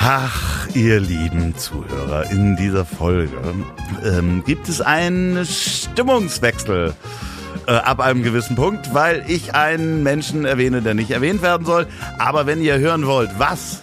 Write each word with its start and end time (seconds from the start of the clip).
Ach, 0.00 0.68
ihr 0.74 1.00
lieben 1.00 1.56
Zuhörer, 1.56 2.30
in 2.30 2.56
dieser 2.56 2.84
Folge 2.84 3.36
ähm, 4.04 4.44
gibt 4.46 4.68
es 4.68 4.80
einen 4.80 5.44
Stimmungswechsel 5.44 6.94
äh, 7.66 7.72
ab 7.72 8.00
einem 8.00 8.22
gewissen 8.22 8.54
Punkt, 8.54 8.94
weil 8.94 9.24
ich 9.26 9.54
einen 9.54 10.04
Menschen 10.04 10.44
erwähne, 10.44 10.82
der 10.82 10.94
nicht 10.94 11.10
erwähnt 11.10 11.42
werden 11.42 11.66
soll. 11.66 11.86
Aber 12.18 12.46
wenn 12.46 12.62
ihr 12.62 12.78
hören 12.78 13.06
wollt, 13.06 13.30
was 13.38 13.82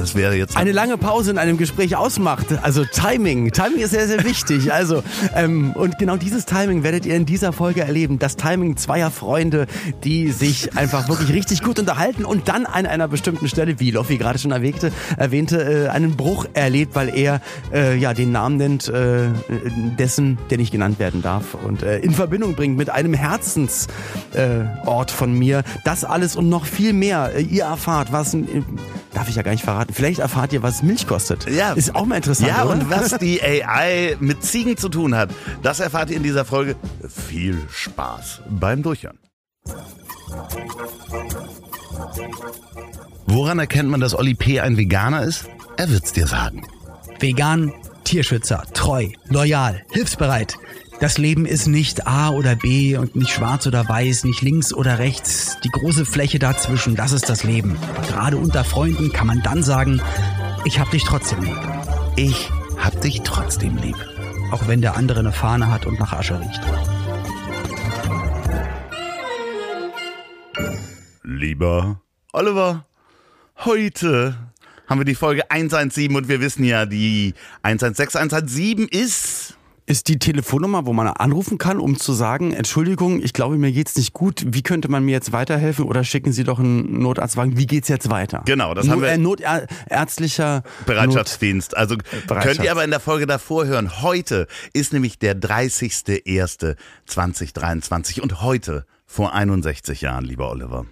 Das 0.00 0.14
wäre 0.14 0.36
jetzt 0.36 0.56
eine 0.56 0.72
lange 0.72 0.96
Pause 0.96 1.30
in 1.30 1.38
einem 1.38 1.58
Gespräch 1.58 1.96
ausmacht. 1.96 2.46
Also 2.62 2.84
Timing. 2.84 3.50
Timing 3.52 3.80
ist 3.80 3.90
sehr, 3.90 4.06
sehr 4.06 4.24
wichtig. 4.24 4.72
Also, 4.72 5.02
ähm, 5.34 5.72
und 5.72 5.98
genau 5.98 6.16
dieses 6.16 6.46
Timing 6.46 6.82
werdet 6.82 7.04
ihr 7.04 7.16
in 7.16 7.26
dieser 7.26 7.52
Folge 7.52 7.82
erleben. 7.82 8.18
Das 8.18 8.36
Timing 8.36 8.76
zweier 8.76 9.10
Freunde, 9.10 9.66
die 10.04 10.30
sich 10.30 10.76
einfach 10.76 11.08
wirklich 11.08 11.32
richtig 11.32 11.62
gut 11.62 11.78
unterhalten 11.78 12.24
und 12.24 12.48
dann 12.48 12.66
an 12.66 12.86
einer 12.86 13.08
bestimmten 13.08 13.48
Stelle, 13.48 13.80
wie 13.80 13.90
Loffi 13.90 14.18
gerade 14.18 14.38
schon 14.38 14.52
erwähnte, 14.52 14.92
erwähnte 15.16 15.86
äh, 15.86 15.88
einen 15.88 16.16
Bruch 16.16 16.46
erlebt, 16.54 16.94
weil 16.94 17.14
er 17.14 17.40
äh, 17.72 17.96
ja 17.96 18.14
den 18.14 18.32
Namen 18.32 18.56
nennt, 18.56 18.88
äh, 18.88 19.28
dessen, 19.98 20.38
der 20.50 20.58
nicht 20.58 20.70
genannt 20.70 20.98
werden 20.98 21.22
darf 21.22 21.54
und 21.54 21.82
äh, 21.82 21.98
in 21.98 22.12
Verbindung 22.12 22.54
bringt 22.54 22.76
mit 22.76 22.90
einem 22.90 23.14
Herzensort 23.14 23.88
äh, 24.34 25.14
von 25.14 25.32
mir. 25.32 25.64
Das 25.84 26.04
alles 26.04 26.36
und 26.36 26.48
noch 26.48 26.66
viel 26.66 26.92
mehr. 26.92 27.32
Äh, 27.34 27.42
ihr 27.42 27.64
erfahrt, 27.64 28.12
was 28.12 28.36
darf 29.18 29.28
ich 29.28 29.34
ja 29.34 29.42
gar 29.42 29.50
nicht 29.50 29.64
verraten. 29.64 29.92
Vielleicht 29.92 30.20
erfahrt 30.20 30.52
ihr, 30.52 30.62
was 30.62 30.84
Milch 30.84 31.08
kostet. 31.08 31.50
Ja. 31.50 31.72
Ist 31.72 31.96
auch 31.96 32.06
mal 32.06 32.16
interessant. 32.16 32.48
Ja, 32.48 32.64
oder? 32.64 32.74
und 32.74 32.88
was 32.88 33.18
die 33.20 33.42
AI 33.42 34.16
mit 34.20 34.44
Ziegen 34.44 34.76
zu 34.76 34.88
tun 34.88 35.16
hat, 35.16 35.30
das 35.60 35.80
erfahrt 35.80 36.10
ihr 36.10 36.18
in 36.18 36.22
dieser 36.22 36.44
Folge. 36.44 36.76
Viel 37.08 37.66
Spaß 37.68 38.42
beim 38.48 38.84
Durchhören. 38.84 39.18
Woran 43.26 43.58
erkennt 43.58 43.90
man, 43.90 44.00
dass 44.00 44.16
Oli 44.16 44.34
P. 44.34 44.60
ein 44.60 44.76
Veganer 44.76 45.24
ist? 45.24 45.46
Er 45.76 45.90
wird's 45.90 46.12
dir 46.12 46.28
sagen. 46.28 46.64
Vegan, 47.18 47.72
Tierschützer, 48.04 48.62
treu, 48.72 49.08
loyal, 49.26 49.82
hilfsbereit. 49.90 50.56
Das 51.00 51.16
Leben 51.16 51.46
ist 51.46 51.68
nicht 51.68 52.08
A 52.08 52.30
oder 52.30 52.56
B 52.56 52.96
und 52.96 53.14
nicht 53.14 53.30
schwarz 53.30 53.68
oder 53.68 53.88
weiß, 53.88 54.24
nicht 54.24 54.42
links 54.42 54.74
oder 54.74 54.98
rechts. 54.98 55.56
Die 55.62 55.68
große 55.68 56.04
Fläche 56.04 56.40
dazwischen, 56.40 56.96
das 56.96 57.12
ist 57.12 57.28
das 57.28 57.44
Leben. 57.44 57.78
Aber 57.88 58.04
gerade 58.04 58.36
unter 58.36 58.64
Freunden 58.64 59.12
kann 59.12 59.28
man 59.28 59.40
dann 59.40 59.62
sagen, 59.62 60.02
ich 60.64 60.80
hab 60.80 60.90
dich 60.90 61.04
trotzdem 61.04 61.40
lieb. 61.42 61.56
Ich 62.16 62.50
hab 62.78 63.00
dich 63.00 63.20
trotzdem 63.22 63.76
lieb. 63.76 63.94
Auch 64.50 64.66
wenn 64.66 64.80
der 64.80 64.96
andere 64.96 65.20
eine 65.20 65.30
Fahne 65.30 65.70
hat 65.70 65.86
und 65.86 66.00
nach 66.00 66.12
Asche 66.12 66.40
riecht. 66.40 66.60
Lieber 71.22 72.00
Oliver, 72.32 72.86
heute 73.64 74.36
haben 74.88 74.98
wir 74.98 75.04
die 75.04 75.14
Folge 75.14 75.48
117 75.48 76.16
und 76.16 76.28
wir 76.28 76.40
wissen 76.40 76.64
ja, 76.64 76.86
die 76.86 77.34
116, 77.62 78.18
117 78.18 78.88
ist 78.88 79.57
ist 79.88 80.08
die 80.08 80.18
Telefonnummer, 80.18 80.84
wo 80.84 80.92
man 80.92 81.06
anrufen 81.08 81.56
kann, 81.56 81.80
um 81.80 81.98
zu 81.98 82.12
sagen, 82.12 82.52
Entschuldigung, 82.52 83.22
ich 83.22 83.32
glaube, 83.32 83.56
mir 83.56 83.72
geht's 83.72 83.96
nicht 83.96 84.12
gut. 84.12 84.44
Wie 84.46 84.60
könnte 84.62 84.90
man 84.90 85.02
mir 85.02 85.12
jetzt 85.12 85.32
weiterhelfen? 85.32 85.86
Oder 85.86 86.04
schicken 86.04 86.32
Sie 86.32 86.44
doch 86.44 86.58
einen 86.58 87.00
Notarztwagen. 87.00 87.56
Wie 87.56 87.66
geht's 87.66 87.88
jetzt 87.88 88.10
weiter? 88.10 88.42
Genau, 88.44 88.74
das 88.74 88.90
haben 88.90 89.00
wir. 89.00 89.08
Äh, 89.08 89.16
Notärztlicher 89.16 90.62
Bereitschaftsdienst. 90.84 91.74
Also 91.74 91.96
könnt 92.26 92.62
ihr 92.62 92.70
aber 92.70 92.84
in 92.84 92.90
der 92.90 93.00
Folge 93.00 93.26
davor 93.26 93.64
hören. 93.64 94.02
Heute 94.02 94.46
ist 94.74 94.92
nämlich 94.92 95.18
der 95.18 95.40
30.01.2023 95.40 98.20
und 98.20 98.42
heute 98.42 98.84
vor 99.06 99.32
61 99.32 100.02
Jahren, 100.02 100.26
lieber 100.26 100.50
Oliver. 100.50 100.84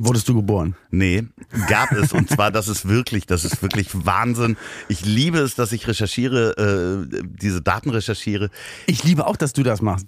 Wurdest 0.00 0.28
du 0.28 0.36
geboren? 0.36 0.76
Nee, 0.90 1.24
gab 1.68 1.90
es. 1.90 2.12
Und 2.12 2.30
zwar, 2.30 2.52
das 2.52 2.68
ist 2.68 2.88
wirklich, 2.88 3.26
das 3.26 3.44
ist 3.44 3.62
wirklich 3.62 3.88
Wahnsinn. 4.06 4.56
Ich 4.88 5.04
liebe 5.04 5.38
es, 5.38 5.56
dass 5.56 5.72
ich 5.72 5.88
recherchiere, 5.88 6.56
äh, 6.56 7.04
diese 7.24 7.62
Daten 7.62 7.90
recherchiere. 7.90 8.50
Ich 8.86 9.02
liebe 9.02 9.26
auch, 9.26 9.36
dass 9.36 9.52
du 9.52 9.64
das 9.64 9.82
machst. 9.82 10.06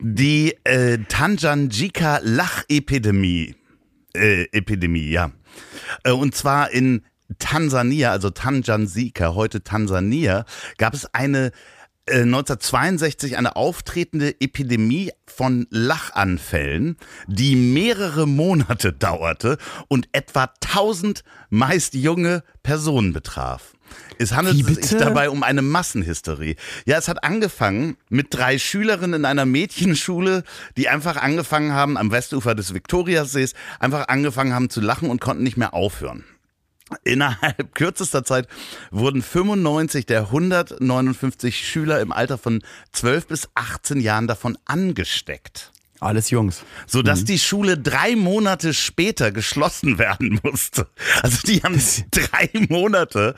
Die 0.00 0.56
äh, 0.64 0.96
Tanganjika-Lachepidemie. 1.06 3.56
Äh, 4.14 4.44
Epidemie, 4.52 5.10
ja. 5.10 5.32
Äh, 6.02 6.12
und 6.12 6.34
zwar 6.34 6.70
in 6.70 7.02
Tansania, 7.38 8.12
also 8.12 8.30
Tanganjika, 8.30 9.34
heute 9.34 9.62
Tansania, 9.62 10.46
gab 10.78 10.94
es 10.94 11.14
eine 11.14 11.52
1962 12.08 13.32
äh, 13.32 13.36
eine 13.36 13.56
auftretende 13.56 14.40
Epidemie 14.40 15.10
von 15.26 15.66
Lachanfällen, 15.70 16.96
die 17.26 17.56
mehrere 17.56 18.26
Monate 18.26 18.92
dauerte 18.92 19.58
und 19.88 20.08
etwa 20.12 20.50
1000 20.64 21.24
meist 21.50 21.94
junge 21.94 22.42
Personen 22.62 23.12
betraf. 23.12 23.72
Es 24.18 24.32
handelt 24.32 24.84
sich 24.84 24.98
dabei 24.98 25.30
um 25.30 25.42
eine 25.42 25.62
Massenhysterie. 25.62 26.56
Ja, 26.86 26.98
es 26.98 27.08
hat 27.08 27.22
angefangen 27.22 27.96
mit 28.08 28.28
drei 28.30 28.58
Schülerinnen 28.58 29.20
in 29.20 29.24
einer 29.24 29.46
Mädchenschule, 29.46 30.42
die 30.76 30.88
einfach 30.88 31.16
angefangen 31.16 31.72
haben, 31.72 31.96
am 31.96 32.10
Westufer 32.10 32.54
des 32.54 32.74
Viktoriasees, 32.74 33.52
einfach 33.78 34.08
angefangen 34.08 34.54
haben 34.54 34.70
zu 34.70 34.80
lachen 34.80 35.10
und 35.10 35.20
konnten 35.20 35.42
nicht 35.42 35.56
mehr 35.56 35.74
aufhören. 35.74 36.24
Innerhalb 37.02 37.74
kürzester 37.74 38.24
Zeit 38.24 38.46
wurden 38.90 39.22
95 39.22 40.06
der 40.06 40.20
159 40.20 41.66
Schüler 41.66 42.00
im 42.00 42.12
Alter 42.12 42.38
von 42.38 42.62
12 42.92 43.26
bis 43.26 43.48
18 43.54 44.00
Jahren 44.00 44.28
davon 44.28 44.56
angesteckt. 44.66 45.72
Alles 45.98 46.30
Jungs. 46.30 46.62
Sodass 46.86 47.22
mhm. 47.22 47.24
die 47.26 47.38
Schule 47.38 47.78
drei 47.78 48.14
Monate 48.14 48.72
später 48.72 49.32
geschlossen 49.32 49.98
werden 49.98 50.38
musste. 50.42 50.86
Also 51.22 51.38
die 51.46 51.62
haben 51.62 51.80
drei 52.10 52.50
Monate 52.68 53.34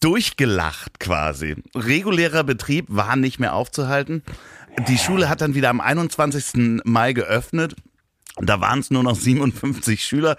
durchgelacht 0.00 1.00
quasi. 1.00 1.56
Regulärer 1.74 2.44
Betrieb 2.44 2.86
war 2.88 3.16
nicht 3.16 3.40
mehr 3.40 3.54
aufzuhalten. 3.54 4.22
Die 4.88 4.98
Schule 4.98 5.28
hat 5.28 5.40
dann 5.40 5.54
wieder 5.54 5.70
am 5.70 5.80
21. 5.80 6.82
Mai 6.84 7.14
geöffnet 7.14 7.74
da 8.42 8.60
waren 8.60 8.80
es 8.80 8.90
nur 8.90 9.02
noch 9.02 9.16
57 9.16 10.04
Schüler, 10.04 10.36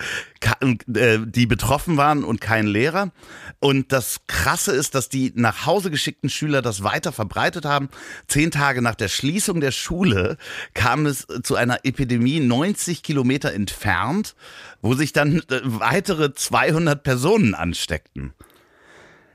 äh, 0.94 1.18
die 1.26 1.48
betroffen 1.48 1.98
waren 1.98 2.24
und 2.24 2.40
kein 2.40 2.68
Lehrer. 2.68 3.12
Und 3.60 3.92
das 3.92 4.20
Krasse 4.28 4.72
ist, 4.72 4.94
dass 4.94 5.10
die 5.10 5.34
nach 5.36 5.66
Hause 5.66 5.90
geschickten 5.90 6.30
Schüler 6.30 6.62
das 6.62 6.84
weiter 6.84 7.12
verbreitet 7.12 7.66
haben. 7.66 7.90
Zehn 8.28 8.52
Tage 8.52 8.84
nach 8.84 8.94
der 8.94 9.08
Schließung 9.08 9.62
der 9.62 9.72
Schule 9.72 10.38
kam 10.76 11.08
es 11.08 11.26
zu 11.42 11.56
einer 11.56 11.86
Epidemie 11.86 12.40
90 12.40 13.02
Kilometer 13.02 13.52
entfernt, 13.54 14.36
wo 14.82 14.94
sich 14.94 15.12
dann 15.12 15.40
äh, 15.50 15.62
weitere 15.64 16.34
200 16.34 17.02
Personen 17.02 17.56
ansteckten. 17.56 18.34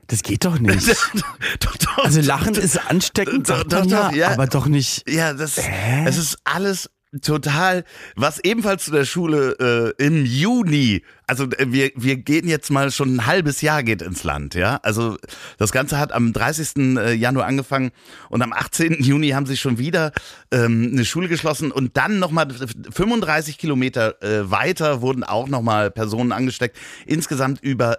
Das 0.06 0.22
geht 0.22 0.44
doch 0.44 0.58
nicht. 0.58 0.88
doch, 1.60 1.76
doch, 1.78 2.04
also 2.04 2.20
Lachen 2.20 2.54
ist 2.54 2.78
ansteckend, 2.90 3.48
doch, 3.48 3.64
doch, 3.64 4.12
ja, 4.12 4.30
aber 4.30 4.46
doch 4.46 4.66
nicht. 4.66 5.08
Ja, 5.08 5.32
das, 5.32 5.58
es 5.58 6.16
ist 6.16 6.38
alles 6.44 6.90
total, 7.20 7.84
was 8.16 8.38
ebenfalls 8.40 8.84
zu 8.84 8.90
der 8.90 9.04
Schule 9.04 9.94
äh, 9.98 10.04
im 10.04 10.24
Juni, 10.24 11.02
also 11.26 11.44
äh, 11.44 11.66
wir, 11.68 11.90
wir 11.94 12.16
gehen 12.16 12.48
jetzt 12.48 12.70
mal 12.70 12.90
schon 12.90 13.16
ein 13.16 13.26
halbes 13.26 13.60
Jahr 13.60 13.82
geht 13.82 14.00
ins 14.00 14.24
Land, 14.24 14.54
ja. 14.54 14.80
Also 14.82 15.18
das 15.58 15.72
Ganze 15.72 15.98
hat 15.98 16.12
am 16.12 16.32
30. 16.32 16.96
Äh, 16.96 17.12
Januar 17.12 17.46
angefangen 17.46 17.90
und 18.30 18.40
am 18.40 18.52
18. 18.52 19.02
Juni 19.02 19.30
haben 19.30 19.46
sie 19.46 19.58
schon 19.58 19.76
wieder 19.78 20.12
ähm, 20.50 20.90
eine 20.92 21.04
Schule 21.04 21.28
geschlossen 21.28 21.70
und 21.70 21.96
dann 21.96 22.18
nochmal 22.18 22.48
35 22.50 23.58
Kilometer 23.58 24.22
äh, 24.22 24.50
weiter 24.50 25.02
wurden 25.02 25.24
auch 25.24 25.48
nochmal 25.48 25.90
Personen 25.90 26.32
angesteckt. 26.32 26.78
Insgesamt 27.04 27.60
über 27.62 27.98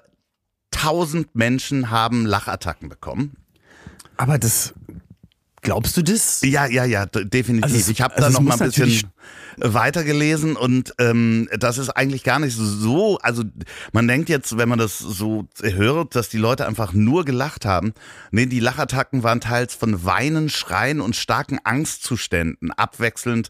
1000 0.76 1.36
Menschen 1.36 1.92
haben 1.92 2.26
Lachattacken 2.26 2.90
bekommen. 2.90 3.34
Aber 4.18 4.38
das 4.38 4.74
Glaubst 5.64 5.96
du 5.98 6.02
das? 6.02 6.42
Ja, 6.44 6.66
ja, 6.66 6.84
ja, 6.84 7.06
definitiv. 7.06 7.64
Also 7.64 7.78
es, 7.78 7.88
ich 7.88 8.02
habe 8.02 8.16
also 8.16 8.28
da 8.28 8.34
noch 8.34 8.42
mal 8.42 8.62
ein 8.62 8.70
bisschen 8.70 9.12
weitergelesen 9.58 10.56
und 10.56 10.94
ähm, 11.00 11.48
das 11.58 11.78
ist 11.78 11.90
eigentlich 11.90 12.24
gar 12.24 12.40
nicht 12.40 12.56
so. 12.56 13.18
Also 13.20 13.44
man 13.92 14.08
denkt 14.08 14.30
jetzt, 14.30 14.58
wenn 14.58 14.68
man 14.68 14.80
das 14.80 15.00
so 15.00 15.48
hört, 15.62 16.16
dass 16.16 16.30
die 16.30 16.38
Leute 16.38 16.68
einfach 16.68 16.94
nur 16.94 17.26
gelacht 17.26 17.66
haben. 17.66 17.94
Nee, 18.32 18.46
die 18.46 18.60
Lachattacken 18.60 19.24
waren 19.24 19.42
teils 19.42 19.74
von 19.74 20.06
Weinen, 20.06 20.50
Schreien 20.50 21.02
und 21.02 21.16
starken 21.16 21.60
Angstzuständen. 21.64 22.72
Abwechselnd 22.72 23.50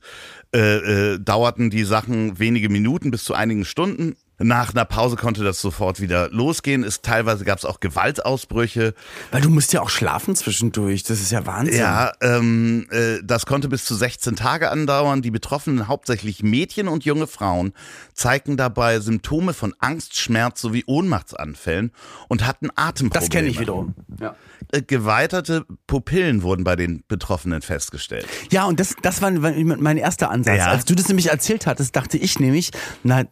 äh, 0.53 1.13
äh, 1.13 1.19
dauerten 1.19 1.69
die 1.69 1.83
Sachen 1.83 2.37
wenige 2.37 2.69
Minuten 2.69 3.11
bis 3.11 3.23
zu 3.23 3.33
einigen 3.33 3.65
Stunden. 3.65 4.15
Nach 4.43 4.73
einer 4.73 4.85
Pause 4.85 5.15
konnte 5.15 5.43
das 5.43 5.61
sofort 5.61 5.99
wieder 6.01 6.29
losgehen. 6.29 6.83
Ist, 6.83 7.03
teilweise 7.03 7.45
gab 7.45 7.57
es 7.57 7.65
auch 7.65 7.79
Gewaltausbrüche. 7.79 8.93
Weil 9.31 9.41
du 9.41 9.49
musst 9.49 9.73
ja 9.73 9.81
auch 9.81 9.89
schlafen 9.89 10.35
zwischendurch. 10.35 11.03
Das 11.03 11.21
ist 11.21 11.31
ja 11.31 11.45
Wahnsinn. 11.45 11.79
Ja, 11.79 12.11
ähm, 12.21 12.87
äh, 12.91 13.19
das 13.23 13.45
konnte 13.45 13.69
bis 13.69 13.85
zu 13.85 13.95
16 13.95 14.35
Tage 14.35 14.69
andauern. 14.69 15.21
Die 15.21 15.31
Betroffenen, 15.31 15.87
hauptsächlich 15.87 16.43
Mädchen 16.43 16.87
und 16.87 17.05
junge 17.05 17.27
Frauen, 17.27 17.73
zeigten 18.13 18.57
dabei 18.57 18.99
Symptome 18.99 19.53
von 19.53 19.73
Angst, 19.79 20.17
Schmerz 20.17 20.61
sowie 20.61 20.83
Ohnmachtsanfällen 20.85 21.91
und 22.27 22.45
hatten 22.45 22.69
Atemprobleme. 22.75 23.09
Das 23.13 23.29
kenne 23.29 23.47
ich 23.47 23.59
wiederum. 23.59 23.95
Ja. 24.19 24.35
Äh, 24.71 24.81
geweiterte 24.81 25.65
Pupillen 25.87 26.41
wurden 26.41 26.63
bei 26.63 26.75
den 26.75 27.03
Betroffenen 27.07 27.61
festgestellt. 27.61 28.27
Ja, 28.51 28.65
und 28.65 28.79
das, 28.79 28.95
das 29.01 29.21
war 29.21 29.31
mein 29.31 29.97
erster 29.97 30.29
Ansatz. 30.29 30.57
Ja. 30.57 30.67
Als 30.67 30.85
du 30.85 30.95
das 30.95 31.07
nämlich 31.07 31.29
erzählt 31.29 31.67
hattest, 31.67 31.95
dachte 31.95 32.17
ich 32.17 32.39
nämlich, 32.39 32.71
na, 33.03 33.23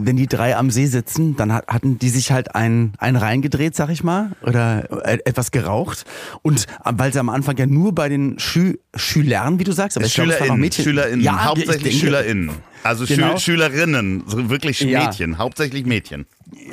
wenn 0.00 0.16
die 0.16 0.28
drei 0.28 0.56
am 0.56 0.70
See 0.70 0.86
sitzen, 0.86 1.36
dann 1.36 1.52
hat, 1.52 1.66
hatten 1.66 1.98
die 1.98 2.08
sich 2.08 2.30
halt 2.30 2.54
ein, 2.54 2.92
ein 2.98 3.16
reingedreht, 3.16 3.74
sag 3.74 3.90
ich 3.90 4.04
mal, 4.04 4.30
oder 4.42 5.04
äh, 5.04 5.18
etwas 5.24 5.50
geraucht. 5.50 6.04
Und 6.42 6.66
weil 6.84 7.12
sie 7.12 7.18
am 7.18 7.28
Anfang 7.28 7.56
ja 7.56 7.66
nur 7.66 7.92
bei 7.94 8.08
den 8.08 8.38
Schü 8.38 8.74
Schülern, 8.94 9.58
wie 9.58 9.64
du 9.64 9.72
sagst, 9.72 9.96
aber 9.96 10.08
SchülerInnen, 10.08 10.58
Mädchen. 10.60 10.84
SchülerInnen, 10.84 11.20
Ja, 11.24 11.44
hauptsächlich 11.44 11.76
ich 11.76 11.82
denke, 11.82 11.98
SchülerInnen. 11.98 12.50
Also 12.84 13.04
Schü- 13.04 13.16
Genau. 13.16 13.38
Schülerinnen, 13.38 14.22
so 14.26 14.48
wirklich 14.50 14.80
Ja. 14.80 15.04
Mädchen, 15.06 15.36
hauptsächlich 15.38 15.84
Mädchen. 15.84 16.26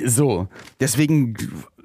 So, 0.05 0.47
deswegen 0.79 1.35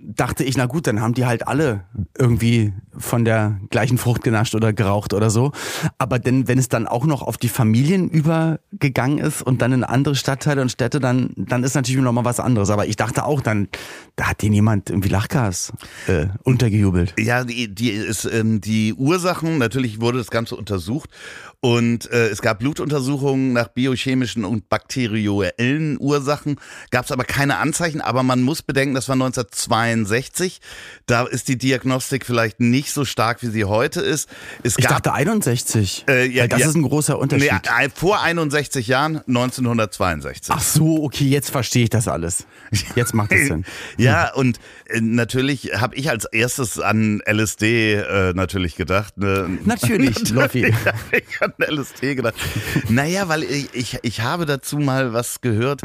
dachte 0.02 0.44
ich, 0.44 0.56
na 0.56 0.66
gut, 0.66 0.86
dann 0.86 1.00
haben 1.00 1.14
die 1.14 1.26
halt 1.26 1.46
alle 1.46 1.84
irgendwie 2.18 2.72
von 2.96 3.24
der 3.24 3.60
gleichen 3.70 3.98
Frucht 3.98 4.22
genascht 4.22 4.54
oder 4.54 4.72
geraucht 4.72 5.14
oder 5.14 5.30
so. 5.30 5.52
Aber 5.98 6.18
denn, 6.18 6.48
wenn 6.48 6.58
es 6.58 6.68
dann 6.68 6.86
auch 6.86 7.04
noch 7.04 7.22
auf 7.22 7.36
die 7.36 7.48
Familien 7.48 8.08
übergegangen 8.08 9.18
ist 9.18 9.42
und 9.42 9.62
dann 9.62 9.72
in 9.72 9.84
andere 9.84 10.14
Stadtteile 10.14 10.62
und 10.62 10.70
Städte, 10.70 11.00
dann, 11.00 11.32
dann 11.36 11.64
ist 11.64 11.74
natürlich 11.74 12.02
noch 12.02 12.12
mal 12.12 12.24
was 12.24 12.40
anderes. 12.40 12.70
Aber 12.70 12.86
ich 12.86 12.96
dachte 12.96 13.24
auch, 13.24 13.40
dann, 13.40 13.68
da 14.16 14.28
hat 14.28 14.42
denen 14.42 14.54
jemand 14.54 14.90
irgendwie 14.90 15.08
Lachgas 15.08 15.72
äh, 16.06 16.26
untergejubelt. 16.42 17.14
Ja, 17.18 17.44
die, 17.44 17.74
die, 17.74 17.90
ist, 17.90 18.24
ähm, 18.24 18.60
die 18.60 18.94
Ursachen, 18.94 19.58
natürlich 19.58 20.00
wurde 20.00 20.18
das 20.18 20.30
Ganze 20.30 20.56
untersucht 20.56 21.10
und 21.62 22.10
äh, 22.10 22.28
es 22.28 22.40
gab 22.40 22.60
Blutuntersuchungen 22.60 23.52
nach 23.52 23.68
biochemischen 23.68 24.46
und 24.46 24.70
bakteriellen 24.70 25.98
Ursachen, 26.00 26.56
gab 26.90 27.04
es 27.04 27.12
aber 27.12 27.24
keine 27.24 27.58
Anzeichen, 27.58 28.00
aber 28.00 28.22
man 28.22 28.40
muss 28.40 28.62
bedenken, 28.62 28.94
das 28.94 29.08
war 29.08 29.14
1962, 29.14 30.60
da 31.04 31.24
ist 31.24 31.48
die 31.48 31.58
Diagnostik 31.58 32.24
vielleicht 32.24 32.60
nicht 32.60 32.92
so 32.92 33.04
stark, 33.04 33.42
wie 33.42 33.48
sie 33.48 33.64
heute 33.66 34.00
ist. 34.00 34.30
Es 34.62 34.78
Ich 34.78 34.86
gab 34.86 35.02
dachte 35.02 35.12
61. 35.12 36.06
Äh, 36.08 36.28
ja, 36.28 36.46
das 36.46 36.60
ja. 36.60 36.68
ist 36.68 36.76
ein 36.76 36.82
großer 36.82 37.18
Unterschied. 37.18 37.52
Nee, 37.52 37.88
vor 37.94 38.22
61 38.22 38.86
Jahren, 38.86 39.18
1962. 39.26 40.54
Ach 40.54 40.62
so, 40.62 41.02
okay, 41.04 41.26
jetzt 41.26 41.50
verstehe 41.50 41.84
ich 41.84 41.90
das 41.90 42.08
alles. 42.08 42.46
Jetzt 42.96 43.12
macht 43.12 43.32
es 43.32 43.46
Sinn. 43.48 43.66
Ja, 43.98 44.32
und 44.32 44.58
äh, 44.86 45.02
natürlich 45.02 45.72
habe 45.74 45.94
ich 45.96 46.08
als 46.08 46.24
erstes 46.24 46.80
an 46.80 47.20
LSD 47.26 47.96
äh, 47.96 48.32
natürlich 48.32 48.76
gedacht. 48.76 49.18
Ne? 49.18 49.58
Natürlich, 49.64 50.28
Loffi. 50.30 50.72
habe 51.40 51.49
an 51.58 51.76
LSD 51.76 52.14
gedacht. 52.14 52.34
Naja, 52.88 53.28
weil 53.28 53.42
ich, 53.44 53.68
ich, 53.74 53.98
ich 54.02 54.20
habe 54.20 54.46
dazu 54.46 54.78
mal 54.78 55.12
was 55.12 55.40
gehört. 55.40 55.82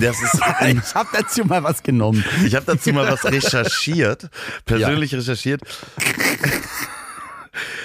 Das 0.00 0.16
ist, 0.22 0.34
Ich 0.34 0.94
habe 0.94 1.08
dazu 1.12 1.44
mal 1.44 1.62
was 1.62 1.82
genommen. 1.82 2.24
ich 2.44 2.54
habe 2.54 2.66
dazu 2.66 2.92
mal 2.92 3.10
was 3.10 3.24
recherchiert, 3.24 4.28
persönlich 4.64 5.14
recherchiert. 5.14 5.62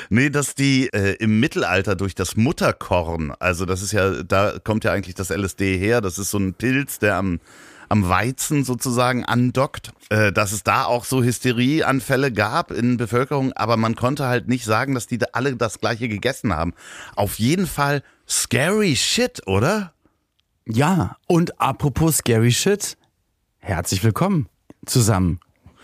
Nee, 0.10 0.30
dass 0.30 0.56
die 0.56 0.92
äh, 0.92 1.13
im 1.19 1.39
Mittelalter 1.39 1.95
durch 1.95 2.16
das 2.16 2.36
Mutterkorn, 2.36 3.33
also 3.39 3.66
das 3.66 3.81
ist 3.81 3.94
ja, 3.94 4.24
da 4.24 4.56
kommt 4.62 4.83
ja 4.83 4.92
eigentlich 4.92 5.16
das 5.16 5.30
LSD 5.30 5.78
her, 5.78 6.01
das 6.01 6.18
ist 6.18 6.31
so 6.31 6.38
ein 6.38 6.54
Pilz, 6.54 7.00
der 7.00 7.16
am, 7.16 7.39
am 7.91 8.07
Weizen 8.07 8.63
sozusagen 8.63 9.25
andockt, 9.25 9.91
äh, 10.09 10.31
dass 10.31 10.53
es 10.53 10.63
da 10.63 10.85
auch 10.85 11.03
so 11.03 11.23
Hysterieanfälle 11.23 12.31
gab 12.31 12.71
in 12.71 12.97
Bevölkerung, 12.97 13.51
aber 13.53 13.75
man 13.75 13.95
konnte 13.95 14.25
halt 14.25 14.47
nicht 14.47 14.63
sagen, 14.63 14.95
dass 14.95 15.07
die 15.07 15.17
da 15.17 15.27
alle 15.33 15.55
das 15.57 15.79
gleiche 15.79 16.07
gegessen 16.07 16.55
haben. 16.55 16.73
Auf 17.15 17.38
jeden 17.38 17.67
Fall 17.67 18.01
scary 18.27 18.95
shit, 18.95 19.45
oder? 19.45 19.93
Ja, 20.65 21.17
und 21.27 21.59
apropos 21.59 22.17
Scary 22.17 22.51
Shit, 22.51 22.95
herzlich 23.59 24.03
willkommen 24.03 24.47
zusammen. 24.85 25.39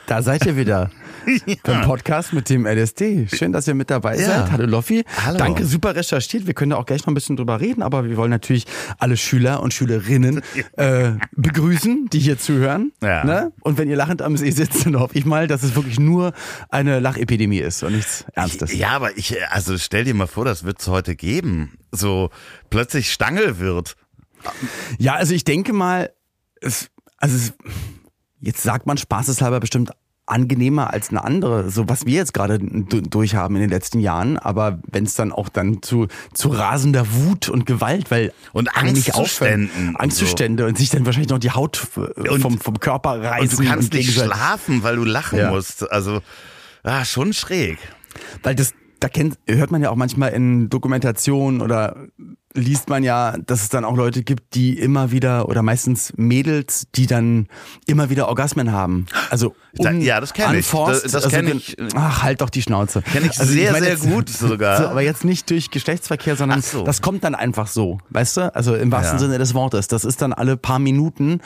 Da 0.08 0.22
seid 0.22 0.46
ihr 0.46 0.56
wieder 0.56 0.90
beim 1.64 1.82
Podcast 1.82 2.32
mit 2.32 2.50
dem 2.50 2.66
LSD. 2.66 3.28
Schön, 3.28 3.52
dass 3.52 3.68
ihr 3.68 3.74
mit 3.76 3.90
dabei 3.90 4.18
Ja. 4.18 4.26
seid. 4.26 4.52
Hallo 4.54 4.66
Loffi. 4.66 5.04
Hallo. 5.26 5.38
Danke, 5.38 5.66
super 5.66 5.98
recherchiert. 5.98 6.48
Wir 6.48 6.54
können 6.54 6.70
da 6.70 6.78
auch 6.78 6.86
gleich 6.86 7.02
noch 7.02 7.10
ein 7.10 7.14
bisschen 7.14 7.36
drüber 7.36 7.60
reden, 7.60 7.84
aber 7.84 8.06
wir 8.06 8.16
wollen 8.16 8.30
natürlich 8.32 8.66
alle 9.00 9.18
Schüler 9.18 9.62
und 9.62 9.74
Schülerinnen 9.74 10.42
äh, 10.78 11.12
begrüßen, 11.34 12.08
die 12.08 12.20
hier 12.20 12.40
zuhören. 12.40 12.94
Ja. 13.04 13.26
Ne? 13.26 13.52
Und 13.60 13.78
wenn 13.78 13.90
ihr 13.90 13.98
lachend 13.98 14.22
am 14.22 14.38
See 14.38 14.50
sitzt, 14.52 14.86
dann 14.86 14.98
hoffe 14.98 15.18
ich 15.18 15.26
mal, 15.26 15.46
dass 15.48 15.64
es 15.64 15.76
wirklich 15.76 16.00
nur 16.00 16.32
eine 16.70 17.02
Lachepidemie 17.02 17.60
ist 17.60 17.84
und 17.84 17.92
nichts 17.92 18.24
Ernstes. 18.34 18.74
Ja, 18.74 18.92
aber 18.92 19.18
ich, 19.18 19.36
also 19.52 19.78
stell 19.78 20.06
dir 20.06 20.14
mal 20.14 20.28
vor, 20.28 20.46
das 20.46 20.64
wird 20.64 20.80
es 20.80 20.88
heute 20.88 21.18
geben. 21.18 21.78
So 21.92 22.30
plötzlich 22.70 23.12
Stange 23.12 23.60
wird. 23.60 23.98
Ja, 25.00 25.16
also 25.16 25.34
ich 25.34 25.44
denke 25.44 25.74
mal, 25.74 26.12
es, 26.62 26.92
also 27.18 27.36
es, 27.36 27.54
jetzt 28.40 28.64
sagt 28.64 28.86
man 28.88 28.98
spaßeshalber 28.98 29.60
bestimmt 29.60 29.92
angenehmer 30.30 30.92
als 30.94 31.10
eine 31.10 31.24
andere, 31.24 31.70
so 31.72 31.88
was 31.88 32.06
wir 32.06 32.16
jetzt 32.16 32.34
gerade 32.34 32.60
du- 32.60 33.00
durchhaben 33.02 33.56
in 33.56 33.62
den 33.62 33.70
letzten 33.70 34.02
Jahren, 34.02 34.38
aber 34.38 34.80
wenn 34.92 35.06
es 35.06 35.14
dann 35.16 35.32
auch 35.32 35.48
dann 35.48 35.82
zu, 35.82 36.08
zu 36.34 36.50
rasender 36.50 37.06
Wut 37.14 37.48
und 37.48 37.66
Gewalt, 37.66 38.12
weil 38.12 38.34
Und 38.52 38.68
Angstzuständen 38.76 39.70
aufhören, 39.70 39.88
und 39.92 39.96
Angstzustände 39.96 40.66
und, 40.66 40.78
sich 40.78 40.90
dann 40.90 41.06
wahrscheinlich 41.06 41.30
noch 41.30 41.38
die 41.40 41.52
Haut 41.52 41.82
äh, 41.96 42.40
vom, 42.40 42.60
vom 42.60 42.78
Körper 42.82 43.22
reißen. 43.22 43.58
Und 43.58 43.66
du 43.66 43.70
kannst 43.70 43.94
und 43.94 43.98
nicht 43.98 44.14
schlafen, 44.14 44.84
weil 44.84 44.98
du 44.98 45.06
lachen 45.06 45.40
Ja. 45.40 45.50
musst. 45.50 45.90
Also, 45.90 46.20
ah, 46.84 47.06
schon 47.06 47.32
schräg. 47.32 47.78
Weil 48.44 48.56
das, 48.56 48.74
da 49.00 49.10
kennt, 49.10 49.38
hört 49.48 49.72
man 49.72 49.82
ja 49.82 49.90
auch 49.92 49.96
manchmal 49.96 50.32
in 50.32 50.70
Dokumentationen 50.70 51.62
oder 51.62 51.96
liest 52.54 52.90
man 52.90 53.04
ja, 53.04 53.36
dass 53.38 53.62
es 53.62 53.70
dann 53.70 53.86
auch 53.86 53.96
Leute 53.96 54.24
gibt, 54.24 54.56
die 54.56 54.80
immer 54.80 55.12
wieder 55.12 55.48
oder 55.48 55.62
meistens 55.62 56.12
Mädels, 56.18 56.88
die 56.96 57.06
dann 57.06 57.48
immer 57.86 58.10
wieder 58.10 58.28
Orgasmen 58.28 58.72
haben. 58.72 59.06
Also 59.30 59.54
un- 59.78 60.02
ja, 60.02 60.20
das 60.20 60.34
kenn 60.34 60.56
ich. 60.56 60.68
Das- 60.72 61.04
das 61.04 61.16
also 61.16 61.30
kenn 61.30 61.46
gen- 61.46 61.58
ich. 61.58 61.78
Ach, 61.94 62.24
halt 62.24 62.42
doch 62.42 62.50
die 62.50 62.64
Schnauze. 62.64 63.04
Kenn 63.04 63.24
ich 63.26 63.40
Also 63.40 63.52
sehr, 63.54 63.72
meine 63.74 63.86
sehr 63.86 63.94
jetzt- 63.96 64.10
gut 64.10 64.30
sogar. 64.30 64.78
So, 64.82 64.88
aber 64.88 65.02
jetzt 65.02 65.24
nicht 65.24 65.50
durch 65.52 65.70
Geschlechtsverkehr, 65.70 66.36
sondern 66.36 66.62
so. 66.64 66.84
das 66.84 67.02
kommt 67.04 67.24
dann 67.24 67.36
einfach 67.36 67.68
so, 67.68 68.00
weißt 68.10 68.38
du? 68.38 68.56
Also 68.56 68.76
im 68.76 68.92
wahrsten 68.92 69.18
Ja. 69.20 69.26
Sinne 69.26 69.38
des 69.38 69.54
Wortes. 69.54 69.88
Das 69.88 70.04
ist 70.04 70.22
dann 70.24 70.34
alle 70.34 70.58
paar 70.58 70.80
Minuten 70.80 71.42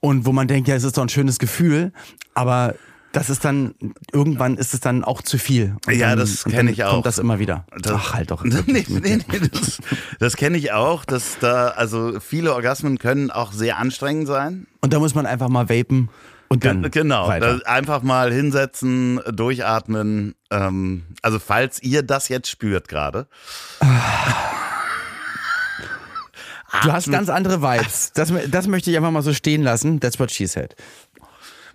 und 0.00 0.26
wo 0.26 0.32
man 0.32 0.48
denkt, 0.48 0.66
ja, 0.68 0.74
es 0.74 0.82
ist 0.82 0.96
doch 0.98 1.02
ein 1.02 1.08
schönes 1.08 1.38
Gefühl, 1.38 1.92
aber 2.34 2.74
das 3.12 3.28
ist 3.30 3.44
dann, 3.44 3.74
irgendwann 4.12 4.56
ist 4.56 4.72
es 4.74 4.80
dann 4.80 5.04
auch 5.04 5.22
zu 5.22 5.38
viel. 5.38 5.76
Und 5.86 5.94
Ja, 5.94 6.10
dann, 6.10 6.20
das 6.20 6.44
und 6.44 6.52
kenn 6.52 6.66
dann 6.66 6.74
ich 6.74 6.84
auch. 6.84 6.92
Kommt 6.92 7.06
das 7.06 7.18
immer 7.18 7.38
wieder. 7.38 7.66
Das- 7.80 7.92
Ach, 7.94 8.14
halt 8.14 8.30
doch. 8.30 8.42
nee, 8.44 8.62
nee, 8.66 8.84
nee, 8.88 9.18
das 9.52 9.78
das 10.18 10.36
kenne 10.36 10.56
ich 10.58 10.72
auch, 10.72 11.04
dass 11.04 11.38
da, 11.40 11.68
also 11.68 12.18
viele 12.20 12.54
Orgasmen 12.54 12.98
können 12.98 13.30
auch 13.30 13.52
sehr 13.52 13.78
anstrengend 13.78 14.26
sein. 14.28 14.66
Und 14.80 14.92
da 14.92 14.98
muss 14.98 15.14
man 15.14 15.26
einfach 15.26 15.48
mal 15.48 15.68
vapen 15.68 16.08
und 16.48 16.64
dann 16.64 16.82
Gen- 16.82 16.90
Genau, 16.90 17.28
einfach 17.28 18.02
mal 18.02 18.32
hinsetzen, 18.32 19.20
durchatmen. 19.30 20.34
Ähm, 20.50 21.04
also 21.22 21.38
falls 21.38 21.82
ihr 21.82 22.02
das 22.02 22.28
jetzt 22.28 22.48
spürt 22.48 22.88
gerade. 22.88 23.26
Du 26.82 26.90
hast 26.90 27.10
ganz 27.10 27.28
andere 27.28 27.60
Vibes. 27.60 28.12
Das, 28.14 28.32
das 28.50 28.66
möchte 28.66 28.90
ich 28.90 28.96
einfach 28.96 29.10
mal 29.10 29.22
so 29.22 29.34
stehen 29.34 29.62
lassen. 29.62 30.00
That's 30.00 30.18
what 30.18 30.30
she 30.30 30.46
said. 30.46 30.74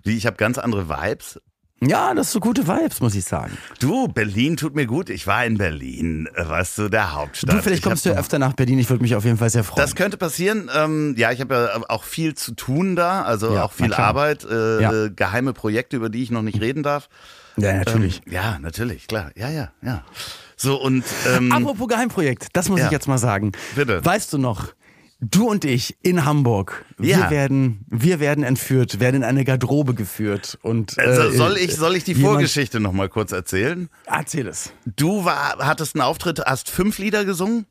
Wie, 0.08 0.16
ich 0.16 0.26
habe 0.26 0.36
ganz 0.36 0.58
andere 0.58 0.88
Vibes. 0.88 1.40
Ja, 1.80 2.12
das 2.12 2.28
ist 2.28 2.32
so 2.32 2.40
gute 2.40 2.66
Vibes, 2.66 3.00
muss 3.00 3.14
ich 3.14 3.24
sagen. 3.24 3.56
Du, 3.78 4.08
Berlin 4.08 4.56
tut 4.56 4.74
mir 4.74 4.86
gut. 4.86 5.10
Ich 5.10 5.28
war 5.28 5.44
in 5.44 5.58
Berlin, 5.58 6.28
weißt 6.36 6.78
du, 6.78 6.88
der 6.88 7.14
Hauptstadt. 7.14 7.54
Du, 7.54 7.62
vielleicht 7.62 7.84
kommst 7.84 8.04
du 8.04 8.08
ja 8.08 8.16
öfter 8.16 8.40
nach 8.40 8.54
Berlin. 8.54 8.80
Ich 8.80 8.90
würde 8.90 9.02
mich 9.02 9.14
auf 9.14 9.24
jeden 9.24 9.36
Fall 9.36 9.50
sehr 9.50 9.62
freuen. 9.62 9.80
Das 9.80 9.94
könnte 9.94 10.16
passieren. 10.16 10.68
Ähm, 10.74 11.14
ja, 11.16 11.30
ich 11.30 11.40
habe 11.40 11.54
ja 11.54 11.82
auch 11.88 12.02
viel 12.02 12.34
zu 12.34 12.52
tun 12.56 12.96
da, 12.96 13.22
also 13.22 13.54
Ja, 13.54 13.64
auch 13.64 13.72
viel. 13.72 13.94
Arbeit, 13.94 14.44
äh, 14.50 14.82
Ja. 14.82 15.08
geheime 15.08 15.52
Projekte, 15.52 15.96
über 15.96 16.08
die 16.08 16.22
ich 16.24 16.32
noch 16.32 16.42
nicht 16.42 16.60
reden 16.60 16.82
darf. 16.82 17.08
ja, 17.56 17.74
natürlich. 17.74 18.22
Ähm, 18.26 18.32
ja, 18.32 18.58
natürlich, 18.58 19.06
klar. 19.06 19.30
Ja, 19.36 19.48
ja, 19.48 19.70
ja. 19.82 20.02
So 20.56 20.82
und 20.82 21.04
ähm, 21.28 21.52
Apropos 21.52 21.86
Geheimprojekt, 21.86 22.48
das 22.54 22.68
muss 22.68 22.80
ja. 22.80 22.86
ich 22.86 22.92
jetzt 22.92 23.06
mal 23.06 23.18
sagen. 23.18 23.52
Bitte. 23.76 24.04
Weißt 24.04 24.32
du 24.32 24.38
noch, 24.38 24.72
du 25.20 25.48
und 25.48 25.64
ich 25.64 25.96
in 26.02 26.24
Hamburg, 26.24 26.84
wir 26.96 27.16
Ja. 27.18 27.30
werden, 27.30 27.84
wir 27.88 28.20
werden 28.20 28.44
entführt, 28.44 29.00
werden 29.00 29.16
in 29.16 29.24
eine 29.24 29.44
Garderobe 29.44 29.94
geführt 29.94 30.58
und 30.62 30.98
also, 30.98 31.22
äh, 31.22 31.32
soll 31.32 31.56
ich 31.58 31.74
soll 31.76 31.96
ich 31.96 32.04
die 32.04 32.14
Vorgeschichte 32.14 32.80
noch 32.80 32.92
mal 32.92 33.08
kurz 33.08 33.32
erzählen? 33.32 33.88
Erzähl 34.06 34.46
es. 34.46 34.72
Du 34.84 35.24
war, 35.24 35.56
hattest 35.58 35.94
einen 35.96 36.02
Auftritt, 36.02 36.40
hast 36.44 36.70
fünf 36.70 36.98
Lieder 36.98 37.24
gesungen 37.24 37.66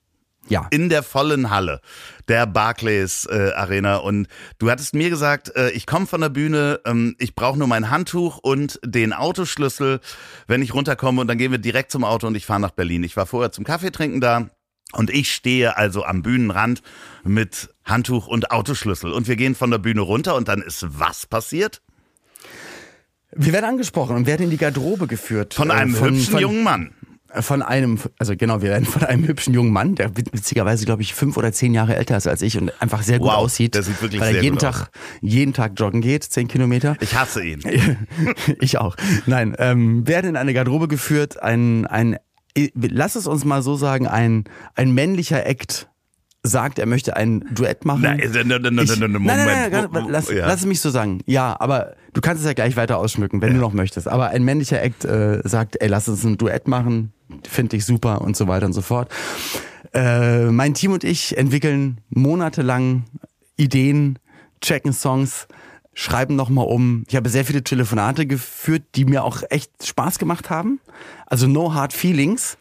Ja. 0.50 0.68
in 0.72 0.90
der 0.90 1.04
vollen 1.04 1.50
Halle 1.50 1.80
der 2.28 2.46
Barclays 2.46 3.26
äh, 3.30 3.52
Arena 3.56 3.98
und 3.98 4.28
du 4.60 4.70
hattest 4.70 4.94
mir 4.94 5.10
gesagt, 5.10 5.56
äh, 5.56 5.70
ich 5.72 5.86
komme 5.86 6.06
von 6.08 6.20
der 6.22 6.30
Bühne, 6.30 6.82
ähm, 6.86 7.16
ich 7.18 7.34
brauche 7.36 7.58
nur 7.58 7.68
mein 7.68 7.90
Handtuch 7.90 8.38
und 8.40 8.80
den 8.86 9.14
Autoschlüssel, 9.14 10.00
wenn 10.48 10.62
ich 10.62 10.74
runterkomme 10.74 11.22
und 11.22 11.28
dann 11.28 11.38
gehen 11.38 11.52
wir 11.52 11.60
direkt 11.60 11.92
zum 11.92 12.04
Auto 12.04 12.28
und 12.28 12.36
ich 12.36 12.46
fahre 12.46 12.60
nach 12.60 12.72
Berlin. 12.72 13.04
Ich 13.04 13.16
war 13.16 13.26
vorher 13.26 13.52
zum 13.54 13.64
Kaffee 13.64 13.92
trinken 13.92 14.20
da. 14.22 14.50
Und 14.94 15.10
ich 15.10 15.34
stehe 15.34 15.78
also 15.78 16.06
am 16.06 16.22
Bühnenrand 16.24 16.82
mit 17.24 17.70
Handtuch 17.84 18.28
und 18.28 18.52
Autoschlüssel. 18.52 19.12
Und 19.12 19.28
wir 19.28 19.36
gehen 19.36 19.54
von 19.54 19.70
der 19.70 19.80
Bühne 19.80 20.02
runter 20.02 20.36
und 20.36 20.48
dann 20.48 20.62
ist 20.62 20.86
was 21.00 21.26
passiert? 21.26 21.82
Wir 23.36 23.54
werden 23.54 23.66
angesprochen 23.66 24.16
und 24.16 24.26
werden 24.26 24.44
in 24.44 24.50
die 24.50 24.58
Garderobe 24.58 25.08
geführt. 25.08 25.54
Von 25.54 25.70
äh, 25.70 25.74
einem 25.74 26.00
hübschen 26.00 26.32
von, 26.32 26.40
jungen 26.40 26.64
Mann. 26.64 26.92
Von 27.42 27.62
einem, 27.62 28.00
also 28.18 28.36
genau, 28.38 28.62
wir 28.62 28.70
werden 28.70 28.86
von 28.86 29.04
einem 29.04 29.28
hübschen 29.28 29.54
jungen 29.54 29.72
Mann, 29.72 29.96
der 29.96 30.16
witzigerweise, 30.16 30.86
glaube 30.86 31.02
ich, 31.02 31.14
fünf 31.14 31.36
oder 31.36 31.52
zehn 31.52 31.74
Jahre 31.74 31.98
älter 31.98 32.16
ist 32.16 32.26
als 32.26 32.42
ich 32.42 32.58
und 32.58 32.72
einfach 32.82 33.04
sehr 33.04 33.20
gut 33.20 33.28
Wow, 33.28 33.36
aussieht. 33.36 33.76
der 33.76 33.84
sieht 33.84 34.02
wirklich 34.02 34.22
weil 34.22 34.38
er 34.38 34.42
jeden 34.42 34.58
Tag, 34.58 34.90
jeden 35.22 35.54
Tag 35.54 35.74
joggen 35.76 36.00
geht, 36.00 36.24
zehn 36.24 36.48
Kilometer. 36.48 36.96
Ich 37.02 37.16
hasse 37.16 37.44
ihn. 37.44 37.62
ich 38.62 38.78
auch. 38.78 38.96
Nein, 39.26 39.56
ähm, 39.60 40.08
werden 40.08 40.32
in 40.32 40.36
eine 40.38 40.54
Garderobe 40.54 40.88
geführt, 40.88 41.44
ein, 41.44 41.86
ein, 41.86 42.18
lass 42.76 43.16
es 43.16 43.28
uns 43.28 43.46
mal 43.46 43.62
so 43.62 43.76
sagen, 43.76 44.08
ein, 44.08 44.46
ein 44.76 44.92
männlicher 44.94 45.46
Act 45.46 45.88
sagt, 46.44 46.80
er 46.80 46.86
möchte 46.86 47.16
ein 47.18 47.44
Duett 47.54 47.84
machen. 47.84 48.02
Nein, 48.04 48.22
nein, 48.34 48.48
nein, 48.48 48.62
nein, 48.74 48.86
Ich- 48.86 49.00
nein, 49.00 49.12
nein, 49.12 49.24
nein, 49.24 49.72
nein, 49.72 49.88
nein, 49.92 50.06
lass, 50.10 50.30
Ja. 50.32 50.48
lass 50.48 50.62
es 50.62 50.66
mich 50.66 50.80
so 50.80 50.90
sagen. 50.90 51.20
Ja, 51.26 51.56
aber 51.60 51.96
du 52.14 52.22
kannst 52.22 52.42
es 52.42 52.48
ja 52.48 52.54
gleich 52.54 52.78
weiter 52.78 52.98
ausschmücken, 53.00 53.42
wenn 53.42 53.54
du 53.54 53.60
noch 53.60 53.74
möchtest. 53.74 54.08
Aber 54.08 54.30
ein 54.30 54.44
männlicher 54.44 54.82
Act 54.82 55.04
äh, 55.04 55.42
sagt, 55.44 55.82
ey, 55.82 55.88
lass 55.90 56.08
uns 56.08 56.24
ein 56.24 56.38
Duett 56.38 56.68
machen, 56.68 57.12
finde 57.50 57.76
ich 57.76 57.86
super 57.86 58.22
und 58.22 58.38
so 58.38 58.48
weiter 58.48 58.66
und 58.66 58.74
so 58.74 58.82
fort. 58.82 59.12
Äh, 59.94 60.46
mein 60.46 60.74
Team 60.74 60.92
und 60.94 61.04
ich 61.04 61.38
entwickeln 61.38 62.00
monatelang 62.10 63.04
Ideen, 63.58 64.20
checken 64.62 64.94
Songs, 64.94 65.48
schreiben 66.00 66.36
nochmal 66.36 66.68
um. 66.68 67.04
Ich 67.08 67.16
habe 67.16 67.28
sehr 67.28 67.44
viele 67.44 67.64
Telefonate 67.64 68.28
geführt, 68.28 68.84
die 68.94 69.06
mir 69.06 69.24
auch 69.24 69.42
echt 69.50 69.72
Spaß 69.84 70.20
gemacht 70.20 70.52
haben. 70.52 70.80
Also 71.26 71.48
no 71.48 71.74
hard 71.74 71.92
feelings. 71.92 72.60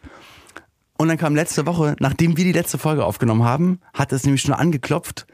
Und 0.97 1.09
dann 1.09 1.19
kam 1.19 1.35
letzte 1.35 1.67
Woche, 1.67 1.95
nachdem 1.99 2.35
wir 2.35 2.43
die 2.43 2.51
letzte 2.51 2.79
Folge 2.79 3.05
aufgenommen 3.05 3.43
haben, 3.43 3.79
hat 3.93 4.11
es 4.11 4.23
nämlich 4.23 4.41
schon 4.41 4.55
angeklopft, 4.55 5.27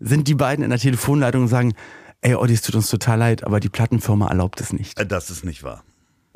sind 0.00 0.26
die 0.26 0.34
beiden 0.34 0.64
in 0.64 0.70
der 0.70 0.80
Telefonleitung 0.80 1.42
und 1.42 1.48
sagen, 1.48 1.74
ey 2.22 2.34
Olli, 2.34 2.54
es 2.54 2.62
tut 2.62 2.74
uns 2.74 2.90
total 2.90 3.20
leid, 3.20 3.44
aber 3.44 3.60
die 3.60 3.68
Plattenfirma 3.68 4.26
erlaubt 4.26 4.60
es 4.60 4.72
nicht. 4.72 4.98
Äh, 4.98 5.06
Das 5.06 5.30
ist 5.30 5.44
nicht 5.44 5.62
wahr. 5.62 5.84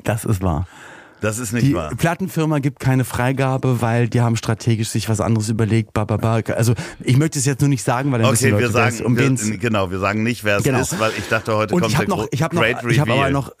Das 0.01 0.23
ist 0.23 0.41
wahr. 0.41 0.67
Das 1.21 1.37
ist 1.37 1.51
nicht 1.51 1.67
Die 1.67 1.73
wahr. 1.75 1.91
Plattenfirma 1.97 2.59
gibt 2.59 2.79
keine 2.79 3.03
Freigabe, 3.03 3.81
weil 3.81 4.07
die 4.07 4.21
haben 4.21 4.35
strategisch 4.37 4.89
sich 4.89 5.09
was 5.09 5.19
anderes 5.21 5.49
überlegt. 5.49 5.93
Ba, 5.93 6.05
ba, 6.05 6.17
ba. 6.17 6.39
Also 6.55 6.73
ich 7.03 7.17
möchte 7.17 7.39
es 7.39 7.45
jetzt 7.45 7.59
nur 7.61 7.69
nicht 7.69 7.83
sagen, 7.83 8.11
weil 8.11 8.21
dann 8.21 8.31
Okay, 8.33 8.49
Leute, 8.49 8.63
wir 8.63 8.69
sagen, 8.71 9.01
um 9.05 9.17
wen's- 9.17 9.45
wir, 9.49 9.57
genau, 9.57 9.91
wir 9.91 9.99
sagen 9.99 10.23
nicht, 10.23 10.43
wer 10.43 10.57
es 10.57 10.63
Genau. 10.63 10.79
ist, 10.79 10.99
weil 10.99 11.11
ich 11.17 11.27
dachte, 11.27 11.55
heute 11.55 11.73
und 11.75 11.81
kommt 11.81 11.91
ich 11.93 11.99
der 11.99 12.07
noch, 12.07 12.27
ich 12.31 12.41
habe 12.41 12.55
noch, 12.55 12.61
Great 12.61 12.77
ich 12.89 12.99
habe 12.99 13.11
aber 13.11 13.19
Reveal. 13.21 13.31
noch, 13.33 13.51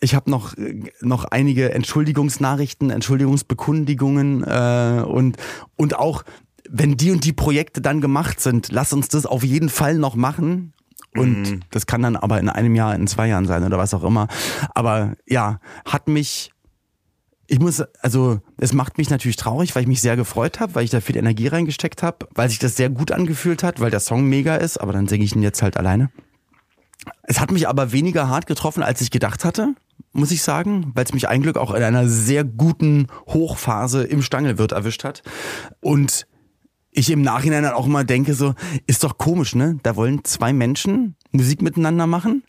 ich 0.00 0.14
habe 0.14 0.30
noch, 0.30 0.52
noch 1.00 1.24
einige 1.24 1.72
Entschuldigungsnachrichten, 1.72 2.90
Entschuldigungsbekundigungen 2.90 4.42
äh, 4.44 5.02
und 5.06 5.36
und 5.76 5.96
auch 5.98 6.22
wenn 6.68 6.96
die 6.96 7.12
und 7.12 7.24
die 7.24 7.32
Projekte 7.32 7.80
dann 7.80 8.00
gemacht 8.00 8.40
sind, 8.40 8.68
lass 8.70 8.92
uns 8.92 9.08
das 9.08 9.24
auf 9.24 9.44
jeden 9.44 9.68
Fall 9.68 9.96
noch 9.98 10.16
machen. 10.16 10.72
Und 11.14 11.50
Mhm. 11.50 11.60
das 11.70 11.86
kann 11.86 12.02
dann 12.02 12.16
aber 12.16 12.38
in 12.40 12.48
einem 12.50 12.74
Jahr, 12.74 12.94
in 12.94 13.06
zwei 13.06 13.28
Jahren 13.28 13.46
sein 13.46 13.64
oder 13.64 13.78
was 13.78 13.94
auch 13.94 14.04
immer. 14.04 14.26
Aber 14.74 15.14
ja, 15.26 15.60
hat 15.86 16.08
mich 16.08 16.50
ich 17.48 17.60
muss, 17.60 17.82
also 18.00 18.40
es 18.58 18.72
macht 18.72 18.98
mich 18.98 19.10
natürlich 19.10 19.36
traurig, 19.36 19.74
weil 19.74 19.82
ich 19.82 19.88
mich 19.88 20.00
sehr 20.00 20.16
gefreut 20.16 20.60
habe, 20.60 20.74
weil 20.74 20.84
ich 20.84 20.90
da 20.90 21.00
viel 21.00 21.16
Energie 21.16 21.46
reingesteckt 21.46 22.02
habe, 22.02 22.28
weil 22.34 22.48
sich 22.48 22.58
das 22.58 22.76
sehr 22.76 22.90
gut 22.90 23.12
angefühlt 23.12 23.62
hat, 23.62 23.80
weil 23.80 23.90
der 23.90 24.00
Song 24.00 24.24
mega 24.24 24.56
ist, 24.56 24.78
aber 24.78 24.92
dann 24.92 25.06
singe 25.06 25.24
ich 25.24 25.34
ihn 25.34 25.42
jetzt 25.42 25.62
halt 25.62 25.76
alleine. 25.76 26.10
Es 27.22 27.38
hat 27.40 27.52
mich 27.52 27.68
aber 27.68 27.92
weniger 27.92 28.28
hart 28.28 28.46
getroffen, 28.46 28.82
als 28.82 29.00
ich 29.00 29.10
gedacht 29.10 29.44
hatte, 29.44 29.74
muss 30.12 30.32
ich 30.32 30.42
sagen, 30.42 30.92
weil 30.94 31.04
es 31.04 31.14
mich 31.14 31.28
ein 31.28 31.42
Glück 31.42 31.56
auch 31.56 31.72
in 31.72 31.82
einer 31.82 32.08
sehr 32.08 32.42
guten 32.42 33.06
Hochphase 33.28 34.02
im 34.02 34.22
Stangelwirt 34.22 34.72
erwischt 34.72 35.04
hat. 35.04 35.22
Und 35.80 36.26
ich 36.90 37.10
im 37.10 37.22
Nachhinein 37.22 37.62
dann 37.62 37.74
auch 37.74 37.86
immer 37.86 38.04
denke 38.04 38.34
so, 38.34 38.54
ist 38.86 39.04
doch 39.04 39.18
komisch, 39.18 39.54
ne? 39.54 39.78
Da 39.82 39.94
wollen 39.96 40.24
zwei 40.24 40.52
Menschen 40.52 41.14
Musik 41.30 41.62
miteinander 41.62 42.06
machen 42.06 42.42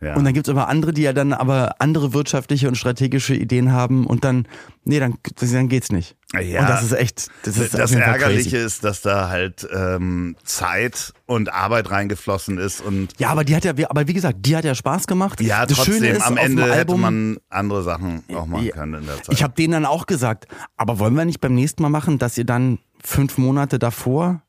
Ja. 0.00 0.14
und 0.14 0.24
dann 0.24 0.32
gibt's 0.32 0.48
aber 0.48 0.68
andere, 0.68 0.92
die 0.92 1.02
ja 1.02 1.12
dann 1.12 1.32
aber 1.32 1.76
andere 1.80 2.12
wirtschaftliche 2.14 2.68
und 2.68 2.76
strategische 2.76 3.34
Ideen 3.34 3.72
haben 3.72 4.06
und 4.06 4.22
dann, 4.24 4.46
nee, 4.84 5.00
dann, 5.00 5.14
dann 5.40 5.68
geht's 5.68 5.90
nicht. 5.90 6.16
Ja. 6.34 6.60
und 6.60 6.68
das 6.68 6.84
ist 6.84 6.92
echt, 6.92 7.28
das 7.42 7.56
ist 7.56 7.74
das 7.74 7.92
Fall 7.92 8.02
Ärgerliche 8.02 8.50
crazy. 8.50 8.64
ist, 8.64 8.84
dass 8.84 9.02
da 9.02 9.28
halt 9.28 9.66
ähm, 9.74 10.36
Zeit 10.44 11.12
und 11.26 11.52
Arbeit 11.52 11.90
reingeflossen 11.90 12.58
ist 12.58 12.80
und 12.80 13.08
Ja, 13.18 13.30
aber 13.30 13.42
die 13.44 13.56
hat 13.56 13.64
ja, 13.64 13.72
aber 13.88 14.06
wie 14.06 14.12
gesagt, 14.12 14.38
die 14.42 14.56
hat 14.56 14.64
ja 14.64 14.74
Spaß 14.74 15.06
gemacht. 15.08 15.40
ja, 15.40 15.66
das 15.66 15.78
trotzdem, 15.78 15.94
Schöne 15.94 16.08
ist, 16.10 16.22
am 16.22 16.36
Ende 16.36 16.72
hätte 16.72 16.96
man 16.96 17.38
andere 17.48 17.82
Sachen 17.82 18.22
auch 18.34 18.46
machen 18.46 18.66
Ja. 18.66 18.72
können 18.74 18.94
in 19.00 19.06
der 19.06 19.16
Zeit. 19.16 19.34
Ich 19.34 19.42
habe 19.42 19.54
denen 19.54 19.72
dann 19.72 19.84
auch 19.86 20.06
gesagt, 20.06 20.46
aber 20.76 20.98
wollen 21.00 21.14
wir 21.14 21.24
nicht 21.24 21.40
beim 21.40 21.54
nächsten 21.54 21.82
Mal 21.82 21.88
machen, 21.88 22.18
dass 22.18 22.38
ihr 22.38 22.44
dann 22.44 22.78
fünf 23.02 23.36
Monate 23.38 23.78
davor 23.78 24.42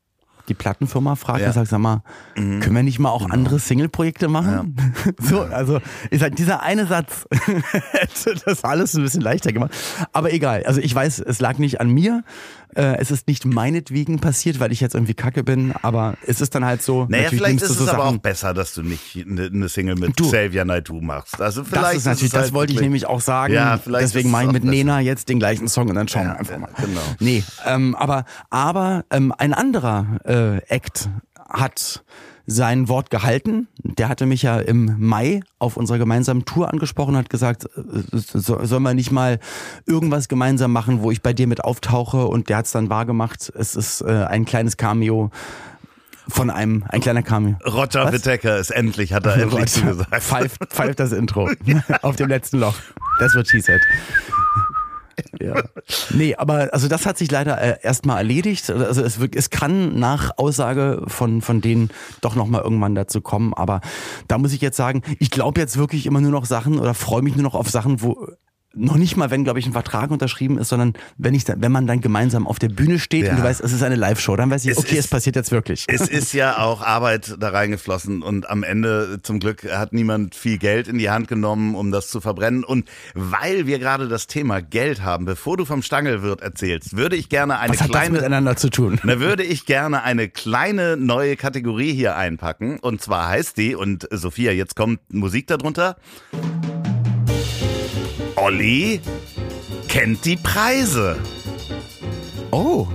die 0.50 0.54
Plattenfirma 0.54 1.14
fragt 1.16 1.38
Ja. 1.40 1.46
Mhm. 1.46 1.48
und 1.50 1.54
sagt, 1.54 1.68
sag 1.68 1.78
mal, 1.78 2.02
können 2.34 2.74
wir 2.74 2.82
nicht 2.82 2.98
mal 2.98 3.08
auch 3.10 3.30
andere 3.30 3.58
Single-Projekte 3.58 4.28
machen? 4.28 4.76
so, 5.18 5.40
also 5.42 5.80
ich 6.10 6.20
sag, 6.20 6.36
dieser 6.36 6.62
eine 6.62 6.86
Satz 6.86 7.26
hätte 7.92 8.34
das 8.44 8.64
alles 8.64 8.94
ein 8.94 9.02
bisschen 9.02 9.22
leichter 9.22 9.52
gemacht. 9.52 9.70
Aber 10.12 10.32
egal, 10.32 10.64
also 10.64 10.80
ich 10.80 10.94
weiß, 10.94 11.20
es 11.20 11.40
lag 11.40 11.58
nicht 11.58 11.80
an 11.80 11.90
mir. 11.90 12.22
Äh, 12.76 12.98
es 12.98 13.10
ist 13.10 13.26
nicht 13.26 13.44
meinetwegen 13.44 14.20
passiert, 14.20 14.60
weil 14.60 14.70
ich 14.70 14.80
jetzt 14.80 14.94
irgendwie 14.94 15.14
kacke 15.14 15.42
bin, 15.42 15.72
aber 15.82 16.14
es 16.24 16.40
ist 16.40 16.54
dann 16.54 16.64
halt 16.64 16.82
so. 16.82 17.06
naja, 17.08 17.28
vielleicht 17.28 17.62
ist 17.62 17.70
es 17.70 17.78
so 17.78 17.88
aber 17.88 18.04
Sachen, 18.04 18.16
auch 18.18 18.22
besser, 18.22 18.54
dass 18.54 18.74
du 18.74 18.82
nicht 18.82 19.26
eine, 19.28 19.68
Single 19.68 19.96
mit 19.96 20.18
Du. 20.20 20.24
Xavier 20.24 20.64
Naidoo 20.64 21.00
machst. 21.00 21.40
Also 21.40 21.64
vielleicht 21.64 21.84
Das 21.84 21.94
ist 21.96 22.04
natürlich, 22.04 22.28
es 22.28 22.34
halt 22.34 22.44
das 22.44 22.52
wollte 22.52 22.72
ich 22.72 22.80
nämlich 22.80 23.06
auch 23.06 23.20
sagen. 23.20 23.54
Ja, 23.54 23.76
vielleicht 23.76 24.04
Deswegen 24.04 24.28
ist 24.28 24.36
es 24.36 24.46
mache 24.46 24.56
ich 24.56 24.62
mit. 24.62 24.64
Nena 24.64 25.00
jetzt 25.00 25.28
den 25.28 25.40
gleichen 25.40 25.66
Song 25.66 25.88
und 25.88 25.96
dann 25.96 26.06
schauen 26.06 26.26
Ja, 26.26 26.34
wir 26.34 26.38
einfach 26.38 26.52
ja, 26.52 26.58
mal. 26.60 26.70
genau. 26.80 27.00
Nee, 27.18 27.42
ähm, 27.66 27.96
aber, 27.96 28.24
aber 28.50 29.04
ähm, 29.10 29.34
ein 29.36 29.52
anderer 29.52 30.06
äh, 30.24 30.39
Act 30.68 31.08
hat 31.48 32.04
sein 32.46 32.88
Wort 32.88 33.10
gehalten. 33.10 33.68
Der 33.82 34.08
hatte 34.08 34.26
mich 34.26 34.42
ja 34.42 34.58
im 34.58 34.96
Mai 34.98 35.40
auf 35.58 35.76
unserer 35.76 35.98
gemeinsamen 35.98 36.44
Tour 36.44 36.70
angesprochen 36.70 37.14
und 37.14 37.18
hat 37.18 37.30
gesagt, 37.30 37.64
äh, 37.64 38.02
so, 38.12 38.64
sollen 38.64 38.82
wir 38.82 38.94
nicht 38.94 39.12
mal 39.12 39.38
irgendwas 39.86 40.28
gemeinsam 40.28 40.72
machen, 40.72 41.02
wo 41.02 41.10
ich 41.10 41.22
bei 41.22 41.32
dir 41.32 41.46
mit 41.46 41.62
auftauche 41.62 42.26
und 42.26 42.48
der 42.48 42.58
hat 42.58 42.66
es 42.66 42.72
dann 42.72 42.90
wahrgemacht. 42.90 43.52
Es 43.54 43.76
ist 43.76 44.02
äh, 44.02 44.24
ein 44.24 44.44
kleines 44.44 44.76
Cameo 44.76 45.30
von 46.28 46.50
einem, 46.50 46.84
ein 46.88 47.00
kleiner 47.00 47.22
Cameo. 47.22 47.56
Roger? 47.64 48.12
Whittaker 48.12 48.58
ist 48.58 48.70
endlich, 48.70 49.12
hat 49.12 49.26
er 49.26 49.36
endlich 49.42 49.70
zugesagt. 49.70 50.22
Pfeift, 50.22 50.64
pfeift 50.68 51.00
das 51.00 51.12
Intro 51.12 51.50
auf 52.02 52.16
dem 52.16 52.28
letzten 52.28 52.58
Loch. 52.58 52.74
Das 53.18 53.34
wird 53.34 53.48
she 53.48 53.60
said. 53.60 53.80
Ja. 55.40 55.62
Nee, 56.10 56.34
aber 56.36 56.72
also 56.72 56.86
das 56.86 57.06
hat 57.06 57.16
sich 57.16 57.30
leider 57.30 57.60
äh, 57.60 57.78
erstmal 57.82 58.18
erledigt. 58.18 58.68
Also 58.70 59.02
es, 59.02 59.18
es 59.34 59.50
kann 59.50 59.98
nach 59.98 60.36
Aussage 60.36 61.02
von, 61.06 61.40
von 61.40 61.60
denen 61.60 61.90
doch 62.20 62.34
nochmal 62.34 62.62
irgendwann 62.62 62.94
dazu 62.94 63.20
kommen. 63.20 63.54
Aber 63.54 63.80
da 64.28 64.36
muss 64.36 64.52
ich 64.52 64.60
jetzt 64.60 64.76
sagen, 64.76 65.02
ich 65.18 65.30
glaube 65.30 65.60
jetzt 65.60 65.78
wirklich 65.78 66.04
immer 66.06 66.20
nur 66.20 66.30
noch 66.30 66.44
Sachen 66.44 66.78
oder 66.78 66.94
freue 66.94 67.22
mich 67.22 67.36
nur 67.36 67.42
noch 67.42 67.54
auf 67.54 67.70
Sachen, 67.70 68.02
wo 68.02 68.28
noch 68.72 68.96
nicht 68.96 69.16
mal, 69.16 69.30
wenn, 69.30 69.42
glaube 69.42 69.58
ich, 69.58 69.66
ein 69.66 69.72
Vertrag 69.72 70.10
unterschrieben 70.12 70.56
ist, 70.56 70.68
sondern 70.68 70.92
wenn 71.18 71.34
ich 71.34 71.44
dann, 71.44 71.60
wenn 71.60 71.72
man 71.72 71.88
dann 71.88 72.00
gemeinsam 72.00 72.46
auf 72.46 72.58
der 72.60 72.68
Bühne 72.68 73.00
steht 73.00 73.24
Ja. 73.24 73.32
und 73.32 73.38
du 73.38 73.42
weißt, 73.42 73.60
es 73.60 73.72
ist 73.72 73.82
eine 73.82 73.96
Live-Show, 73.96 74.36
dann 74.36 74.48
weiß 74.50 74.64
ich, 74.64 74.70
Es 74.70 74.78
okay, 74.78 74.92
ist- 74.96 75.06
es 75.06 75.08
passiert 75.08 75.34
jetzt 75.34 75.50
wirklich. 75.50 75.84
Es 75.88 76.00
ist 76.08 76.32
ja 76.34 76.58
auch 76.58 76.80
Arbeit 76.80 77.34
da 77.40 77.48
reingeflossen 77.48 78.22
und 78.22 78.48
am 78.48 78.62
Ende 78.62 79.18
zum 79.24 79.40
Glück 79.40 79.64
hat 79.64 79.92
niemand 79.92 80.36
viel 80.36 80.56
Geld 80.58 80.86
in 80.86 80.98
die 80.98 81.10
Hand 81.10 81.26
genommen, 81.26 81.74
um 81.74 81.90
das 81.90 82.08
zu 82.10 82.20
verbrennen. 82.20 82.62
Und 82.62 82.88
weil 83.14 83.66
wir 83.66 83.80
gerade 83.80 84.06
das 84.08 84.28
Thema 84.28 84.60
Geld 84.62 85.02
haben, 85.02 85.24
bevor 85.24 85.56
du 85.56 85.64
vom 85.64 85.82
Stangelwirt 85.82 86.40
erzählst, 86.40 86.96
würde 86.96 87.16
ich 87.16 87.28
gerne 87.28 87.58
eine 87.58 87.72
Was 87.72 87.80
hat 87.80 87.88
das 87.88 87.96
kleine 87.96 88.12
miteinander 88.18 88.54
zu 88.56 88.70
tun? 88.70 89.00
Da 89.04 89.18
würde 89.18 89.42
ich 89.42 89.66
gerne 89.66 90.04
eine 90.04 90.28
kleine 90.28 90.96
neue 90.96 91.36
Kategorie 91.36 91.92
hier 91.92 92.16
einpacken. 92.16 92.78
Und 92.78 93.02
zwar 93.02 93.28
heißt 93.28 93.56
die, 93.56 93.74
und 93.74 94.06
Sophia, 94.12 94.52
jetzt 94.52 94.76
kommt 94.76 95.00
Musik 95.12 95.48
darunter. 95.48 95.96
Olli 98.40 99.00
kennt 99.88 100.24
die 100.24 100.36
Preise. 100.36 101.18
Oh. 102.50 102.86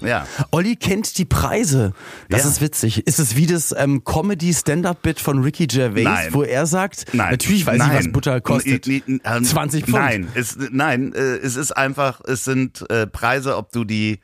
Ja. 0.00 0.26
Olli 0.52 0.76
kennt 0.76 1.18
die 1.18 1.24
Preise. 1.24 1.92
Das 2.28 2.44
Ja. 2.44 2.48
ist 2.50 2.60
witzig. 2.60 3.06
Ist 3.06 3.18
es 3.18 3.36
wie 3.36 3.46
das 3.46 3.74
ähm, 3.76 4.04
Comedy-Stand-Up-Bit 4.04 5.20
von 5.20 5.42
Ricky 5.42 5.66
Gervais, 5.66 6.04
Nein. 6.04 6.32
wo 6.34 6.42
er 6.42 6.66
sagt, 6.66 7.06
Nein. 7.12 7.30
natürlich 7.32 7.66
weiß 7.66 7.78
nein. 7.78 7.90
ich, 7.92 7.98
was 8.06 8.12
Butter 8.12 8.40
kostet. 8.40 8.86
N- 8.86 9.02
n- 9.06 9.20
n- 9.22 9.44
20 9.44 9.84
Pfund. 9.84 9.96
Nein, 9.96 10.28
es, 10.34 10.56
nein, 10.70 11.12
äh, 11.12 11.18
es 11.18 11.56
ist 11.56 11.72
einfach, 11.76 12.20
es 12.26 12.44
sind 12.44 12.88
äh, 12.90 13.06
Preise, 13.06 13.56
ob 13.56 13.72
du 13.72 13.84
die 13.84 14.20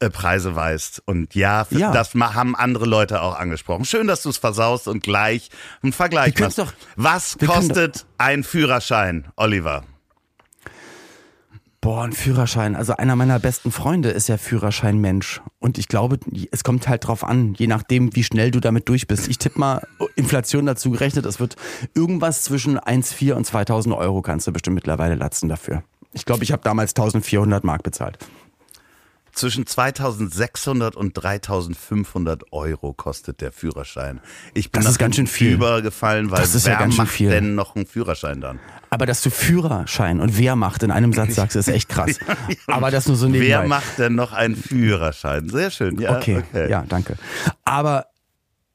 äh, 0.00 0.08
Preise 0.10 0.56
weißt. 0.56 1.02
Und 1.04 1.34
ja, 1.34 1.66
Ja. 1.70 1.92
das 1.92 2.14
haben 2.14 2.56
andere 2.56 2.86
Leute 2.86 3.20
auch 3.22 3.38
angesprochen. 3.38 3.84
Schön, 3.84 4.06
dass 4.06 4.22
du 4.22 4.30
es 4.30 4.38
versaust 4.38 4.88
und 4.88 5.02
gleich 5.02 5.50
einen 5.82 5.92
Vergleich 5.92 6.38
machst. 6.38 6.58
doch- 6.58 6.72
Was 6.96 7.36
kostet 7.38 8.06
ein 8.18 8.42
Führerschein, 8.42 9.26
Oliver? 9.36 9.84
Boah, 11.82 12.04
ein 12.04 12.12
Führerschein. 12.12 12.76
Also 12.76 12.96
einer 12.96 13.16
meiner 13.16 13.38
besten 13.38 13.72
Freunde 13.72 14.10
ist 14.10 14.28
ja 14.28 14.36
Führerscheinmensch. 14.36 15.40
Und 15.60 15.78
ich 15.78 15.88
glaube, 15.88 16.18
es 16.50 16.62
kommt 16.62 16.86
halt 16.88 17.06
drauf 17.06 17.24
an, 17.24 17.54
je 17.54 17.66
nachdem, 17.68 18.14
wie 18.14 18.22
schnell 18.22 18.50
du 18.50 18.60
damit 18.60 18.88
durch 18.90 19.06
bist. 19.06 19.28
Ich 19.28 19.38
tippe 19.38 19.58
mal, 19.58 19.86
Inflation 20.14 20.66
dazu 20.66 20.90
gerechnet, 20.90 21.24
es 21.24 21.40
wird 21.40 21.56
irgendwas 21.94 22.44
zwischen 22.44 22.78
1,4 22.78 23.32
und 23.32 23.46
2000 23.46 23.94
Euro 23.94 24.20
kannst 24.20 24.46
du 24.46 24.52
bestimmt 24.52 24.74
mittlerweile 24.74 25.14
latzen 25.14 25.48
dafür. 25.48 25.82
Ich 26.12 26.26
glaube, 26.26 26.44
ich 26.44 26.52
habe 26.52 26.62
damals 26.62 26.90
1400 26.90 27.64
Mark 27.64 27.82
bezahlt. 27.82 28.18
Zwischen 29.32 29.66
2600 29.66 30.96
und 30.96 31.12
3500 31.14 32.52
Euro 32.52 32.92
kostet 32.92 33.40
der 33.40 33.52
Führerschein. 33.52 34.20
Ich 34.54 34.70
bin 34.72 34.82
Das 34.82 34.90
ist 34.92 34.98
ganz 34.98 35.16
schön 35.16 35.26
viel. 35.26 35.52
übergefallen, 35.52 36.30
weil 36.30 36.40
Das 36.40 36.54
ist 36.54 36.66
wer 36.66 36.74
ja 36.74 36.78
ganz 36.80 36.94
schön 36.94 37.04
macht 37.04 37.12
viel. 37.14 37.30
denn 37.30 37.54
noch 37.54 37.76
einen 37.76 37.86
Führerschein 37.86 38.40
dann? 38.40 38.58
Aber 38.90 39.06
dass 39.06 39.22
du 39.22 39.30
Führerschein 39.30 40.20
und 40.20 40.36
wer 40.36 40.56
macht 40.56 40.82
in 40.82 40.90
einem 40.90 41.12
Satz 41.12 41.36
sagst, 41.36 41.56
ist 41.56 41.68
echt 41.68 41.88
krass. 41.88 42.18
Aber 42.66 42.90
das 42.90 43.06
nur 43.06 43.16
so 43.16 43.26
nebenbei. 43.26 43.48
Wer 43.48 43.66
macht 43.68 43.98
denn 43.98 44.14
noch 44.16 44.32
einen 44.32 44.56
Führerschein? 44.56 45.48
Sehr 45.48 45.70
schön. 45.70 46.00
Ja, 46.00 46.16
Okay, 46.16 46.42
ja, 46.68 46.84
danke. 46.88 47.16
Aber 47.64 48.06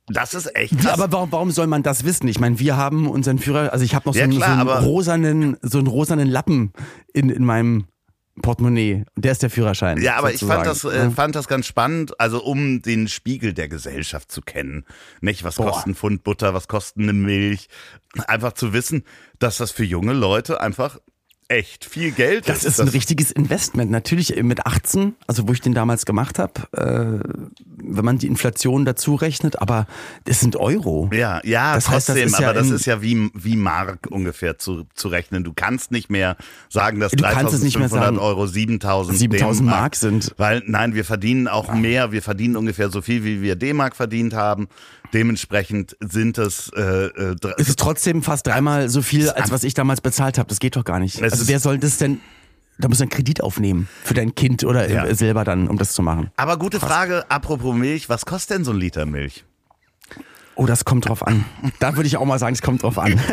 Das 0.08 0.34
ist 0.34 0.56
echt 0.56 0.78
krass. 0.80 0.94
aber 0.94 1.12
warum, 1.12 1.32
warum 1.32 1.52
soll 1.52 1.68
man 1.68 1.84
das 1.84 2.04
wissen? 2.06 2.28
Ich 2.28 2.40
meine, 2.40 2.60
wir 2.60 2.78
haben 2.78 3.08
unseren 3.10 3.40
Führer, 3.40 3.74
also 3.74 3.84
ich 3.84 3.94
habe 3.96 4.08
noch 4.08 4.14
so, 4.14 4.20
Ja, 4.20 4.26
einen, 4.26 4.38
klar, 4.38 4.64
so 4.64 4.72
einen 4.72 4.84
rosanen, 4.86 5.58
so 5.62 5.80
einen 5.80 5.88
rosanen 5.88 6.28
Lappen 6.30 6.72
in, 7.14 7.30
in 7.30 7.44
meinem 7.44 7.86
Portemonnaie. 8.42 9.06
Der 9.16 9.32
ist 9.32 9.44
der 9.44 9.50
Führerschein. 9.50 10.02
Ja, 10.02 10.18
aber 10.18 10.32
sozusagen. 10.32 10.62
ich 10.62 10.68
fand 10.68 10.84
das, 10.84 10.94
äh, 10.94 11.12
fand 11.12 11.36
das 11.36 11.48
ganz 11.48 11.68
spannend, 11.68 12.20
also 12.20 12.44
um 12.44 12.82
den 12.82 13.08
Spiegel 13.08 13.54
der 13.54 13.70
Gesellschaft 13.70 14.32
zu 14.32 14.42
kennen. 14.42 14.86
Nicht, 15.22 15.44
was 15.44 15.56
Boah. 15.56 15.68
kostet 15.68 15.88
ein 15.88 15.96
Pfund 15.96 16.24
Butter, 16.24 16.54
was 16.54 16.68
kostet 16.68 17.02
eine 17.04 17.14
Milch. 17.14 17.70
Einfach 18.28 18.54
zu 18.54 18.74
wissen, 18.74 19.04
dass 19.40 19.58
das 19.58 19.72
für 19.72 19.84
junge 19.84 20.14
Leute 20.14 20.62
einfach 20.62 21.00
echt 21.48 21.86
viel 21.86 22.12
Geld 22.12 22.50
Das 22.50 22.64
ist 22.64 22.80
ein 22.82 22.88
richtiges 22.88 23.32
Investment. 23.32 23.92
Natürlich 23.92 24.42
mit 24.42 24.66
18, 24.66 25.16
also 25.28 25.48
wo 25.48 25.54
ich 25.54 25.62
den 25.62 25.74
damals 25.74 26.06
gemacht 26.06 26.40
habe, 26.40 26.54
äh, 26.72 27.20
wenn 27.78 28.06
man 28.06 28.18
die 28.18 28.28
Inflation 28.28 28.84
dazu 28.84 29.16
rechnet, 29.16 29.62
aber 29.62 29.86
das 30.24 30.40
sind 30.40 30.56
Euro. 30.56 31.10
Ja, 31.14 31.42
ja, 31.44 31.76
Das 31.76 31.88
heißt, 31.90 32.10
das 32.10 32.16
trotzdem, 32.16 32.28
ist 32.28 32.40
ja 32.40 32.50
aber 32.50 32.60
das 32.60 32.70
ist 32.72 32.86
ja 32.86 33.02
wie, 33.02 33.30
wie 33.36 33.56
Mark 33.56 34.08
ungefähr 34.10 34.58
zu, 34.58 34.86
zu 34.96 35.08
rechnen. 35.08 35.44
Du 35.44 35.54
kannst 35.56 35.92
nicht 35.92 36.10
mehr 36.10 36.36
sagen, 36.70 37.00
dass 37.00 37.12
Du 37.12 37.24
kannst 37.24 37.54
es 37.54 37.62
nicht 37.62 37.78
mehr 37.78 37.90
3500 37.90 38.06
sagen, 38.06 38.18
Euro 38.20 38.48
7000 38.48 39.18
7000 39.18 39.60
D-Mark- 39.68 39.80
Mark 39.82 39.96
sind. 39.96 40.34
Weil, 40.38 40.64
nein, 40.66 40.96
wir 40.96 41.06
verdienen 41.06 41.48
auch 41.48 41.74
mehr. 41.74 42.12
Wir 42.12 42.24
verdienen 42.24 42.56
ungefähr 42.56 42.90
so 42.90 43.02
viel, 43.02 43.24
wie 43.24 43.42
wir 43.42 43.56
D-Mark 43.56 43.96
verdient 43.96 44.34
haben. 44.34 44.68
Dementsprechend 45.14 45.96
sind 46.00 46.38
es, 46.38 46.70
äh, 46.76 46.82
äh, 46.82 47.36
Es 47.58 47.70
ist 47.70 47.80
trotzdem 47.80 48.22
fast 48.24 48.48
dreimal 48.48 48.90
so 48.90 49.02
viel, 49.02 49.30
als 49.30 49.52
was 49.52 49.64
ich 49.64 49.74
damals 49.74 50.02
bezahlt 50.02 50.38
habe. 50.38 50.50
Das 50.50 50.60
geht 50.60 50.76
doch 50.76 50.84
gar 50.84 51.00
nicht. 51.00 51.22
Also 51.22 51.48
wer 51.48 51.60
soll 51.60 51.78
das 51.78 51.98
denn? 51.98 52.20
Da 52.78 52.90
muss 52.90 53.00
ein 53.00 53.08
Kredit 53.10 53.42
aufnehmen 53.42 53.88
für 54.04 54.14
dein 54.14 54.36
Kind 54.36 54.66
oder 54.66 54.90
Ja. 54.90 55.14
selber 55.16 55.46
dann, 55.46 55.70
um 55.70 55.78
das 55.78 55.94
zu 55.94 56.02
machen. 56.02 56.30
aber 56.36 56.58
gute 56.58 56.80
Frage, 56.82 57.24
apropos 57.30 57.74
Milch, 57.74 58.10
was 58.10 58.26
kostet 58.26 58.58
denn 58.58 58.66
so 58.66 58.72
ein 58.72 58.78
Liter 58.78 59.06
Milch? 59.06 59.46
Oh, 60.58 60.66
das 60.66 60.86
kommt 60.86 61.08
drauf 61.10 61.26
an. 61.26 61.44
Da 61.80 61.96
würde 61.96 62.08
ich 62.08 62.16
auch 62.18 62.26
mal 62.26 62.40
sagen, 62.40 62.54
es 62.54 62.62
kommt 62.62 62.84
drauf 62.84 62.98
an. 62.98 63.20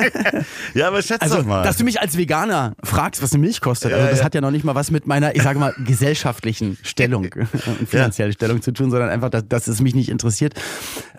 Ja, 0.75 0.89
aber 0.89 1.03
schätz 1.03 1.21
Also, 1.21 1.39
doch 1.39 1.47
mal. 1.47 1.63
dass 1.63 1.77
du 1.77 1.85
mich 1.85 2.01
als 2.01 2.17
Veganer 2.17 2.75
fragst, 2.83 3.23
was 3.23 3.33
eine 3.33 3.41
Milch 3.41 3.61
kostet, 3.61 3.93
also 3.93 4.09
das 4.09 4.21
ja. 4.21 4.25
hat 4.25 4.35
ja 4.35 4.41
noch 4.41 4.51
nicht 4.51 4.65
mal 4.65 4.75
was 4.75 4.91
mit 4.91 5.07
meiner, 5.07 5.35
ich 5.37 5.43
sage 5.43 5.59
mal, 5.59 5.75
gesellschaftlichen 5.85 6.79
Stellung 6.83 7.25
und 7.25 7.89
finanziellen 7.89 8.33
Stellung 8.33 8.63
zu 8.63 8.73
tun, 8.73 8.91
sondern 8.91 9.11
einfach, 9.11 9.29
dass, 9.31 9.47
dass 9.47 9.69
es 9.69 9.81
mich 9.81 9.95
nicht 9.95 10.09
interessiert. 10.09 10.55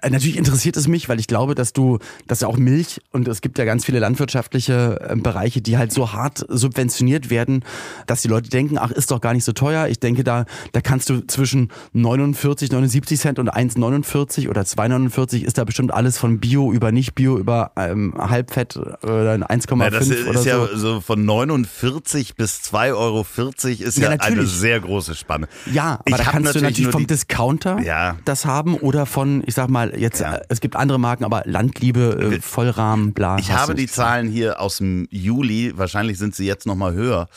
Äh, 0.02 0.10
natürlich 0.10 0.38
interessiert 0.38 0.76
es 0.78 0.88
mich, 0.88 1.08
weil 1.10 1.20
ich 1.20 1.28
glaube, 1.28 1.56
dass 1.56 1.74
du, 1.74 2.00
dass 2.28 2.42
ja 2.42 2.48
auch 2.48 2.58
Milch 2.58 3.02
und 3.12 3.28
es 3.28 3.42
gibt 3.42 3.58
ja 3.58 3.66
ganz 3.66 3.86
viele 3.86 4.00
landwirtschaftliche 4.00 5.00
äh, 5.10 5.16
Bereiche, 5.16 5.62
die 5.62 5.78
halt 5.78 5.94
so 5.94 6.12
hart 6.12 6.46
subventioniert 6.50 7.30
werden, 7.30 7.64
dass 8.08 8.22
die 8.22 8.28
Leute 8.28 8.50
denken, 8.50 8.78
ach, 8.78 8.92
ist 8.92 9.12
doch 9.12 9.22
gar 9.22 9.34
nicht 9.34 9.46
so 9.46 9.54
teuer. 9.54 9.88
Ich 9.88 10.00
denke, 10.00 10.24
da, 10.24 10.46
da 10.72 10.82
kannst 10.82 11.10
du 11.10 11.26
zwischen 11.28 11.72
49, 11.94 12.72
79 12.72 13.20
Cent 13.20 13.40
und 13.40 13.54
1,49 13.54 14.50
oder 14.50 14.62
2,49 14.62 15.44
ist 15.44 15.58
da 15.58 15.64
bestimmt 15.64 15.93
alles 15.94 16.18
von 16.18 16.40
Bio 16.40 16.72
über 16.74 16.92
nicht 16.92 17.16
Bio 17.16 17.38
über 17.38 17.72
ähm, 17.76 18.14
Halbfett 18.18 18.76
oder 18.78 19.32
ein 19.32 19.44
1,5 19.44 19.84
ja, 19.84 19.90
das 19.90 20.08
ist, 20.10 20.28
oder 20.28 20.40
ist 20.40 20.46
ja 20.46 20.68
so. 20.76 21.02
von 21.02 21.24
49 21.26 22.36
bis 22.36 22.62
2,40 22.62 22.94
Euro 22.96 23.26
ist 23.88 23.98
Ja, 23.98 24.04
ja, 24.04 24.10
eine 24.10 24.18
natürlich. 24.18 24.52
sehr 24.52 24.80
große 24.80 25.16
Spanne. 25.16 25.48
Ja, 25.72 25.94
aber 25.96 26.02
Ich 26.08 26.16
da 26.16 26.24
kannst 26.24 26.56
du 26.56 26.62
natürlich 26.62 26.92
vom 26.92 27.02
die- 27.02 27.08
Discounter 27.08 27.80
Ja. 27.82 28.18
das 28.26 28.46
haben 28.46 28.76
oder 28.76 29.06
von, 29.06 29.44
ich 29.46 29.54
sag 29.56 29.70
mal, 29.70 29.98
jetzt, 30.00 30.20
Ja. 30.22 30.36
äh, 30.36 30.42
es 30.50 30.60
gibt 30.62 30.76
andere 30.76 31.00
Marken, 31.00 31.24
aber 31.24 31.44
Landliebe, 31.46 32.34
äh, 32.36 32.42
Vollrahmen, 32.42 33.14
bla. 33.14 33.38
Ich 33.38 33.52
habe 33.52 33.76
die 33.76 33.88
Zahlen 33.88 34.30
hier 34.30 34.60
aus 34.60 34.78
dem 34.78 35.08
Juli, 35.12 35.74
wahrscheinlich 35.76 36.18
sind 36.18 36.36
sie 36.36 36.46
jetzt 36.46 36.66
nochmal 36.66 36.94
höher. 36.94 37.28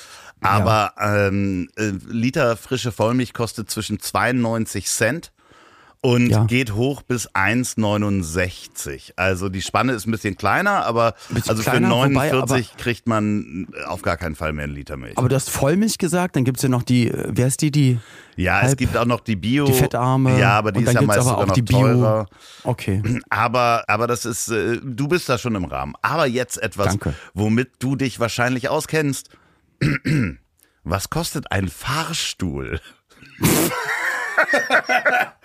Aber 0.42 0.92
ähm, 1.00 1.68
äh, 1.76 1.92
Liter 2.08 2.56
frische 2.56 2.92
Vollmilch 2.92 3.32
kostet 3.32 3.70
zwischen 3.70 3.98
92 4.00 4.86
Cent 4.86 5.32
und 6.02 6.28
Ja. 6.30 6.44
geht 6.44 6.74
hoch 6.74 7.02
bis 7.02 7.26
1,69. 7.34 9.12
Also 9.16 9.48
die 9.48 9.62
Spanne 9.62 9.92
ist 9.92 10.06
ein 10.06 10.10
bisschen 10.12 10.36
kleiner, 10.36 10.84
aber 10.86 11.14
Bisschen 11.30 11.50
also 11.50 11.62
kleiner, 11.62 11.88
für 11.88 11.94
wobei 11.94 12.30
49 12.30 12.76
kriegt 12.76 13.08
man 13.08 13.66
auf 13.86 14.02
gar 14.02 14.16
keinen 14.16 14.34
Fall 14.36 14.52
mehr 14.52 14.64
einen 14.64 14.74
Liter 14.74 14.96
Milch. 14.96 15.16
Aber 15.18 15.28
du 15.28 15.34
hast 15.34 15.50
Vollmilch 15.50 15.98
gesagt, 15.98 16.36
dann 16.36 16.44
gibt's 16.44 16.62
ja 16.62 16.68
noch 16.68 16.82
die, 16.82 17.08
äh, 17.08 17.24
wer 17.32 17.46
ist 17.48 17.60
die, 17.62 17.70
die, 17.70 17.98
ja, 18.36 18.60
es 18.60 18.68
halb- 18.68 18.78
gibt 18.78 18.96
auch 18.96 19.04
noch 19.06 19.20
die 19.20 19.36
Bio. 19.36 19.64
die 19.66 19.72
fettarme. 19.72 20.38
Ja, 20.38 20.52
aber 20.58 20.72
die 20.72 20.80
ist 20.80 20.92
ja 20.92 21.00
gibt's 21.00 21.06
meist 21.16 21.20
aber 21.20 21.30
sogar 21.30 21.50
auch 21.50 21.54
die 21.54 21.62
noch 21.62 21.68
Bio. 21.68 21.80
teurer. 21.80 22.26
Okay. 22.64 23.02
Aber, 23.30 23.84
aber 23.88 24.06
das 24.06 24.24
ist, 24.24 24.48
äh, 24.48 24.78
du 24.82 25.08
bist 25.08 25.28
da 25.28 25.38
schon 25.38 25.54
im 25.54 25.64
Rahmen. 25.64 25.94
Aber 26.02 26.26
jetzt 26.26 26.62
etwas, 26.62 26.88
Danke. 26.88 27.14
womit 27.34 27.70
du 27.80 27.96
dich 27.96 28.20
wahrscheinlich 28.20 28.68
auskennst. 28.68 29.30
Was 30.84 31.10
kostet 31.10 31.50
ein 31.50 31.68
Fahrstuhl? 31.68 32.80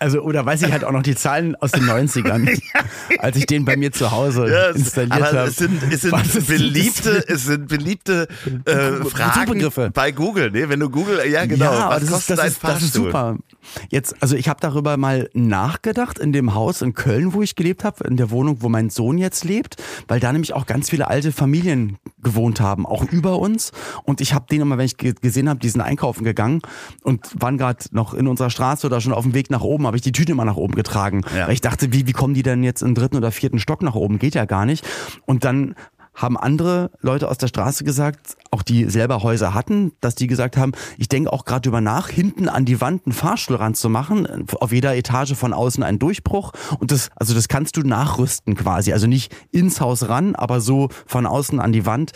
Also, 0.00 0.20
oder 0.20 0.46
weiß 0.46 0.62
ich 0.62 0.70
halt 0.70 0.84
auch 0.84 0.92
noch 0.92 1.02
die 1.02 1.16
Zahlen 1.16 1.56
aus 1.56 1.72
den 1.72 1.82
90ern, 1.84 2.48
als 3.18 3.36
ich 3.36 3.46
den 3.46 3.64
bei 3.64 3.76
mir 3.76 3.90
zu 3.90 4.12
Hause 4.12 4.48
Ja, 4.48 4.70
installiert 4.70 5.20
habe. 5.20 5.48
es 5.48 5.56
sind, 5.56 5.82
es 5.90 6.02
sind 6.02 6.12
Was 6.12 6.36
ist 6.36 6.46
beliebte, 6.46 7.24
es 7.26 7.46
sind 7.46 7.66
beliebte 7.66 8.28
äh, 8.66 9.04
Fragen 9.04 9.70
bei 9.92 10.12
Google. 10.12 10.52
Ne? 10.52 10.68
Wenn 10.68 10.78
du 10.78 10.88
Google, 10.88 11.20
ja 11.28 11.44
genau, 11.46 11.72
Ja, 11.72 11.88
was 11.90 12.00
das, 12.00 12.02
ist, 12.04 12.10
kostet 12.12 12.38
das, 12.38 12.44
ein 12.44 12.50
ist, 12.52 12.62
das 12.64 12.82
ist 12.82 12.92
super. 12.94 13.38
Jetzt, 13.90 14.14
also 14.22 14.36
ich 14.36 14.48
habe 14.48 14.60
darüber 14.60 14.96
mal 14.96 15.28
nachgedacht 15.34 16.18
in 16.20 16.32
dem 16.32 16.54
Haus 16.54 16.80
in 16.80 16.94
Köln, 16.94 17.32
wo 17.34 17.42
ich 17.42 17.56
gelebt 17.56 17.82
habe, 17.82 18.04
in 18.06 18.16
der 18.16 18.30
Wohnung, 18.30 18.58
wo 18.60 18.68
mein 18.68 18.90
Sohn 18.90 19.18
jetzt 19.18 19.44
lebt, 19.44 19.76
weil 20.06 20.20
da 20.20 20.30
nämlich 20.32 20.52
auch 20.54 20.66
ganz 20.66 20.90
viele 20.90 21.08
alte 21.08 21.32
Familien 21.32 21.98
gewohnt 22.22 22.60
haben, 22.60 22.86
auch 22.86 23.04
über 23.10 23.38
uns. 23.40 23.72
Und 24.04 24.20
ich 24.20 24.32
habe 24.32 24.46
den 24.48 24.60
immer, 24.60 24.78
wenn 24.78 24.86
ich 24.86 24.96
ge- 24.96 25.14
gesehen 25.20 25.48
habe, 25.48 25.58
die 25.58 25.68
sind 25.68 25.80
einkaufen 25.80 26.22
gegangen 26.24 26.62
und 27.02 27.28
waren 27.42 27.58
gerade 27.58 27.84
noch 27.90 28.14
in 28.14 28.28
unserer 28.28 28.47
Straße 28.50 28.86
oder 28.86 29.00
schon 29.00 29.12
auf 29.12 29.24
dem 29.24 29.34
Weg 29.34 29.50
nach 29.50 29.62
oben, 29.62 29.86
habe 29.86 29.96
ich 29.96 30.02
die 30.02 30.12
Tüte 30.12 30.32
immer 30.32 30.44
nach 30.44 30.56
oben 30.56 30.74
getragen. 30.74 31.22
Ja. 31.36 31.46
Weil 31.46 31.54
ich 31.54 31.60
dachte, 31.60 31.92
wie, 31.92 32.06
wie 32.06 32.12
kommen 32.12 32.34
die 32.34 32.42
denn 32.42 32.62
jetzt 32.62 32.82
im 32.82 32.94
dritten 32.94 33.16
oder 33.16 33.32
vierten 33.32 33.58
Stock 33.58 33.82
nach 33.82 33.94
oben? 33.94 34.18
Geht 34.18 34.34
ja 34.34 34.44
gar 34.44 34.66
nicht. 34.66 34.86
Und 35.26 35.44
dann 35.44 35.74
haben 36.18 36.36
andere 36.36 36.90
Leute 37.00 37.28
aus 37.28 37.38
der 37.38 37.46
Straße 37.46 37.84
gesagt, 37.84 38.36
auch 38.50 38.62
die 38.62 38.84
selber 38.90 39.22
Häuser 39.22 39.54
hatten, 39.54 39.92
dass 40.00 40.14
die 40.14 40.26
gesagt 40.26 40.56
haben, 40.56 40.72
ich 40.96 41.08
denke 41.08 41.32
auch 41.32 41.44
gerade 41.44 41.62
drüber 41.62 41.80
nach, 41.80 42.08
hinten 42.08 42.48
an 42.48 42.64
die 42.64 42.80
Wand 42.80 43.06
einen 43.06 43.12
Fahrstuhl 43.12 43.56
ranzumachen, 43.56 44.46
auf 44.60 44.72
jeder 44.72 44.96
Etage 44.96 45.34
von 45.34 45.52
außen 45.52 45.82
einen 45.82 45.98
Durchbruch 45.98 46.52
und 46.80 46.90
das, 46.90 47.10
also 47.14 47.34
das 47.34 47.48
kannst 47.48 47.76
du 47.76 47.82
nachrüsten 47.82 48.56
quasi, 48.56 48.92
also 48.92 49.06
nicht 49.06 49.34
ins 49.52 49.80
Haus 49.80 50.08
ran, 50.08 50.34
aber 50.34 50.60
so 50.60 50.88
von 51.06 51.24
außen 51.24 51.60
an 51.60 51.72
die 51.72 51.86
Wand. 51.86 52.12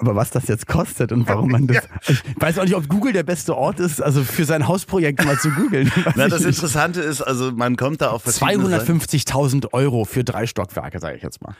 Aber 0.00 0.16
was 0.16 0.30
das 0.30 0.48
jetzt 0.48 0.66
kostet 0.66 1.12
und 1.12 1.28
warum 1.28 1.50
man 1.50 1.66
das, 1.66 1.86
ich 2.08 2.22
weiß 2.36 2.58
auch 2.58 2.64
nicht, 2.64 2.74
ob 2.74 2.88
Google 2.88 3.12
der 3.12 3.22
beste 3.22 3.54
Ort 3.54 3.80
ist, 3.80 4.00
also 4.02 4.24
für 4.24 4.46
sein 4.46 4.66
Hausprojekt 4.66 5.22
mal 5.22 5.38
zu 5.38 5.50
googeln. 5.50 5.92
Na, 6.16 6.26
das 6.26 6.40
nicht. 6.40 6.56
Interessante 6.56 7.02
ist, 7.02 7.20
also 7.20 7.52
man 7.52 7.76
kommt 7.76 8.00
da 8.00 8.10
auf 8.10 8.22
verschiedene 8.22 8.70
Seiten. 8.70 8.98
250.000 8.98 9.74
Euro 9.74 10.06
für 10.06 10.24
drei 10.24 10.46
Stockwerke, 10.46 11.00
sage 11.00 11.16
ich 11.16 11.22
jetzt 11.22 11.42
mal. 11.42 11.54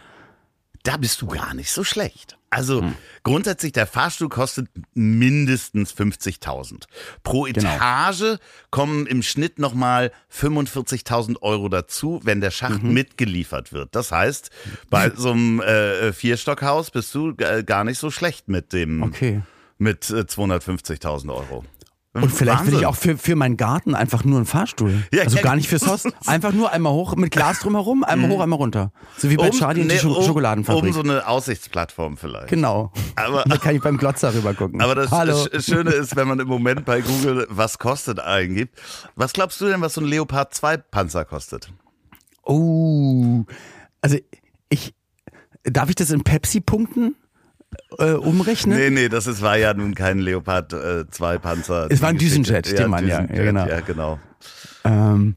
Da 0.85 0.96
bist 0.96 1.20
du 1.20 1.26
gar 1.26 1.53
nicht 1.53 1.70
so 1.70 1.85
schlecht. 1.85 2.38
Also 2.53 2.83
Hm. 2.83 2.95
grundsätzlich, 3.23 3.73
der 3.73 3.87
Fahrstuhl 3.87 4.29
kostet 4.29 4.69
mindestens 4.95 5.93
50.000. 5.93 6.85
Pro 7.23 7.45
Genau. 7.45 7.75
Etage 7.77 8.39
kommen 8.71 9.07
im 9.07 9.23
Schnitt 9.23 9.59
nochmal 9.61 10.11
45.000 10.29 11.43
Euro 11.43 11.69
dazu, 11.69 12.21
wenn 12.25 12.41
der 12.41 12.51
Schacht 12.51 12.83
Mhm. 12.83 12.93
mitgeliefert 12.93 13.73
wird. 13.73 13.95
Das 13.95 14.11
heißt, 14.13 14.51
bei 14.91 15.11
so 15.15 15.31
einem 15.31 15.61
äh, 15.61 16.13
Vierstockhaus 16.13 16.91
bist 16.91 17.15
du 17.15 17.35
äh, 17.39 17.63
gar 17.65 17.85
nicht 17.85 17.99
so 17.99 18.11
schlecht 18.11 18.49
mit 18.49 18.73
dem 18.73 19.03
Okay. 19.05 19.43
mit 19.79 20.11
äh, 20.11 20.23
250.000 20.25 21.33
Euro. 21.35 21.65
Und 22.12 22.29
vielleicht 22.33 22.62
will 22.62 22.68
ich 22.70 22.75
Wahnsinn. 22.83 22.87
auch 22.87 22.96
für, 22.96 23.16
für 23.16 23.37
meinen 23.37 23.57
Garten 23.57 23.94
einfach 23.94 24.25
nur 24.25 24.38
einen 24.38 24.46
Fahrstuhl. 24.46 25.05
Ja, 25.14 25.23
also 25.23 25.38
gar 25.40 25.55
nicht 25.55 25.68
fürs 25.68 25.87
Haus. 25.87 26.09
Einfach 26.27 26.53
nur 26.53 26.73
einmal 26.73 26.92
hoch 26.92 27.14
mit 27.14 27.31
Glas 27.31 27.61
drumherum, 27.61 28.03
einmal 28.03 28.29
hoch, 28.31 28.40
einmal 28.40 28.57
runter. 28.59 28.90
So 29.16 29.31
wie 29.31 29.37
bei 29.37 29.51
Charlie 29.51 29.83
und 29.83 29.88
die 29.88 29.94
nee, 29.94 30.01
Scho 30.01 30.14
um- 30.14 30.25
Schokoladenfabrik. 30.25 30.87
Um 30.87 30.92
so 30.92 31.01
eine 31.03 31.29
Aussichtsplattform 31.29 32.16
vielleicht. 32.16 32.49
genau. 32.49 32.92
Aber- 33.14 33.44
da 33.46 33.57
kann 33.59 33.77
ich 33.77 33.83
beim 33.83 33.96
Glotzer 33.96 34.35
rüber 34.35 34.55
gucken. 34.55 34.81
Aber 34.83 34.96
das 34.96 35.12
Hallo. 35.12 35.37
Sch- 35.37 35.64
Schöne 35.64 35.90
ist, 35.90 36.16
wenn 36.16 36.27
man 36.27 36.40
im 36.40 36.49
Moment 36.49 36.85
bei 36.85 37.01
Google 37.01 37.46
was 37.49 37.79
kostet 37.79 38.18
eingibt. 38.18 38.77
Was 39.14 39.33
glaubst 39.33 39.61
du 39.61 39.66
denn, 39.66 39.81
was 39.81 39.94
so 39.94 40.01
ein 40.01 40.07
Leopard 40.09 40.53
2 40.53 40.79
Panzer 40.79 41.25
kostet? 41.25 41.73
Oh. 42.42 43.44
Also 44.01 44.16
ich 44.68 44.94
darf 45.62 45.88
ich 45.90 45.94
das 45.94 46.11
in 46.11 46.23
Pepsi-Punkten 46.25 47.14
äh, 47.99 48.12
umrechnen? 48.12 48.79
Nee, 48.79 48.90
nee, 48.90 49.09
das 49.09 49.27
ist, 49.27 49.43
war 49.43 49.57
ja 49.57 49.75
nun 49.75 49.95
kein 49.95 50.19
Leopard 50.19 50.73
äh, 50.73 51.09
2 51.11 51.38
Panzer. 51.38 51.87
Es 51.90 52.01
war 52.03 52.11
ein 52.11 52.19
Düsenjet, 52.19 52.77
den 52.79 52.90
man 52.90 53.07
ja- 53.07 53.21
ja, 53.21 53.27
genau. 53.45 53.66
Ja, 53.66 53.81
genau. 53.81 54.19
Ähm, 54.85 55.37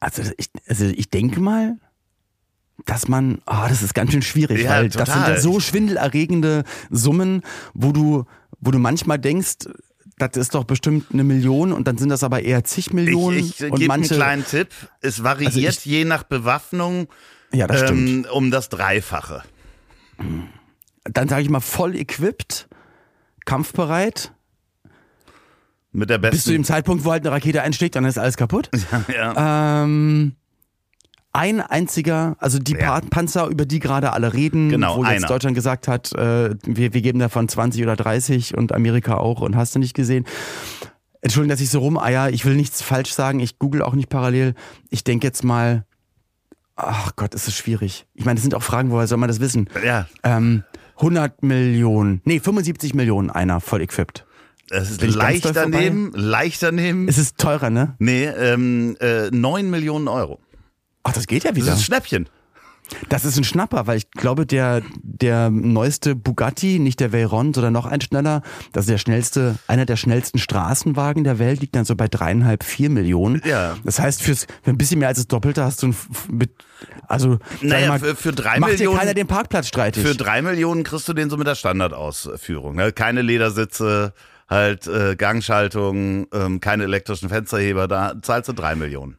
also 0.00 0.22
ich, 0.36 0.48
also 0.68 0.84
ich 0.86 1.10
denke 1.10 1.40
mal, 1.40 1.76
dass 2.86 3.08
man, 3.08 3.40
ah, 3.46 3.68
das 3.68 3.82
ist 3.82 3.94
ganz 3.94 4.12
schön 4.12 4.22
schwierig, 4.22 4.62
Ja, 4.62 4.70
weil 4.70 4.88
das 4.88 5.06
sind 5.08 5.16
ja 5.20 5.24
total. 5.26 5.40
so 5.40 5.58
schwindelerregende 5.60 6.62
Summen, 6.90 7.42
wo 7.74 7.92
du, 7.92 8.24
wo 8.60 8.70
du 8.70 8.78
manchmal 8.78 9.18
denkst, 9.18 9.66
das 10.16 10.30
ist 10.36 10.54
doch 10.54 10.64
bestimmt 10.64 11.06
eine 11.12 11.24
Million 11.24 11.72
und 11.72 11.86
dann 11.86 11.98
sind 11.98 12.08
das 12.08 12.22
aber 12.24 12.42
eher 12.42 12.64
zig 12.64 12.92
Millionen 12.92 13.38
Ich, 13.38 13.60
ich 13.60 13.70
und 13.70 13.78
gebe 13.78 13.92
einen 13.92 14.02
kleinen 14.04 14.44
Tipp. 14.44 14.68
Es 15.00 15.22
variiert 15.22 15.48
Also 15.54 15.58
ich- 15.60 15.84
je 15.84 16.04
nach 16.04 16.22
Bewaffnung 16.24 17.08
ja, 17.52 17.66
das 17.66 17.90
ähm, 17.90 18.26
um 18.32 18.50
das 18.50 18.68
Dreifache. 18.68 19.42
Dann 21.04 21.28
sage 21.28 21.42
ich 21.42 21.50
mal 21.50 21.60
voll 21.60 21.94
equipped, 21.96 22.68
kampfbereit. 23.44 24.32
Mit 25.92 26.10
der 26.10 26.18
Bis 26.18 26.44
zu 26.44 26.50
dem 26.50 26.62
besten. 26.62 26.72
Zeitpunkt, 26.74 27.04
wo 27.04 27.12
halt 27.12 27.24
eine 27.26 27.34
Rakete 27.34 27.62
einschlägt, 27.62 27.96
dann 27.96 28.04
ist 28.04 28.18
alles 28.18 28.36
kaputt. 28.36 28.70
ja. 29.08 29.82
Ähm, 29.84 30.34
ein 31.32 31.60
einziger, 31.60 32.36
also 32.40 32.58
die 32.58 32.74
Ja. 32.74 33.00
Pa- 33.00 33.06
Panzer, 33.08 33.46
über 33.48 33.64
die 33.64 33.78
gerade 33.80 34.12
alle 34.12 34.32
reden, 34.34 34.68
Genau, 34.68 34.96
wo 34.98 35.04
jetzt 35.04 35.10
einer. 35.16 35.26
Deutschland 35.28 35.54
gesagt 35.54 35.88
hat, 35.88 36.12
äh, 36.12 36.54
wir, 36.64 36.92
wir 36.94 37.00
geben 37.00 37.18
davon 37.18 37.48
20 37.48 37.82
oder 37.82 37.96
30 37.96 38.56
und 38.56 38.72
Amerika 38.74 39.16
auch 39.16 39.40
und 39.40 39.56
hast 39.56 39.74
du 39.74 39.78
nicht 39.78 39.94
gesehen. 39.94 40.26
Entschuldigung, 41.20 41.50
dass 41.50 41.60
ich 41.60 41.70
so 41.70 41.80
rumeier, 41.80 42.30
ich 42.30 42.44
will 42.44 42.54
nichts 42.54 42.82
falsch 42.82 43.12
sagen, 43.12 43.40
ich 43.40 43.58
google 43.58 43.82
auch 43.82 43.94
nicht 43.94 44.08
parallel. 44.08 44.54
Ich 44.90 45.04
denke 45.04 45.26
jetzt 45.26 45.42
mal, 45.42 45.84
ach 46.76 47.12
Gott, 47.16 47.34
ist 47.34 47.48
es 47.48 47.56
schwierig. 47.56 48.06
Ich 48.14 48.24
meine, 48.24 48.36
das 48.36 48.42
sind 48.42 48.54
auch 48.54 48.62
Fragen, 48.62 48.90
woher 48.90 49.06
soll 49.06 49.18
man 49.18 49.28
das 49.28 49.40
wissen? 49.40 49.68
Ja, 49.84 50.06
Ähm, 50.22 50.64
100 50.98 51.42
Millionen, 51.42 52.20
nee, 52.24 52.40
75 52.40 52.94
Millionen 52.94 53.30
einer 53.30 53.60
voll 53.60 53.80
equipped. 53.82 54.24
es 54.70 54.90
ist 54.90 55.02
leicht 55.02 55.44
daneben, 55.54 56.12
leicht 56.14 56.62
daneben. 56.62 57.08
Es 57.08 57.18
ist 57.18 57.38
teurer, 57.38 57.70
ne? 57.70 57.94
Nee, 57.98 58.24
ähm, 58.26 58.96
äh, 59.00 59.30
9 59.30 59.70
Millionen 59.70 60.08
Euro. 60.08 60.40
Ach, 61.04 61.12
das 61.12 61.26
geht 61.26 61.44
ja 61.44 61.50
Das 61.52 61.56
wieder. 61.56 61.72
ist 61.72 61.78
ein 61.78 61.84
Schnäppchen. 61.84 62.28
Das 63.08 63.24
ist 63.24 63.36
ein 63.36 63.44
Schnapper, 63.44 63.86
weil 63.86 63.98
ich 63.98 64.10
glaube, 64.10 64.46
der, 64.46 64.82
der 65.02 65.50
neueste 65.50 66.14
Bugatti, 66.14 66.78
nicht 66.78 67.00
der 67.00 67.12
Veyron, 67.12 67.52
sondern 67.52 67.72
noch 67.72 67.86
ein 67.86 68.00
schneller, 68.00 68.42
das 68.72 68.84
ist 68.84 68.90
der 68.90 68.98
schnellste, 68.98 69.58
einer 69.66 69.84
der 69.86 69.96
schnellsten 69.96 70.38
Straßenwagen 70.38 71.24
der 71.24 71.38
Welt, 71.38 71.60
liegt 71.60 71.76
dann 71.76 71.84
so 71.84 71.96
bei 71.96 72.08
dreieinhalb, 72.08 72.64
vier 72.64 72.90
Millionen. 72.90 73.42
Ja. 73.44 73.76
Das 73.84 73.98
heißt, 74.00 74.22
fürs, 74.22 74.46
für 74.62 74.70
ein 74.70 74.78
bisschen 74.78 75.00
mehr 75.00 75.08
als 75.08 75.18
das 75.18 75.26
Doppelte 75.28 75.64
hast 75.64 75.82
du 75.82 75.88
ein, 75.88 75.96
mit, 76.30 76.50
also, 77.06 77.38
Naja, 77.60 77.88
mal, 77.88 77.98
für, 77.98 78.16
für 78.16 78.32
drei 78.32 78.58
macht 78.58 78.72
dir 78.72 78.76
Millionen. 78.78 78.98
keiner 78.98 79.14
den 79.14 79.26
Parkplatz 79.26 79.68
streitig. 79.68 80.04
Für 80.04 80.14
drei 80.14 80.40
Millionen 80.42 80.82
kriegst 80.84 81.08
du 81.08 81.12
den 81.12 81.28
so 81.30 81.36
mit 81.36 81.46
der 81.46 81.54
Standardausführung. 81.56 82.74
Ne? 82.76 82.92
Keine 82.92 83.22
Ledersitze, 83.22 84.12
halt 84.48 84.86
äh, 84.86 85.14
Gangschaltung, 85.16 86.26
ähm, 86.32 86.60
keine 86.60 86.84
elektrischen 86.84 87.28
Fensterheber, 87.28 87.86
da 87.88 88.14
zahlst 88.22 88.48
du 88.48 88.54
drei 88.54 88.74
Millionen. 88.74 89.18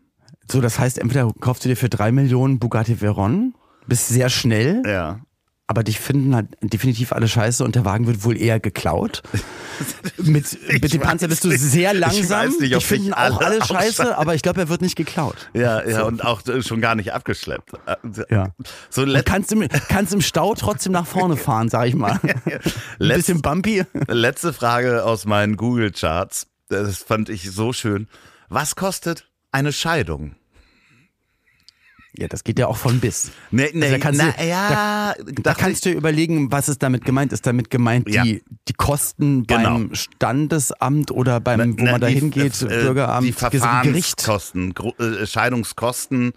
so, 0.52 0.60
das 0.62 0.80
heißt, 0.80 0.98
entweder 0.98 1.32
kaufst 1.40 1.64
du 1.66 1.70
dir 1.70 1.76
für 1.78 1.90
drei 1.90 2.12
Millionen 2.12 2.58
Bugatti 2.58 3.00
Veyron, 3.00 3.54
bist 3.90 4.08
sehr 4.08 4.30
schnell, 4.30 4.82
Ja. 4.86 5.20
aber 5.68 5.84
dich 5.84 6.00
finden 6.00 6.34
halt 6.36 6.48
definitiv 6.62 7.12
alle 7.12 7.28
scheiße 7.28 7.64
und 7.64 7.76
der 7.76 7.86
Wagen 7.86 8.08
wird 8.08 8.24
wohl 8.24 8.38
eher 8.38 8.60
geklaut. 8.60 9.22
mit 10.18 10.58
mit 10.82 10.94
dem 10.94 11.02
Panzer 11.02 11.28
bist 11.28 11.44
du 11.44 11.50
sehr 11.52 11.94
Ich 11.94 12.00
langsam. 12.00 12.48
weiß 12.48 12.60
nicht, 12.60 12.74
ob 12.76 12.80
dich 12.80 12.88
finden 12.88 13.14
auch 13.14 13.18
alle 13.42 13.46
alle 13.62 13.66
scheiße, 13.66 14.18
aber 14.18 14.36
ich 14.36 14.42
glaube, 14.42 14.60
er 14.62 14.70
wird 14.70 14.82
nicht 14.82 14.96
geklaut. 14.96 15.50
Ja, 15.54 15.86
ja, 15.88 16.04
und 16.04 16.24
auch 16.26 16.46
äh, 16.48 16.62
schon 16.64 16.82
gar 16.82 16.96
nicht 16.96 17.14
abgeschleppt. 17.14 17.72
Ja. 18.30 18.50
So 18.90 19.06
kannst 19.26 19.52
im, 19.52 19.68
kannst 19.90 20.14
im 20.14 20.22
Stau 20.22 20.54
trotzdem 20.56 20.92
nach 20.94 21.06
vorne 21.08 21.38
fahren, 21.38 21.70
sag 21.70 21.88
ich 21.88 21.96
mal. 21.96 22.20
Ein 22.24 22.60
letz 23.00 23.18
bisschen 23.18 23.42
bumpy. 23.42 23.84
letzte 24.08 24.54
Frage 24.54 25.04
aus 25.06 25.26
meinen 25.26 25.56
Google-Charts. 25.58 26.48
Das 26.70 26.98
fand 26.98 27.30
ich 27.30 27.52
so 27.52 27.74
schön. 27.74 28.08
Was 28.50 28.76
kostet 28.76 29.28
eine 29.52 29.72
Scheidung? 29.72 30.36
Ja, 32.18 32.28
das 32.28 32.44
geht 32.44 32.58
ja 32.60 32.68
auch 32.68 32.78
von 32.78 33.00
bis. 33.00 33.32
Nee, 33.52 33.70
nee, 33.74 33.84
Also 33.86 33.96
da 33.98 34.02
kannst 34.02 34.22
na, 34.22 34.32
du- 34.32 34.48
ja, 34.48 35.14
Da 35.44 35.54
kannst 35.54 35.86
du 35.86 35.90
dir 35.92 35.96
überlegen, 35.98 36.52
was 36.52 36.68
ist 36.68 36.82
damit 36.82 37.06
gemeint. 37.06 37.32
Ist 37.34 37.46
damit 37.46 37.70
gemeint 37.70 38.10
Ja. 38.10 38.24
die, 38.24 38.44
die 38.68 38.74
Kosten 38.74 39.46
Genau. 39.46 39.74
beim 39.76 39.92
Standesamt 39.94 41.12
oder 41.12 41.40
beim, 41.40 41.80
wo 41.80 41.84
Na, 41.86 41.92
man 41.94 42.02
da 42.02 42.08
hingeht, 42.08 42.62
äh, 42.64 42.66
Bürgeramt, 42.66 43.28
Die 43.28 43.32
Gericht? 43.32 43.40
Verfahrenskosten, 43.40 44.74
Gro- 44.74 44.96
äh, 45.00 45.28
Scheidungskosten, 45.28 46.34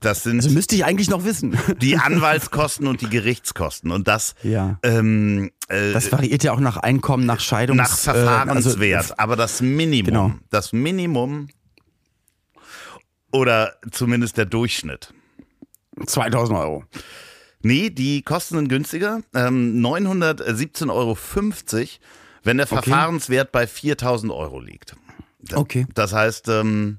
das 0.00 0.24
sind 0.24 0.36
Also 0.36 0.50
müsste 0.50 0.74
ich 0.76 0.84
eigentlich 0.84 1.08
noch 1.08 1.24
wissen. 1.24 1.56
die 1.80 1.96
Anwaltskosten 1.96 2.86
und 2.86 3.00
die 3.00 3.08
Gerichtskosten. 3.08 3.90
Und 3.92 4.06
das, 4.08 4.34
Ja. 4.42 4.78
ähm, 4.82 5.50
äh, 5.68 5.92
Das 5.92 6.12
variiert 6.12 6.44
ja 6.44 6.52
auch 6.52 6.60
nach 6.60 6.76
Einkommen, 6.76 7.24
nach 7.24 7.40
Scheidungs... 7.40 7.78
nach 7.78 7.96
Verfahrenswert. 7.96 8.82
Äh, 8.92 8.96
also, 8.96 9.14
aber 9.16 9.36
das 9.36 9.62
Minimum, 9.62 10.04
Genau. 10.06 10.32
das 10.50 10.72
Minimum 10.74 11.48
oder 13.34 13.74
zumindest 13.90 14.36
der 14.36 14.46
Durchschnitt. 14.46 15.12
2000 16.06 16.56
Euro. 16.58 16.84
Nee, 17.62 17.90
die 17.90 18.22
Kosten 18.22 18.56
sind 18.56 18.68
günstiger. 18.68 19.22
Ähm, 19.34 19.80
917,50 19.84 20.90
Euro, 20.90 21.16
wenn 22.44 22.58
der 22.58 22.66
Verfahrenswert 22.66 23.50
bei 23.52 23.66
4000 23.66 24.32
Euro 24.32 24.60
liegt. 24.60 24.94
Okay. 25.52 25.86
Das 25.94 26.12
heißt, 26.12 26.48
ähm, 26.48 26.98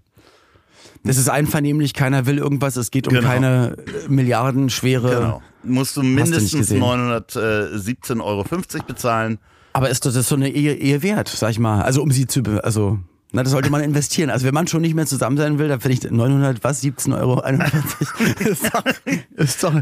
Es 1.03 1.17
ist 1.17 1.29
einvernehmlich, 1.29 1.93
keiner 1.93 2.25
will 2.25 2.37
irgendwas, 2.37 2.75
es 2.75 2.91
geht 2.91 3.07
um 3.07 3.13
Genau. 3.13 3.27
keine 3.27 3.77
äh, 3.77 4.09
milliardenschwere... 4.09 5.09
genau, 5.09 5.41
musst 5.63 5.95
du 5.95 6.03
mindestens 6.03 6.51
gesehen. 6.51 6.81
917,50 6.83 8.21
Euro 8.21 8.43
bezahlen. 8.85 9.37
Aber 9.71 9.89
ist 9.89 10.05
das, 10.05 10.15
so 10.27 10.35
eine 10.35 10.49
Ehe, 10.49 10.75
Ehe 10.75 11.01
wert, 11.01 11.27
sag 11.29 11.51
ich 11.51 11.59
mal? 11.59 11.81
Also 11.81 12.01
um 12.01 12.11
sie 12.11 12.27
zu, 12.27 12.41
also, 12.63 12.99
na, 13.35 13.43
das 13.43 13.51
sollte 13.51 13.69
man 13.69 13.83
investieren. 13.83 14.29
Also 14.29 14.45
wenn 14.45 14.53
man 14.53 14.65
schon 14.65 14.79
nicht 14.81 14.95
mehr 14.95 15.05
zusammen 15.05 15.35
sein 15.35 15.59
will, 15.59 15.67
dann 15.67 15.81
finde 15.81 16.07
ich 16.07 16.09
900, 16.09 16.63
was, 16.63 16.79
17 16.79 17.11
Euro 17.11 17.41
41. 17.41 18.07
ist 18.39 18.73
doch, 18.73 18.83
ist 19.35 19.61
doch, 19.63 19.73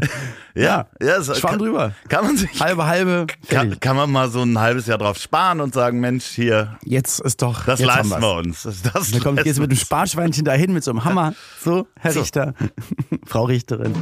ja, 0.56 0.88
ja 1.00 1.16
es- 1.18 1.38
Schwamm 1.38 1.52
kann, 1.52 1.58
drüber. 1.60 1.92
Kann 2.08 2.24
man 2.24 2.36
sich, 2.36 2.60
Halbe, 2.60 2.84
halbe, 2.86 3.28
kann, 3.48 3.78
kann 3.78 3.96
man 3.96 4.10
mal 4.10 4.28
so 4.28 4.42
ein 4.42 4.58
halbes 4.58 4.86
Jahr 4.88 4.98
drauf 4.98 5.18
sparen 5.18 5.60
und 5.60 5.72
sagen, 5.72 6.00
Mensch, 6.00 6.24
hier, 6.24 6.76
Jetzt 6.84 7.20
ist 7.20 7.42
doch, 7.42 7.64
das 7.64 7.78
jetzt 7.78 7.86
leisten 7.86 8.20
wir 8.20 8.34
uns. 8.34 8.64
Das, 8.64 8.82
das 8.82 9.12
Dann 9.12 9.20
kommt, 9.22 9.46
du 9.46 9.60
mit 9.60 9.70
dem 9.70 9.78
Sparschweinchen 9.78 10.44
dahin, 10.44 10.72
mit 10.72 10.82
so 10.82 10.90
einem 10.90 11.04
Hammer. 11.04 11.34
So, 11.64 11.86
Herr 12.00 12.10
So. 12.10 12.20
Richter, 12.22 12.54
Frau 13.24 13.44
Richterin. 13.44 13.94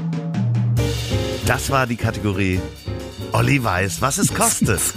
Das 1.45 1.69
war 1.69 1.87
die 1.87 1.97
Kategorie 1.97 2.59
Olli 3.33 3.63
weiß, 3.63 4.01
was 4.01 4.17
es 4.17 4.33
kostet. 4.33 4.81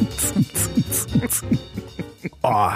Oh, 2.42 2.70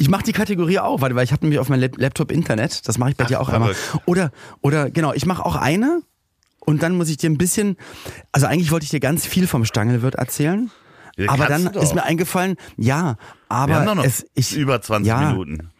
ich 0.00 0.08
mache 0.08 0.22
die 0.22 0.32
Kategorie 0.32 0.78
auch, 0.78 1.02
warte, 1.02 1.14
weil 1.14 1.24
ich 1.24 1.32
habe 1.32 1.44
nämlich 1.44 1.58
auf 1.60 1.68
meinem 1.68 1.80
Lap- 1.80 1.98
Laptop 1.98 2.32
Internet. 2.32 2.88
Das 2.88 2.96
mache 2.96 3.10
ich 3.10 3.16
bei 3.16 3.24
dir 3.24 3.38
auch 3.38 3.50
einmal. 3.50 3.74
Oder, 4.06 4.32
oder 4.62 4.90
genau, 4.90 5.12
ich 5.12 5.26
mache 5.26 5.44
auch 5.44 5.56
eine 5.56 6.00
und 6.60 6.82
dann 6.82 6.96
muss 6.96 7.10
ich 7.10 7.18
dir 7.18 7.28
ein 7.28 7.36
bisschen, 7.36 7.76
also 8.32 8.46
eigentlich 8.46 8.72
wollte 8.72 8.84
ich 8.84 8.90
dir 8.90 9.00
ganz 9.00 9.26
viel 9.26 9.46
vom 9.46 9.66
Stangelwirt 9.66 10.14
erzählen. 10.14 10.70
Ja, 11.18 11.30
aber 11.30 11.46
dann 11.46 11.66
ist 11.74 11.94
mir 11.94 12.02
eingefallen, 12.02 12.56
ja, 12.78 13.16
aber 13.50 13.72
Wir 13.72 13.80
haben 13.90 13.96
noch 13.98 14.04
es, 14.04 14.24
ich, 14.34 14.56
über 14.56 14.80
20 14.80 15.06
ja, 15.06 15.32
Minuten. 15.32 15.70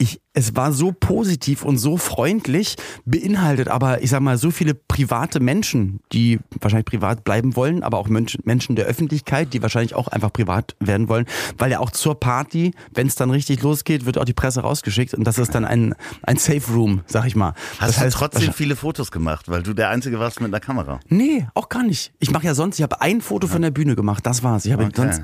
Ich, 0.00 0.20
es 0.32 0.54
war 0.54 0.72
so 0.72 0.92
positiv 0.92 1.64
und 1.64 1.76
so 1.78 1.96
freundlich, 1.96 2.76
beinhaltet 3.04 3.66
aber, 3.66 4.00
ich 4.00 4.10
sag 4.10 4.20
mal, 4.20 4.38
so 4.38 4.52
viele 4.52 4.74
private 4.74 5.40
Menschen, 5.40 5.98
die 6.12 6.38
wahrscheinlich 6.60 6.86
privat 6.86 7.24
bleiben 7.24 7.56
wollen, 7.56 7.82
aber 7.82 7.98
auch 7.98 8.08
Menschen, 8.08 8.40
Menschen 8.44 8.76
der 8.76 8.86
Öffentlichkeit, 8.86 9.52
die 9.52 9.60
wahrscheinlich 9.60 9.94
auch 9.96 10.06
einfach 10.06 10.32
privat 10.32 10.76
werden 10.78 11.08
wollen, 11.08 11.26
weil 11.58 11.72
ja 11.72 11.80
auch 11.80 11.90
zur 11.90 12.18
Party, 12.20 12.70
wenn 12.94 13.08
es 13.08 13.16
dann 13.16 13.30
richtig 13.30 13.60
losgeht, 13.62 14.06
wird 14.06 14.18
auch 14.18 14.24
die 14.24 14.34
Presse 14.34 14.60
rausgeschickt 14.60 15.14
und 15.14 15.24
das 15.24 15.36
ist 15.38 15.54
dann 15.56 15.64
ein, 15.64 15.96
ein 16.22 16.36
Safe 16.36 16.72
Room, 16.72 17.00
sag 17.06 17.26
ich 17.26 17.34
mal. 17.34 17.54
Hast 17.78 17.88
das 17.88 17.96
du 17.96 18.00
heißt, 18.02 18.16
trotzdem 18.16 18.52
viele 18.52 18.76
Fotos 18.76 19.10
gemacht, 19.10 19.48
weil 19.48 19.64
du 19.64 19.74
der 19.74 19.90
Einzige 19.90 20.20
warst 20.20 20.40
mit 20.40 20.50
einer 20.54 20.60
Kamera? 20.60 21.00
Nee, 21.08 21.48
auch 21.54 21.68
gar 21.68 21.82
nicht. 21.82 22.12
Ich 22.20 22.30
mache 22.30 22.46
ja 22.46 22.54
sonst, 22.54 22.78
ich 22.78 22.84
habe 22.84 23.00
ein 23.00 23.20
Foto 23.20 23.48
von 23.48 23.62
der 23.62 23.72
Bühne 23.72 23.96
gemacht, 23.96 24.24
das 24.24 24.44
war's. 24.44 24.64
Ich 24.64 24.72
habe 24.72 24.84
Okay. 24.84 24.92
sonst 24.94 25.22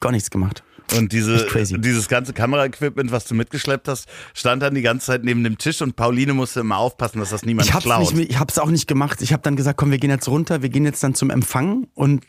gar 0.00 0.10
nichts 0.10 0.30
gemacht. 0.30 0.64
Und 0.96 1.12
diese, 1.12 1.46
dieses 1.78 2.08
ganze 2.08 2.32
Kameraequipment, 2.32 3.12
was 3.12 3.24
du 3.26 3.34
mitgeschleppt 3.34 3.88
hast, 3.88 4.08
stand 4.34 4.62
dann 4.62 4.74
die 4.74 4.82
ganze 4.82 5.06
Zeit 5.06 5.24
neben 5.24 5.44
dem 5.44 5.58
Tisch 5.58 5.82
und 5.82 5.96
Pauline 5.96 6.32
musste 6.32 6.60
immer 6.60 6.78
aufpassen, 6.78 7.18
dass 7.18 7.30
das 7.30 7.44
niemand 7.44 7.68
Ich 7.68 7.74
hab's, 7.74 7.84
klaut. 7.84 8.14
nicht, 8.14 8.30
ich 8.30 8.38
hab's 8.38 8.58
auch 8.58 8.70
nicht 8.70 8.86
gemacht. 8.86 9.20
Ich 9.20 9.32
habe 9.32 9.42
dann 9.42 9.56
gesagt, 9.56 9.76
komm, 9.78 9.90
wir 9.90 9.98
gehen 9.98 10.10
jetzt 10.10 10.28
runter, 10.28 10.62
wir 10.62 10.70
gehen 10.70 10.84
jetzt 10.84 11.02
dann 11.02 11.14
zum 11.14 11.30
Empfang. 11.30 11.88
Und 11.94 12.24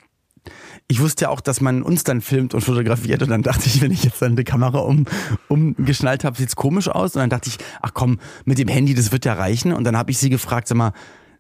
ich 0.88 1.00
wusste 1.00 1.26
ja 1.26 1.30
auch, 1.30 1.42
dass 1.42 1.62
man 1.62 1.84
uns 1.84 2.04
dann 2.04 2.22
filmt 2.22 2.54
und 2.54 2.62
fotografiert. 2.62 3.22
Und 3.22 3.30
dann 3.30 3.44
dachte 3.44 3.68
ich, 3.68 3.82
wenn 3.82 3.92
ich 3.92 4.04
jetzt 4.04 4.22
dann 4.22 4.36
die 4.36 4.44
Kamera 4.44 4.80
um, 4.80 5.06
umgeschnallt 5.48 6.24
habe, 6.24 6.38
sieht's 6.38 6.56
komisch 6.56 6.90
aus. 6.90 7.16
Und 7.16 7.22
dann 7.22 7.30
dachte 7.30 7.50
ich, 7.50 7.58
ach 7.82 7.92
komm, 7.94 8.20
mit 8.46 8.58
dem 8.58 8.68
Handy, 8.68 8.94
das 8.94 9.12
wird 9.12 9.26
ja 9.26 9.34
reichen. 9.34 9.72
Und 9.74 9.84
dann 9.84 9.96
habe 9.96 10.12
ich 10.12 10.18
sie 10.18 10.30
gefragt, 10.30 10.68
sag 10.68 10.78
mal, 10.78 10.94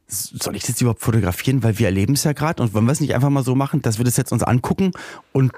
soll 0.07 0.55
ich 0.55 0.63
das 0.63 0.79
überhaupt 0.81 1.01
fotografieren, 1.01 1.63
weil 1.63 1.77
wir 1.77 1.87
erleben 1.87 2.13
es 2.13 2.23
ja 2.23 2.33
gerade 2.33 2.63
und 2.63 2.73
wollen 2.73 2.85
wir 2.85 2.91
es 2.91 2.99
nicht 2.99 3.13
einfach 3.13 3.29
mal 3.29 3.43
so 3.43 3.55
machen, 3.55 3.81
dass 3.81 3.99
wir 3.99 4.05
das 4.05 4.17
jetzt 4.17 4.31
uns 4.31 4.41
angucken 4.41 4.91
und 5.33 5.51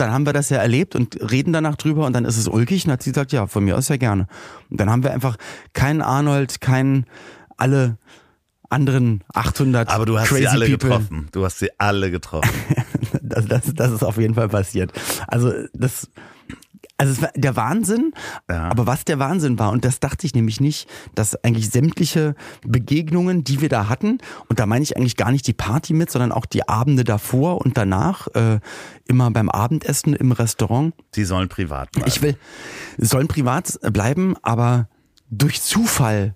dann 0.00 0.10
haben 0.12 0.26
wir 0.26 0.32
das 0.32 0.48
ja 0.50 0.58
erlebt 0.58 0.96
und 0.96 1.18
reden 1.30 1.52
danach 1.52 1.76
drüber 1.76 2.06
und 2.06 2.12
dann 2.12 2.24
ist 2.24 2.36
es 2.36 2.48
ulkig 2.48 2.86
und 2.86 2.92
hat 2.92 3.02
sie 3.02 3.10
gesagt, 3.10 3.32
ja, 3.32 3.46
von 3.46 3.64
mir 3.64 3.76
aus 3.76 3.88
ja 3.88 3.96
gerne. 3.96 4.26
Und 4.70 4.80
dann 4.80 4.90
haben 4.90 5.02
wir 5.02 5.12
einfach 5.12 5.36
keinen 5.72 6.02
Arnold, 6.02 6.60
keinen 6.60 7.06
alle 7.56 7.98
anderen 8.70 9.22
800 9.34 9.88
Aber 9.90 10.06
du 10.06 10.18
hast 10.18 10.28
crazy 10.28 10.42
sie 10.42 10.48
alle 10.48 10.66
people. 10.66 10.88
getroffen. 10.90 11.28
Du 11.32 11.44
hast 11.44 11.58
sie 11.58 11.70
alle 11.78 12.10
getroffen. 12.10 12.50
Das, 13.22 13.46
das, 13.46 13.74
das 13.74 13.92
ist 13.92 14.02
auf 14.04 14.18
jeden 14.18 14.34
Fall 14.34 14.48
passiert. 14.48 14.92
Also 15.26 15.52
das, 15.72 16.08
also 17.00 17.12
es 17.12 17.22
war 17.22 17.30
der 17.34 17.56
Wahnsinn. 17.56 18.12
Ja. 18.48 18.68
Aber 18.70 18.86
was 18.86 19.04
der 19.06 19.18
Wahnsinn 19.18 19.58
war, 19.58 19.72
und 19.72 19.84
das 19.84 20.00
dachte 20.00 20.26
ich 20.26 20.34
nämlich 20.34 20.60
nicht, 20.60 20.86
dass 21.14 21.34
eigentlich 21.42 21.70
sämtliche 21.70 22.34
Begegnungen, 22.62 23.42
die 23.42 23.62
wir 23.62 23.70
da 23.70 23.88
hatten, 23.88 24.18
und 24.48 24.58
da 24.60 24.66
meine 24.66 24.82
ich 24.82 24.96
eigentlich 24.96 25.16
gar 25.16 25.30
nicht 25.32 25.46
die 25.46 25.54
Party 25.54 25.94
mit, 25.94 26.10
sondern 26.10 26.30
auch 26.30 26.44
die 26.44 26.68
Abende 26.68 27.04
davor 27.04 27.60
und 27.64 27.78
danach, 27.78 28.28
äh, 28.34 28.60
immer 29.08 29.30
beim 29.30 29.48
Abendessen 29.48 30.14
im 30.14 30.32
Restaurant, 30.32 30.94
Die 31.14 31.24
sollen 31.24 31.48
privat 31.48 31.90
bleiben. 31.92 32.08
ich 32.08 32.20
will, 32.20 32.36
sollen 32.98 33.28
privat 33.28 33.78
bleiben, 33.92 34.36
aber 34.42 34.88
durch 35.30 35.62
Zufall, 35.62 36.34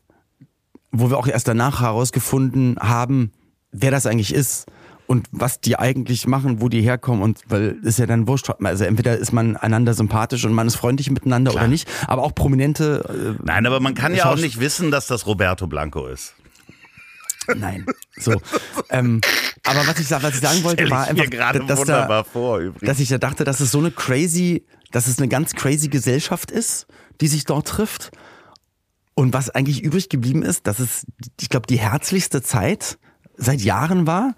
wo 0.93 1.11
wir 1.11 1.19
auch 1.19 1.27
erst 1.27 1.47
danach 1.47 1.83
herausgefunden 1.83 2.77
haben, 2.81 3.33
wer 3.71 3.91
das 3.91 4.07
eigentlich 4.07 4.33
ist 4.33 4.67
und 5.07 5.29
was 5.33 5.61
die 5.61 5.79
eigentlich 5.79 6.27
machen, 6.27 6.61
wo 6.61 6.69
die 6.69 6.81
herkommen 6.81 7.23
und 7.23 7.41
weil 7.49 7.77
ist 7.83 7.99
ja 7.99 8.07
dann 8.07 8.27
wurscht. 8.27 8.51
Also 8.63 8.85
entweder 8.85 9.17
ist 9.17 9.33
man 9.33 9.57
einander 9.57 9.95
sympathisch 9.95 10.45
und 10.45 10.53
man 10.53 10.67
ist 10.67 10.77
freundlich 10.77 11.11
miteinander 11.11 11.51
Klar. 11.51 11.65
oder 11.65 11.71
nicht, 11.71 11.89
aber 12.07 12.23
auch 12.23 12.35
prominente. 12.35 13.37
Äh, 13.39 13.43
Nein, 13.45 13.67
aber 13.67 13.81
man 13.81 13.95
kann 13.95 14.15
ja 14.15 14.31
auch 14.31 14.37
nicht 14.37 14.61
wissen, 14.61 14.91
dass 14.91 15.07
das 15.07 15.27
Roberto 15.27 15.67
Blanco 15.67 16.07
ist. 16.07 16.35
Nein. 17.55 17.85
So. 18.17 18.41
Ähm, 18.89 19.21
aber 19.65 19.87
was 19.87 19.99
ich, 19.99 20.11
was 20.11 20.35
ich 20.35 20.41
sagen 20.41 20.65
wollte, 20.65 20.89
war 20.89 21.07
einfach, 21.09 21.29
gerade 21.29 21.65
dass, 21.67 21.85
da, 21.85 22.25
vor, 22.25 22.61
dass 22.81 23.01
ich 23.01 23.09
da 23.09 23.19
dachte, 23.19 23.45
dass 23.45 23.61
es 23.61 23.71
so 23.71 23.79
eine 23.79 23.91
crazy, 23.91 24.65
dass 24.93 25.07
es 25.07 25.19
eine 25.19 25.29
ganz 25.29 25.53
crazy 25.53 25.89
Gesellschaft 25.89 26.51
ist, 26.51 26.87
die 27.21 27.29
sich 27.29 27.45
dort 27.45 27.69
trifft. 27.69 28.13
Und 29.15 29.33
was 29.33 29.51
eigentlich 29.51 29.83
übrig 29.83 30.09
geblieben 30.09 30.43
ist, 30.43 30.67
dass 30.67 30.81
es, 30.81 31.07
ich 31.41 31.49
glaube, 31.49 31.67
die 31.67 31.79
herzlichste 31.79 32.43
Zeit 32.43 32.99
seit 33.37 33.61
Jahren 33.61 34.07
war 34.07 34.35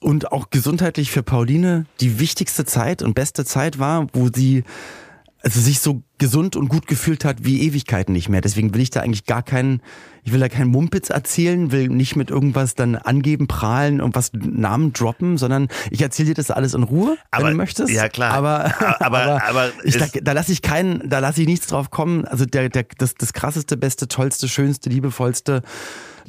und 0.00 0.32
auch 0.32 0.50
gesundheitlich 0.50 1.10
für 1.10 1.22
Pauline 1.22 1.86
die 2.00 2.18
wichtigste 2.18 2.64
Zeit 2.64 3.02
und 3.02 3.14
beste 3.14 3.44
Zeit 3.44 3.78
war, 3.78 4.06
wo 4.12 4.28
sie 4.34 4.64
also 5.42 5.58
sich 5.58 5.80
so 5.80 6.02
gesund 6.18 6.54
und 6.54 6.68
gut 6.68 6.86
gefühlt 6.86 7.24
hat 7.24 7.44
wie 7.46 7.62
Ewigkeiten 7.62 8.12
nicht 8.12 8.28
mehr. 8.28 8.42
Deswegen 8.42 8.74
will 8.74 8.82
ich 8.82 8.90
da 8.90 9.00
eigentlich 9.00 9.24
gar 9.24 9.42
keinen, 9.42 9.80
ich 10.22 10.32
will 10.34 10.40
da 10.40 10.50
keinen 10.50 10.70
Mumpitz 10.70 11.08
erzählen, 11.08 11.72
will 11.72 11.88
nicht 11.88 12.14
mit 12.14 12.28
irgendwas 12.30 12.74
dann 12.74 12.94
angeben, 12.94 13.46
prahlen 13.48 14.02
und 14.02 14.14
was 14.14 14.32
Namen 14.34 14.92
droppen, 14.92 15.38
sondern 15.38 15.68
ich 15.90 16.02
erzähle 16.02 16.28
dir 16.28 16.34
das 16.34 16.50
alles 16.50 16.74
in 16.74 16.82
Ruhe, 16.82 17.16
Aber- 17.30 17.44
wenn 17.44 17.52
du 17.52 17.56
möchtest. 17.56 17.88
ja, 17.90 18.10
klar. 18.10 18.32
Aber, 18.34 18.74
Aber- 19.00 19.42
aber 19.42 19.70
ich, 19.82 19.96
da, 19.96 20.08
da 20.20 20.32
lasse 20.32 20.52
ich 20.52 20.60
keinen, 20.60 21.08
da 21.08 21.20
lasse 21.20 21.40
ich 21.40 21.46
nichts 21.48 21.68
drauf 21.68 21.90
kommen. 21.90 22.26
Also 22.26 22.44
der, 22.44 22.68
der, 22.68 22.84
das, 22.98 23.14
das 23.14 23.32
krasseste, 23.32 23.78
beste, 23.78 24.08
tollste, 24.08 24.46
schönste, 24.46 24.90
liebevollste, 24.90 25.62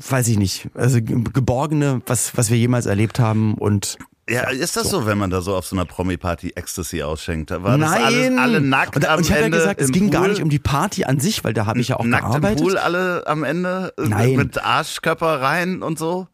weiß 0.10 0.28
ich 0.30 0.38
nicht. 0.38 0.70
Also 0.74 1.02
ge- 1.02 1.24
geborgene, 1.34 2.02
was, 2.06 2.36
was 2.38 2.50
wir 2.50 2.58
jemals 2.58 2.86
erlebt 2.86 3.20
haben 3.20 3.56
und 3.56 3.98
Ja, 4.30 4.50
ist 4.50 4.78
das 4.78 4.90
so, 4.90 5.06
wenn 5.06 5.18
man 5.18 5.30
da 5.30 5.42
so 5.42 5.56
auf 5.56 5.66
so 5.66 5.76
einer 5.76 5.86
Promi-Party 5.86 6.52
Ecstasy 6.56 7.02
ausschenkt? 7.04 7.52
Da 7.52 7.64
war 7.64 7.78
das 7.78 7.90
Nein! 7.92 8.02
alles, 8.04 8.40
alle 8.40 8.62
nackt 8.62 8.96
und, 8.96 9.06
am 9.08 9.18
und 9.18 9.26
ich 9.26 9.32
habe 9.32 9.42
ja 9.42 9.50
gesagt, 9.50 9.82
es 9.82 9.92
ging 9.92 10.10
gar 10.12 10.22
Pool? 10.24 10.32
nicht 10.32 10.42
um 10.42 10.50
die 10.50 10.60
Party 10.60 11.04
an 11.06 11.20
sich, 11.20 11.44
weil 11.44 11.54
da 11.54 11.66
habe 11.66 11.80
ich 11.80 11.90
ja 11.90 11.98
auch 11.98 12.06
Nackt 12.06 12.24
gearbeitet. 12.28 12.60
im 12.60 12.66
Pool 12.66 12.78
alle 12.78 13.26
am 13.28 13.44
Ende 13.44 13.94
äh, 13.98 14.08
Nein. 14.08 14.36
mit 14.36 14.64
Arschkörper 14.64 15.42
rein 15.42 15.82
und 15.84 16.00
so? 16.00 16.28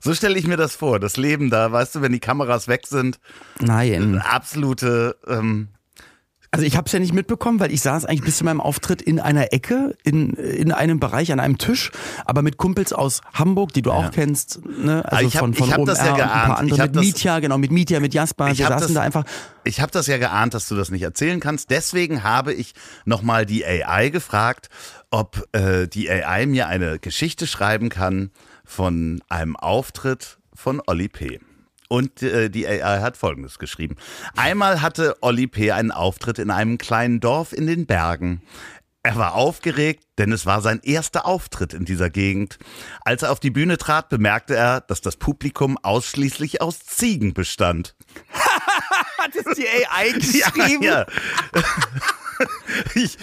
So 0.00 0.12
stelle 0.14 0.38
ich 0.38 0.46
mir 0.46 0.58
das 0.58 0.76
vor, 0.76 1.00
das 1.00 1.16
Leben 1.16 1.48
da, 1.48 1.72
weißt 1.72 1.94
du, 1.94 2.02
wenn 2.02 2.12
die 2.12 2.20
Kameras 2.20 2.68
weg 2.68 2.86
sind, 2.86 3.18
Nein. 3.58 4.18
absolute, 4.20 5.16
ähm, 5.26 5.68
Also 6.54 6.66
ich 6.66 6.76
habe 6.76 6.84
es 6.84 6.92
ja 6.92 6.98
nicht 6.98 7.14
mitbekommen, 7.14 7.60
weil 7.60 7.72
ich 7.72 7.80
saß 7.80 8.04
eigentlich 8.04 8.24
bis 8.24 8.36
zu 8.36 8.44
meinem 8.44 8.60
Auftritt 8.60 9.00
in 9.00 9.18
einer 9.18 9.54
Ecke, 9.54 9.96
in, 10.04 10.34
in 10.34 10.70
einem 10.70 11.00
Bereich, 11.00 11.32
an 11.32 11.40
einem 11.40 11.56
Tisch, 11.56 11.90
aber 12.26 12.42
mit 12.42 12.58
Kumpels 12.58 12.92
aus 12.92 13.22
Hamburg, 13.32 13.72
die 13.72 13.80
du 13.80 13.90
auch 13.90 14.10
kennst, 14.10 14.60
ne? 14.66 15.02
Also 15.06 15.16
Ah, 15.16 15.26
ich 15.28 15.34
hab- 15.36 15.40
von, 15.40 15.54
von 15.54 15.66
ich 15.68 15.72
hab 15.74 15.84
das 15.86 15.98
ja 16.00 16.14
geahnt. 16.14 16.70
Ich 16.70 16.78
hab 16.78 16.88
mit 16.88 16.96
das- 16.96 17.04
Mietja, 17.06 17.38
genau, 17.40 17.56
mit 17.56 17.70
Mietja, 17.70 18.00
mit 18.00 18.12
Jasper, 18.12 18.50
Ich 18.50 18.58
wir 18.58 18.66
saßen 18.68 18.88
das- 18.88 18.92
da 18.92 19.00
einfach. 19.00 19.24
Ich 19.64 19.80
habe 19.80 19.92
das 19.92 20.06
ja 20.08 20.18
geahnt, 20.18 20.52
dass 20.52 20.68
du 20.68 20.74
das 20.76 20.90
nicht 20.90 21.02
erzählen 21.02 21.40
kannst. 21.40 21.70
Deswegen 21.70 22.22
habe 22.22 22.52
ich 22.52 22.74
nochmal 23.06 23.46
die 23.46 23.64
AI 23.64 24.10
gefragt, 24.10 24.68
ob 25.10 25.48
äh, 25.52 25.86
die 25.88 26.10
AI 26.10 26.44
mir 26.44 26.66
eine 26.68 26.98
Geschichte 26.98 27.46
schreiben 27.46 27.88
kann 27.88 28.30
von 28.66 29.22
einem 29.30 29.56
Auftritt 29.56 30.36
von 30.54 30.82
Olli 30.86 31.08
P. 31.08 31.40
Und 31.92 32.22
äh, 32.22 32.48
die 32.48 32.66
AI 32.66 33.02
hat 33.02 33.18
Folgendes 33.18 33.58
geschrieben. 33.58 33.96
Einmal 34.34 34.80
hatte 34.80 35.14
Olli 35.20 35.46
P. 35.46 35.72
einen 35.72 35.90
Auftritt 35.90 36.38
in 36.38 36.50
einem 36.50 36.78
kleinen 36.78 37.20
Dorf 37.20 37.52
in 37.52 37.66
den 37.66 37.84
Bergen. 37.84 38.40
Er 39.02 39.16
war 39.16 39.34
aufgeregt, 39.34 40.02
denn 40.16 40.32
es 40.32 40.46
war 40.46 40.62
sein 40.62 40.80
erster 40.82 41.26
Auftritt 41.26 41.74
in 41.74 41.84
dieser 41.84 42.08
Gegend. 42.08 42.58
Als 43.02 43.24
er 43.24 43.30
auf 43.30 43.40
die 43.40 43.50
Bühne 43.50 43.76
trat, 43.76 44.08
bemerkte 44.08 44.56
er, 44.56 44.80
dass 44.80 45.02
das 45.02 45.16
Publikum 45.16 45.76
ausschließlich 45.82 46.62
aus 46.62 46.78
Ziegen 46.78 47.34
bestand. 47.34 47.94
Hat 49.18 49.36
es 49.36 49.54
die 49.54 49.68
AI 49.68 50.14
Ja, 50.80 50.80
ja. 50.80 51.06
ich, 52.94 53.18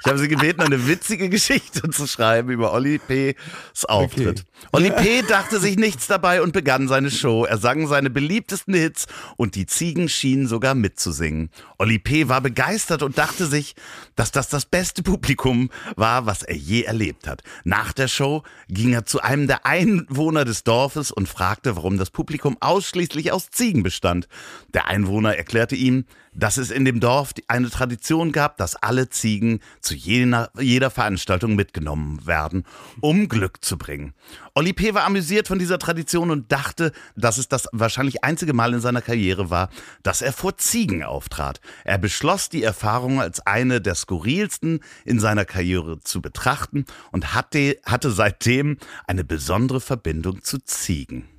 ich 0.00 0.06
habe 0.06 0.18
sie 0.18 0.28
gebeten, 0.28 0.60
eine 0.60 0.86
witzige 0.86 1.28
Geschichte 1.28 1.88
zu 1.90 2.06
schreiben 2.06 2.50
über 2.50 2.72
Olli 2.72 2.98
P.'s 2.98 3.84
Auftritt. 3.84 4.44
Olli 4.72 4.90
P. 4.90 5.22
dachte 5.22 5.60
sich 5.60 5.76
nichts 5.76 6.06
dabei 6.06 6.42
und 6.42 6.52
begann 6.52 6.88
seine 6.88 7.10
Show. 7.10 7.44
Er 7.44 7.58
sang 7.58 7.86
seine 7.86 8.10
beliebtesten 8.10 8.74
Hits 8.74 9.06
und 9.36 9.54
die 9.54 9.66
Ziegen 9.66 10.08
schienen 10.08 10.46
sogar 10.46 10.74
mitzusingen. 10.74 11.50
Olli 11.78 11.98
P. 11.98 12.28
war 12.28 12.40
begeistert 12.40 13.02
und 13.02 13.18
dachte 13.18 13.46
sich, 13.46 13.74
dass 14.16 14.32
das 14.32 14.48
das 14.48 14.66
beste 14.66 15.02
Publikum 15.02 15.70
war, 15.96 16.26
was 16.26 16.42
er 16.42 16.56
je 16.56 16.82
erlebt 16.82 17.26
hat. 17.26 17.42
Nach 17.64 17.92
der 17.92 18.08
Show 18.08 18.42
ging 18.68 18.92
er 18.92 19.04
zu 19.04 19.20
einem 19.20 19.46
der 19.46 19.66
Einwohner 19.66 20.44
des 20.44 20.64
Dorfes 20.64 21.10
und 21.10 21.28
fragte, 21.28 21.76
warum 21.76 21.98
das 21.98 22.10
Publikum 22.10 22.56
ausschließlich 22.60 23.32
aus 23.32 23.50
Ziegen 23.50 23.82
bestand. 23.82 24.28
Der 24.72 24.88
Einwohner 24.88 25.36
erklärte 25.36 25.76
ihm, 25.76 26.04
dass 26.34 26.56
es 26.56 26.70
in 26.70 26.84
dem 26.84 27.00
Dorf 27.00 27.32
eine 27.48 27.70
Tradition 27.70 28.32
gab, 28.32 28.56
dass 28.56 28.76
alle 28.76 29.08
Ziegen 29.08 29.60
zu 29.84 29.94
jeder, 29.94 30.50
jeder 30.58 30.90
Veranstaltung 30.90 31.54
mitgenommen 31.54 32.26
werden, 32.26 32.64
um 33.00 33.28
Glück 33.28 33.64
zu 33.64 33.78
bringen. 33.78 34.14
Olli 34.54 34.72
P. 34.72 34.94
war 34.94 35.04
amüsiert 35.04 35.48
von 35.48 35.58
dieser 35.58 35.78
Tradition 35.78 36.30
und 36.30 36.50
dachte, 36.50 36.92
dass 37.16 37.38
es 37.38 37.48
das 37.48 37.68
wahrscheinlich 37.72 38.24
einzige 38.24 38.54
Mal 38.54 38.72
in 38.72 38.80
seiner 38.80 39.02
Karriere 39.02 39.50
war, 39.50 39.68
dass 40.02 40.22
er 40.22 40.32
vor 40.32 40.56
Ziegen 40.56 41.02
auftrat. 41.02 41.60
Er 41.84 41.98
beschloss, 41.98 42.48
die 42.48 42.62
Erfahrung 42.62 43.20
als 43.20 43.40
eine 43.46 43.80
der 43.80 43.94
skurrilsten 43.94 44.80
in 45.04 45.20
seiner 45.20 45.44
Karriere 45.44 46.00
zu 46.00 46.22
betrachten 46.22 46.84
und 47.12 47.34
hatte, 47.34 47.78
hatte 47.84 48.10
seitdem 48.10 48.78
eine 49.06 49.24
besondere 49.24 49.80
Verbindung 49.80 50.42
zu 50.42 50.58
Ziegen. 50.58 51.33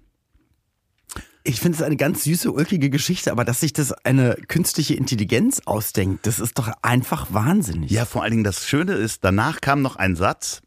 Ich 1.48 1.60
finde 1.60 1.76
es 1.76 1.84
eine 1.84 1.96
ganz 1.96 2.24
süße, 2.24 2.52
ulkige 2.52 2.90
Geschichte, 2.90 3.32
aber 3.32 3.46
dass 3.46 3.60
sich 3.60 3.72
das 3.72 3.92
eine 3.92 4.36
künstliche 4.48 4.96
Intelligenz 4.96 5.62
ausdenkt, 5.66 6.26
das 6.26 6.40
ist 6.40 6.58
doch 6.58 6.72
einfach 6.82 7.32
wahnsinnig. 7.36 7.92
Ja, 7.92 8.06
vor 8.06 8.24
allen 8.24 8.32
Dingen 8.32 8.44
das 8.44 8.68
Schöne 8.68 8.94
ist, 8.94 9.24
danach 9.24 9.62
kam 9.62 9.84
noch 9.84 9.96
ein 9.96 10.16
Satz, 10.16 10.64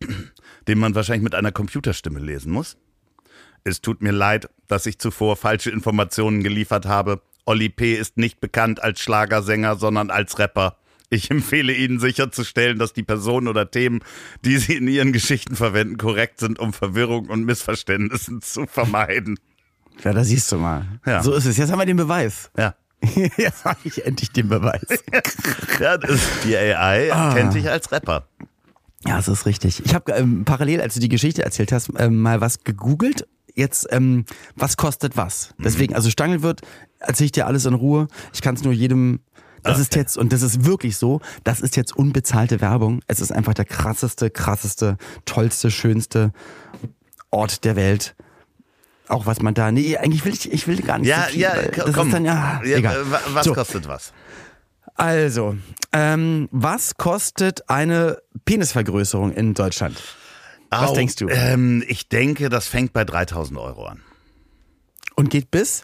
den 0.68 0.78
man 0.78 0.94
wahrscheinlich 0.94 1.24
mit 1.24 1.34
einer 1.34 1.52
Computerstimme 1.52 2.20
lesen 2.20 2.52
muss. 2.52 2.76
Es 3.64 3.80
tut 3.80 4.02
mir 4.02 4.12
leid, 4.12 4.50
dass 4.68 4.84
ich 4.84 4.98
zuvor 4.98 5.36
falsche 5.36 5.70
Informationen 5.70 6.42
geliefert 6.42 6.84
habe. 6.84 7.22
Olli 7.46 7.70
P. 7.70 7.94
ist 7.94 8.18
nicht 8.18 8.40
bekannt 8.40 8.82
als 8.82 9.00
Schlagersänger, 9.00 9.76
sondern 9.76 10.10
als 10.10 10.38
Rapper. 10.38 10.76
Ich 11.08 11.30
empfehle 11.30 11.72
Ihnen 11.72 11.98
sicherzustellen, 11.98 12.78
dass 12.78 12.92
die 12.92 13.04
Personen 13.04 13.48
oder 13.48 13.70
Themen, 13.70 14.00
die 14.44 14.58
Sie 14.58 14.74
in 14.74 14.86
Ihren 14.86 15.14
Geschichten 15.14 15.56
verwenden, 15.56 15.96
korrekt 15.96 16.40
sind, 16.40 16.58
um 16.58 16.74
Verwirrung 16.74 17.30
und 17.30 17.44
Missverständnissen 17.44 18.42
zu 18.42 18.66
vermeiden. 18.66 19.38
Ja, 20.02 20.12
da 20.12 20.24
siehst 20.24 20.50
du 20.52 20.56
mal. 20.56 20.86
Ja. 21.06 21.22
So 21.22 21.32
ist 21.32 21.46
es. 21.46 21.56
Jetzt 21.56 21.70
haben 21.70 21.78
wir 21.78 21.86
den 21.86 21.96
Beweis. 21.96 22.50
Ja. 22.56 22.74
Jetzt 23.36 23.64
habe 23.64 23.78
ich 23.84 24.04
endlich 24.04 24.32
den 24.32 24.48
Beweis. 24.48 24.86
ja 25.80 25.98
das, 25.98 26.20
die 26.44 26.56
AI 26.56 27.12
Ah. 27.12 27.34
kennt 27.34 27.54
dich 27.54 27.68
als 27.68 27.92
Rapper. 27.92 28.26
Ja, 29.06 29.16
das 29.16 29.28
ist 29.28 29.44
richtig. 29.46 29.84
Ich 29.84 29.94
habe 29.94 30.12
ähm, 30.12 30.44
parallel, 30.44 30.80
als 30.80 30.94
du 30.94 31.00
die 31.00 31.08
Geschichte 31.10 31.44
erzählt 31.44 31.72
hast, 31.72 31.90
ähm, 31.98 32.20
mal 32.22 32.40
was 32.40 32.64
gegoogelt. 32.64 33.26
Jetzt, 33.54 33.86
ähm, 33.90 34.24
was 34.56 34.76
kostet 34.76 35.16
was? 35.16 35.54
Deswegen, 35.58 35.94
also 35.94 36.10
Stangelwirt, 36.10 36.62
erzähle 36.98 37.26
ich 37.26 37.32
dir 37.32 37.46
alles 37.46 37.66
in 37.66 37.74
Ruhe. 37.74 38.08
Ich 38.32 38.40
kann 38.42 38.54
es 38.56 38.64
nur 38.64 38.72
jedem. 38.72 39.20
Das 39.62 39.78
ist 39.78 39.94
jetzt, 39.94 40.18
und 40.18 40.32
das 40.34 40.42
ist 40.42 40.64
wirklich 40.66 40.96
so, 40.98 41.20
das 41.42 41.60
ist 41.60 41.76
jetzt 41.76 41.96
unbezahlte 41.96 42.60
Werbung. 42.60 43.00
Es 43.06 43.20
ist 43.20 43.32
einfach 43.32 43.54
der 43.54 43.64
krasseste, 43.64 44.28
krasseste, 44.28 44.98
tollste, 45.24 45.70
schönste 45.70 46.32
Ort 47.30 47.64
der 47.64 47.74
Welt. 47.76 48.14
Auch 49.08 49.26
was 49.26 49.42
man 49.42 49.52
da. 49.54 49.70
Nee, 49.70 49.96
eigentlich 49.96 50.24
will 50.24 50.32
ich, 50.32 50.50
ich 50.50 50.66
will 50.66 50.80
gar 50.82 50.98
nicht 50.98 51.08
Ja, 51.08 51.24
so 51.24 51.30
viel, 51.32 51.40
ja, 51.40 51.54
das 51.62 51.92
komm. 51.92 52.08
ist 52.08 52.14
dann 52.14 52.24
ja, 52.24 52.60
ja 52.64 52.76
egal. 52.78 53.10
wa- 53.10 53.20
Was 53.32 53.44
So. 53.44 53.52
kostet 53.54 53.86
was? 53.86 54.12
Also, 54.94 55.56
ähm, 55.92 56.48
was 56.52 56.96
kostet 56.96 57.68
eine 57.68 58.18
Penisvergrößerung 58.44 59.32
in 59.32 59.54
Deutschland? 59.54 60.00
Was 60.70 60.92
denkst 60.92 61.16
du? 61.16 61.28
Ähm, 61.28 61.84
ich 61.86 62.08
denke, 62.08 62.48
das 62.48 62.66
fängt 62.66 62.92
bei 62.92 63.04
3000 63.04 63.58
Euro 63.58 63.86
an. 63.86 64.02
Und 65.14 65.30
geht 65.30 65.50
bis? 65.50 65.82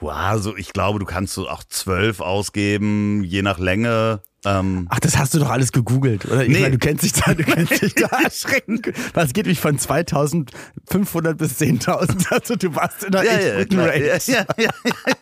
Wow, 0.00 0.12
also 0.12 0.56
ich 0.56 0.72
glaube, 0.72 0.98
du 1.00 1.04
kannst 1.04 1.34
so 1.34 1.48
auch 1.48 1.62
12 1.64 2.20
ausgeben, 2.20 3.22
je 3.24 3.42
nach 3.42 3.58
Länge. 3.58 4.22
Ähm, 4.44 4.86
Ach, 4.90 5.00
das 5.00 5.18
hast 5.18 5.34
du 5.34 5.40
doch 5.40 5.50
alles 5.50 5.72
gegoogelt, 5.72 6.24
oder? 6.26 6.42
Ich 6.44 6.48
Nee. 6.50 6.60
meine, 6.60 6.70
du 6.72 6.78
kennst 6.78 7.02
dich 7.02 7.12
da, 7.12 7.34
du 7.34 7.42
kennst 7.42 7.82
dich 7.82 7.94
da 7.94 8.06
erschreckend. 8.24 8.86
Was 9.14 9.32
geht 9.32 9.46
mich 9.46 9.58
von 9.58 9.76
2500 9.78 11.36
bis 11.36 11.60
10.000? 11.60 12.26
Also 12.30 12.54
du 12.54 12.74
warst 12.74 13.02
in 13.02 13.10
der 13.12 13.24
ja, 13.24 13.32
echt 13.32 13.72
ja, 13.72 13.78
klar. 13.78 13.88
Range. 13.88 14.06
ja, 14.06 14.44
ja, 14.56 14.70
ja. 14.84 15.12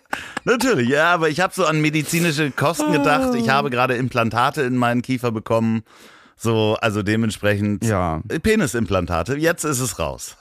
Natürlich, 0.45 0.89
ja, 0.91 1.15
aber 1.15 1.31
ich 1.31 1.41
habe 1.41 1.55
so 1.55 1.65
an 1.65 1.81
medizinische 1.81 2.51
Kosten 2.51 2.93
gedacht. 2.93 3.35
Ich 3.37 3.49
habe 3.49 3.71
gerade 3.71 3.95
Implantate 3.97 4.63
in 4.63 4.77
meinen 4.77 5.01
Kiefer 5.03 5.33
bekommen. 5.33 5.83
So, 6.37 6.77
also 6.83 7.03
dementsprechend 7.03 7.85
Ja. 7.85 8.21
Penisimplantate. 8.43 9.37
Jetzt 9.37 9.65
ist 9.65 9.81
es 9.81 9.99
raus. 9.99 10.37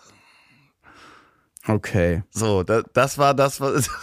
Okay. 1.67 2.23
So, 2.29 2.63
da, 2.63 2.81
das 2.93 3.17
war 3.17 3.33
das, 3.33 3.61
was. 3.61 3.89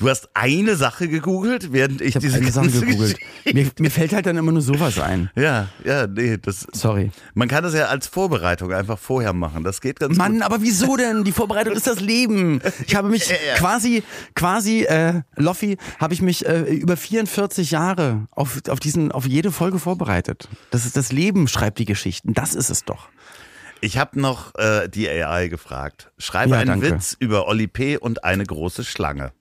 Du 0.00 0.08
hast 0.08 0.30
eine 0.32 0.76
Sache 0.76 1.08
gegoogelt, 1.08 1.72
während 1.74 2.00
ich, 2.00 2.16
Ich 2.16 2.22
diese 2.22 2.38
eine 2.38 2.50
Sache 2.50 2.70
gegoogelt. 2.70 3.18
Mir, 3.52 3.70
mir 3.78 3.90
fällt 3.90 4.14
halt 4.14 4.24
dann 4.24 4.38
immer 4.38 4.50
nur 4.50 4.62
sowas 4.62 4.98
ein. 4.98 5.30
Ja, 5.36 5.68
ja, 5.84 6.06
nee, 6.06 6.38
das. 6.38 6.66
Sorry. 6.72 7.10
Man 7.34 7.48
kann 7.48 7.62
das 7.62 7.74
ja 7.74 7.84
als 7.86 8.06
Vorbereitung 8.06 8.72
einfach 8.72 8.98
vorher 8.98 9.34
machen. 9.34 9.62
Das 9.62 9.82
geht 9.82 10.00
ganz 10.00 10.16
Mann, 10.16 10.34
gut. 10.34 10.42
aber 10.42 10.62
wieso 10.62 10.96
denn? 10.96 11.22
Die 11.24 11.32
Vorbereitung 11.32 11.74
ist 11.74 11.86
das 11.86 12.00
Leben. 12.00 12.62
Ich 12.86 12.94
habe 12.94 13.10
mich 13.10 13.30
quasi, 13.56 14.02
quasi, 14.34 14.84
äh, 14.84 15.20
Loffi, 15.36 15.76
habe 15.98 16.14
ich 16.14 16.22
mich 16.22 16.46
äh, 16.46 16.62
über 16.62 16.96
44 16.96 17.70
Jahre 17.70 18.26
auf, 18.30 18.58
auf 18.70 18.80
diesen, 18.80 19.12
auf 19.12 19.26
jede 19.26 19.52
Folge 19.52 19.78
vorbereitet. 19.78 20.48
Das 20.70 20.86
ist 20.86 20.96
das 20.96 21.12
Leben, 21.12 21.46
schreibt 21.46 21.78
die 21.78 21.84
Geschichten. 21.84 22.32
Das 22.32 22.54
ist 22.54 22.70
es 22.70 22.84
doch. 22.86 23.08
Ich 23.82 23.98
habe 23.98 24.18
noch 24.18 24.54
äh, 24.56 24.88
die 24.88 25.08
AI 25.10 25.48
gefragt. 25.48 26.10
Schreibe 26.18 26.52
Ja, 26.52 26.58
einen 26.60 26.80
danke. 26.80 26.90
Witz 26.90 27.16
über 27.18 27.48
Oli 27.48 27.66
P. 27.66 27.98
und 27.98 28.24
eine 28.24 28.44
große 28.44 28.84
Schlange. 28.84 29.32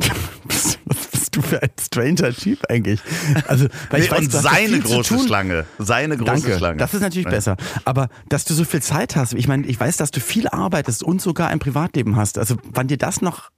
Was 0.44 0.78
bist 1.12 1.36
du 1.36 1.42
für 1.42 1.62
ein 1.62 1.70
stranger 1.80 2.32
Typ 2.32 2.58
eigentlich? 2.68 3.00
Also, 3.46 3.66
weil 3.90 4.02
ich 4.02 4.10
Nee, 4.10 4.16
weiß, 4.16 4.24
und 4.24 4.32
seine 4.32 4.80
große. 4.80 5.18
Schlange. 5.20 5.66
Seine 5.78 6.16
große 6.16 6.30
Danke, 6.32 6.58
Schlange. 6.58 6.76
das 6.78 6.94
ist 6.94 7.00
natürlich 7.00 7.28
besser. 7.28 7.56
Aber 7.84 8.08
dass 8.28 8.44
du 8.44 8.54
so 8.54 8.64
viel 8.64 8.82
Zeit 8.82 9.16
hast, 9.16 9.34
ich 9.34 9.46
meine, 9.46 9.66
ich 9.66 9.78
weiß, 9.78 9.96
dass 9.96 10.10
du 10.10 10.20
viel 10.20 10.48
arbeitest 10.48 11.02
und 11.02 11.22
sogar 11.22 11.48
ein 11.48 11.58
Privatleben 11.58 12.16
hast. 12.16 12.38
Also 12.38 12.56
wann 12.64 12.88
dir 12.88 12.98
das 12.98 13.20
noch 13.22 13.50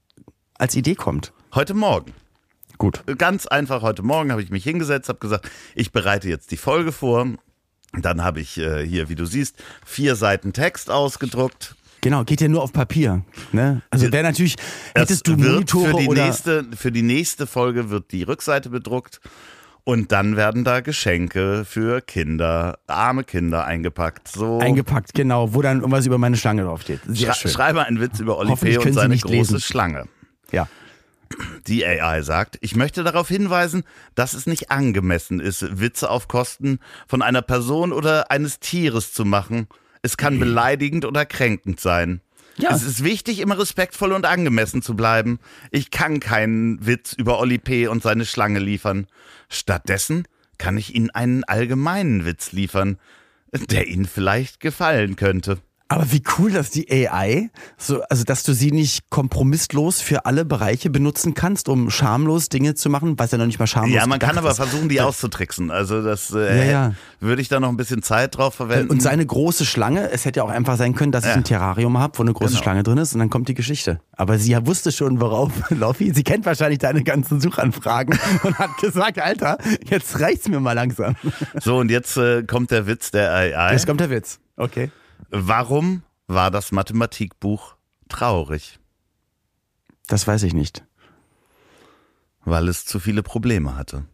als 0.59 0.75
Idee 0.77 0.95
kommt. 0.95 1.33
Heute 1.55 1.75
Morgen. 1.75 2.13
Gut. 2.79 3.03
Ganz 3.19 3.47
einfach, 3.47 3.83
heute 3.83 4.03
Morgen 4.03 4.31
habe 4.33 4.43
ich 4.43 4.51
mich 4.51 4.65
hingesetzt, 4.65 5.09
habe 5.09 5.19
gesagt, 5.21 5.49
ich 5.75 5.93
bereite 5.93 6.29
jetzt 6.29 6.51
die 6.51 6.57
Folge 6.57 6.93
vor. 6.93 7.27
Dann 7.95 8.23
habe 8.23 8.41
ich 8.41 8.59
äh, 8.59 8.87
hier, 8.87 9.09
wie 9.09 9.15
du 9.15 9.25
siehst, 9.27 9.57
vier 9.85 10.17
Seiten 10.17 10.53
Text 10.53 10.91
ausgedruckt. 10.91 11.75
Genau, 12.03 12.25
geht 12.25 12.41
ja 12.41 12.49
nur 12.49 12.62
auf 12.62 12.73
Papier. 12.73 13.25
Ne? 13.53 13.81
Also 13.91 14.12
wäre 14.12 14.25
natürlich, 14.25 14.57
hättest 14.95 15.27
du 15.29 15.37
Monitore 15.37 15.91
für 15.93 15.97
die 15.99 16.09
oder 16.09 16.25
nächste 16.27 16.67
für 16.77 16.93
die 16.93 17.03
nächste 17.03 17.47
Folge 17.47 17.91
wird 17.91 18.11
die 18.11 18.25
Rückseite 18.25 18.71
bedruckt 18.71 19.21
und 19.85 20.11
dann 20.11 20.37
werden 20.37 20.65
da 20.65 20.81
Geschenke 20.81 21.65
für 21.65 22.01
Kinder, 22.01 22.79
arme 22.88 23.23
Kinder 23.23 23.65
eingepackt. 23.65 24.29
So 24.29 24.59
eingepackt, 24.59 25.15
genau, 25.15 25.55
wo 25.55 25.62
dann 25.62 25.79
irgendwas 25.79 26.05
über 26.07 26.19
meine 26.19 26.37
Schlange 26.37 26.65
draufsteht. 26.65 27.01
Sehr 27.07 27.29
Schrei- 27.33 27.35
schön. 27.41 27.51
Schreibe 27.53 27.85
einen 27.85 28.01
Witz 28.01 28.19
über 28.19 28.37
Oli 28.37 28.49
Hoffentlich 28.49 28.81
P. 28.81 28.88
und 28.88 28.95
seine 28.95 29.17
große 29.17 29.35
lesen. 29.35 29.61
Schlange. 29.61 30.09
Ja. 30.51 30.69
Die 31.67 31.87
AI 31.87 32.23
sagt, 32.23 32.59
ich 32.61 32.77
möchte 32.77 33.05
darauf 33.05 33.29
hinweisen, 33.29 33.85
dass 34.15 34.35
es 34.35 34.47
nicht 34.47 34.71
angemessen 34.71 35.41
ist, 35.41 35.81
Witze 35.81 36.11
auf 36.11 36.29
Kosten 36.29 36.79
von 37.07 37.23
einer 37.23 37.43
Person 37.43 37.93
oder 37.93 38.31
eines 38.31 38.59
Tieres 38.61 39.12
zu 39.15 39.25
machen. 39.25 39.67
Es 40.03 40.17
kann 40.17 40.38
beleidigend 40.38 41.05
oder 41.05 41.25
kränkend 41.25 41.81
sein. 41.81 42.21
Ja. 42.57 42.75
Es 42.75 42.83
ist 42.83 43.03
wichtig, 43.03 43.38
immer 43.38 43.59
respektvoll 43.59 44.12
und 44.12 44.27
angemessen 44.27 44.83
zu 44.83 44.95
bleiben. 44.95 45.38
Ich 45.71 45.91
kann 45.91 46.21
keinen 46.21 46.85
Witz 46.85 47.12
über 47.12 47.41
Oli 47.41 47.59
P. 47.59 47.87
und 47.87 48.03
seine 48.03 48.27
Schlange 48.27 48.59
liefern. 48.59 49.07
Stattdessen 49.49 50.27
kann 50.59 50.77
ich 50.77 50.95
Ihnen 50.95 51.11
einen 51.11 51.45
allgemeinen 51.45 52.25
Witz 52.25 52.53
liefern, 52.53 52.99
der 53.71 53.88
Ihnen 53.88 54.07
vielleicht 54.07 54.61
gefallen 54.61 55.17
könnte. 55.17 55.59
Aber 55.95 56.11
wie 56.13 56.23
cool, 56.39 56.51
dass 56.53 56.71
die 56.71 56.91
AI, 56.91 57.51
so, 57.77 58.03
also 58.05 58.25
dass 58.25 58.43
du 58.45 58.53
sie 58.55 58.73
nicht 58.73 59.11
kompromisslos 59.11 60.01
für 60.01 60.25
alle 60.27 60.45
Bereiche 60.45 60.89
benutzen 60.91 61.35
kannst, 61.35 61.69
um 61.69 61.91
schamlos 61.91 62.49
Dinge 62.49 62.75
zu 62.75 62.89
machen, 62.89 63.19
was 63.19 63.31
ja 63.33 63.39
noch 63.39 63.47
nicht 63.47 63.59
mal 63.59 63.67
schamlos 63.67 63.95
Ja, 63.95 64.07
man 64.07 64.19
kann 64.19 64.39
aber 64.39 64.51
ist. 64.51 64.57
versuchen, 64.57 64.89
die 64.89 65.01
auszutricksen. 65.01 65.71
Also 65.71 66.03
das 66.03 66.33
äh, 66.33 66.59
Ja, 66.59 66.71
ja. 66.71 66.95
würde 67.21 67.43
ich 67.43 67.49
da 67.49 67.61
noch 67.61 67.69
ein 67.69 67.77
bisschen 67.77 68.03
Zeit 68.03 68.37
drauf 68.39 68.55
verwenden. 68.55 68.91
Und 68.91 69.03
seine 69.03 69.27
große 69.27 69.65
Schlange, 69.67 70.11
es 70.11 70.25
hätte 70.25 70.39
ja 70.41 70.45
auch 70.45 70.51
einfach 70.51 70.77
sein 70.77 70.95
können, 70.95 71.13
dass 71.13 71.25
ich 71.25 71.31
Ja. 71.31 71.37
ein 71.37 71.45
Terrarium 71.45 71.99
habe, 71.99 72.19
wo 72.19 72.23
eine 72.23 72.33
große 72.33 72.53
Genau. 72.53 72.63
Schlange 72.63 72.83
drin 72.83 72.99
ist 72.99 73.13
und 73.13 73.19
dann 73.21 73.31
kommt 73.31 73.49
die 73.49 73.55
Geschichte. 73.55 74.01
Aber 74.13 74.39
sie 74.39 74.57
wusste 74.67 74.93
schon, 74.93 75.21
worauf, 75.21 75.51
Loffi, 75.71 76.13
sie 76.15 76.23
kennt 76.23 76.47
wahrscheinlich 76.47 76.79
deine 76.79 77.03
ganzen 77.05 77.41
Suchanfragen 77.41 78.19
und 78.45 78.59
hat 78.59 78.77
gesagt, 78.79 79.19
Alter, 79.19 79.59
jetzt 79.89 80.19
reicht's 80.21 80.49
mir 80.49 80.61
mal 80.61 80.73
langsam. 80.73 81.17
So, 81.61 81.77
und 81.79 81.91
jetzt 81.91 82.17
äh, 82.17 82.45
kommt 82.45 82.71
der 82.71 82.87
Witz 82.87 83.11
der 83.11 83.31
AI. 83.33 83.73
Jetzt 83.73 83.87
kommt 83.87 84.01
der 84.01 84.11
Witz. 84.11 84.39
Okay. 84.57 84.91
Warum 85.31 86.03
war 86.27 86.51
das 86.51 86.73
Mathematikbuch 86.73 87.77
traurig? 88.09 88.79
Das 90.07 90.27
weiß 90.27 90.43
ich 90.43 90.55
nicht. 90.55 90.85
Weil 92.45 92.69
es 92.69 92.85
zu 92.85 92.99
viele 93.01 93.23
Probleme 93.23 93.77
hatte. 93.77 94.05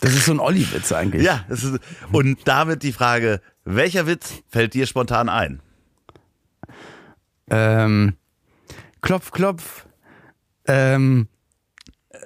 Das 0.00 0.14
ist 0.14 0.24
so 0.24 0.32
ein 0.32 0.40
Olli-Witz 0.40 0.92
eigentlich. 0.92 1.22
Ja, 1.22 1.44
ist, 1.48 1.78
und 2.10 2.38
damit 2.46 2.82
die 2.82 2.92
Frage, 2.92 3.40
welcher 3.64 4.06
Witz 4.06 4.42
fällt 4.48 4.74
dir 4.74 4.86
spontan 4.86 5.28
ein? 5.28 5.60
Ähm, 7.50 8.16
klopf, 9.02 9.30
klopf. 9.30 9.86
Ähm, 10.66 11.28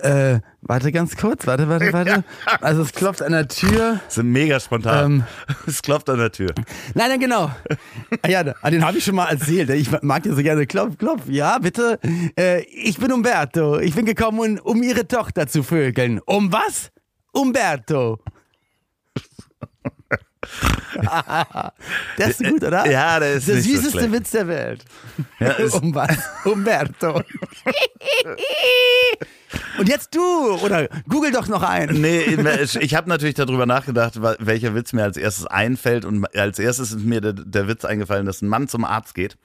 äh, 0.03 0.41
warte 0.63 0.93
ganz 0.93 1.17
kurz, 1.17 1.47
warte, 1.47 1.69
warte, 1.69 1.93
warte. 1.93 2.25
Also 2.61 2.83
es 2.83 2.93
klopft 2.93 3.23
an 3.23 3.33
der 3.33 3.49
Tür. 3.49 4.01
Das 4.07 4.19
ist 4.19 4.25
mega 4.25 4.61
spontan. 4.61 5.05
Ähm. 5.05 5.25
es 5.67 5.83
klopft 5.83 6.09
an 6.11 6.19
der 6.19 6.33
Tür. 6.33 6.51
Nein, 6.95 7.09
nein, 7.11 7.21
genau. 7.21 7.51
Ah 8.23 8.29
ja, 8.29 8.45
ah, 8.63 8.71
den 8.71 8.85
habe 8.85 8.99
ich 8.99 9.05
schon 9.05 9.15
mal 9.15 9.29
erzählt. 9.29 9.71
Ich 9.71 9.91
mag 10.03 10.23
dir 10.23 10.35
so 10.35 10.43
gerne. 10.43 10.67
Klopf, 10.67 10.99
klopf. 10.99 11.23
Ja, 11.29 11.59
bitte. 11.59 11.99
Äh, 12.39 12.63
ich 12.63 12.99
bin 12.99 13.13
Umberto. 13.13 13.79
Ich 13.79 13.95
bin 13.95 14.07
gekommen, 14.07 14.59
um, 14.61 14.75
um 14.77 14.83
Ihre 14.83 15.07
Tochter 15.07 15.47
zu 15.47 15.63
vögeln. 15.63 16.21
Um 16.27 16.53
was? 16.53 16.91
Umberto. 17.33 18.21
Der 22.19 22.29
ist 22.29 22.43
gut, 22.45 22.63
oder? 22.63 22.89
Ja, 22.91 23.19
der 23.19 23.35
ist 23.35 23.49
Der 23.49 23.57
nicht 23.57 23.65
so 23.67 23.71
süßeste 23.73 23.99
schlecht. 23.99 24.13
Witz 24.13 24.31
der 24.31 24.49
Welt. 24.49 24.85
Ja, 25.41 25.57
Um 25.75 25.95
was? 25.95 26.17
Umberto. 26.45 27.23
Und 29.79 29.89
jetzt 29.89 30.15
du, 30.15 30.21
oder 30.63 30.89
google 31.09 31.31
doch 31.33 31.47
noch 31.49 31.63
einen. 31.63 32.01
Nee, 32.01 32.37
ich 32.81 32.95
habe 32.95 33.09
natürlich 33.09 33.35
darüber 33.35 33.67
nachgedacht, 33.67 34.15
welcher 34.21 34.75
Witz 34.75 34.93
mir 34.93 35.05
als 35.05 35.17
erstes 35.17 35.47
einfällt. 35.47 36.05
Und 36.05 36.27
als 36.37 36.59
erstes 36.59 36.91
ist 36.93 37.01
mir 37.01 37.21
der, 37.21 37.33
der 37.35 37.69
Witz 37.69 37.85
eingefallen, 37.85 38.27
dass 38.27 38.43
ein 38.43 38.49
Mann 38.49 38.69
zum 38.69 38.85
Arzt 38.85 39.15
geht 39.15 39.37